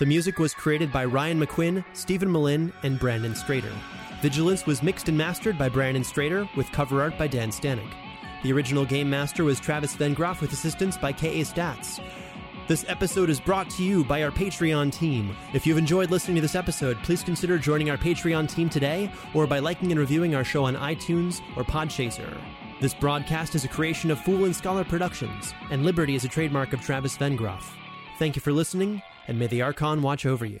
The 0.00 0.06
music 0.06 0.40
was 0.40 0.54
created 0.54 0.92
by 0.92 1.04
Ryan 1.04 1.40
McQuinn, 1.40 1.84
Steven 1.92 2.32
Melin, 2.32 2.72
and 2.82 2.98
Brandon 2.98 3.34
Strader. 3.34 3.72
Vigilance 4.22 4.66
was 4.66 4.84
mixed 4.84 5.08
and 5.08 5.18
mastered 5.18 5.58
by 5.58 5.68
Brandon 5.68 6.04
Strader, 6.04 6.48
with 6.54 6.70
cover 6.70 7.02
art 7.02 7.18
by 7.18 7.26
Dan 7.26 7.50
Stanek. 7.50 7.92
The 8.44 8.52
original 8.52 8.84
game 8.84 9.10
master 9.10 9.42
was 9.42 9.58
Travis 9.58 9.96
Van 9.96 10.14
Vengroff, 10.14 10.40
with 10.40 10.52
assistance 10.52 10.96
by 10.96 11.10
KA 11.12 11.42
Statz. 11.42 12.00
This 12.68 12.84
episode 12.86 13.30
is 13.30 13.40
brought 13.40 13.68
to 13.70 13.82
you 13.82 14.04
by 14.04 14.22
our 14.22 14.30
Patreon 14.30 14.92
team. 14.92 15.34
If 15.52 15.66
you've 15.66 15.76
enjoyed 15.76 16.12
listening 16.12 16.36
to 16.36 16.40
this 16.40 16.54
episode, 16.54 16.98
please 17.02 17.24
consider 17.24 17.58
joining 17.58 17.90
our 17.90 17.96
Patreon 17.96 18.48
team 18.48 18.68
today 18.70 19.10
or 19.34 19.48
by 19.48 19.58
liking 19.58 19.90
and 19.90 19.98
reviewing 19.98 20.36
our 20.36 20.44
show 20.44 20.66
on 20.66 20.76
iTunes 20.76 21.40
or 21.56 21.64
Podchaser. 21.64 22.32
This 22.80 22.94
broadcast 22.94 23.56
is 23.56 23.64
a 23.64 23.68
creation 23.68 24.12
of 24.12 24.20
Fool 24.20 24.44
and 24.44 24.54
Scholar 24.54 24.84
Productions, 24.84 25.52
and 25.72 25.84
Liberty 25.84 26.14
is 26.14 26.24
a 26.24 26.28
trademark 26.28 26.72
of 26.72 26.80
Travis 26.80 27.16
Vengroff. 27.16 27.64
Thank 28.20 28.36
you 28.36 28.42
for 28.42 28.52
listening, 28.52 29.02
and 29.26 29.36
may 29.36 29.48
the 29.48 29.62
Archon 29.62 30.00
watch 30.00 30.26
over 30.26 30.46
you. 30.46 30.60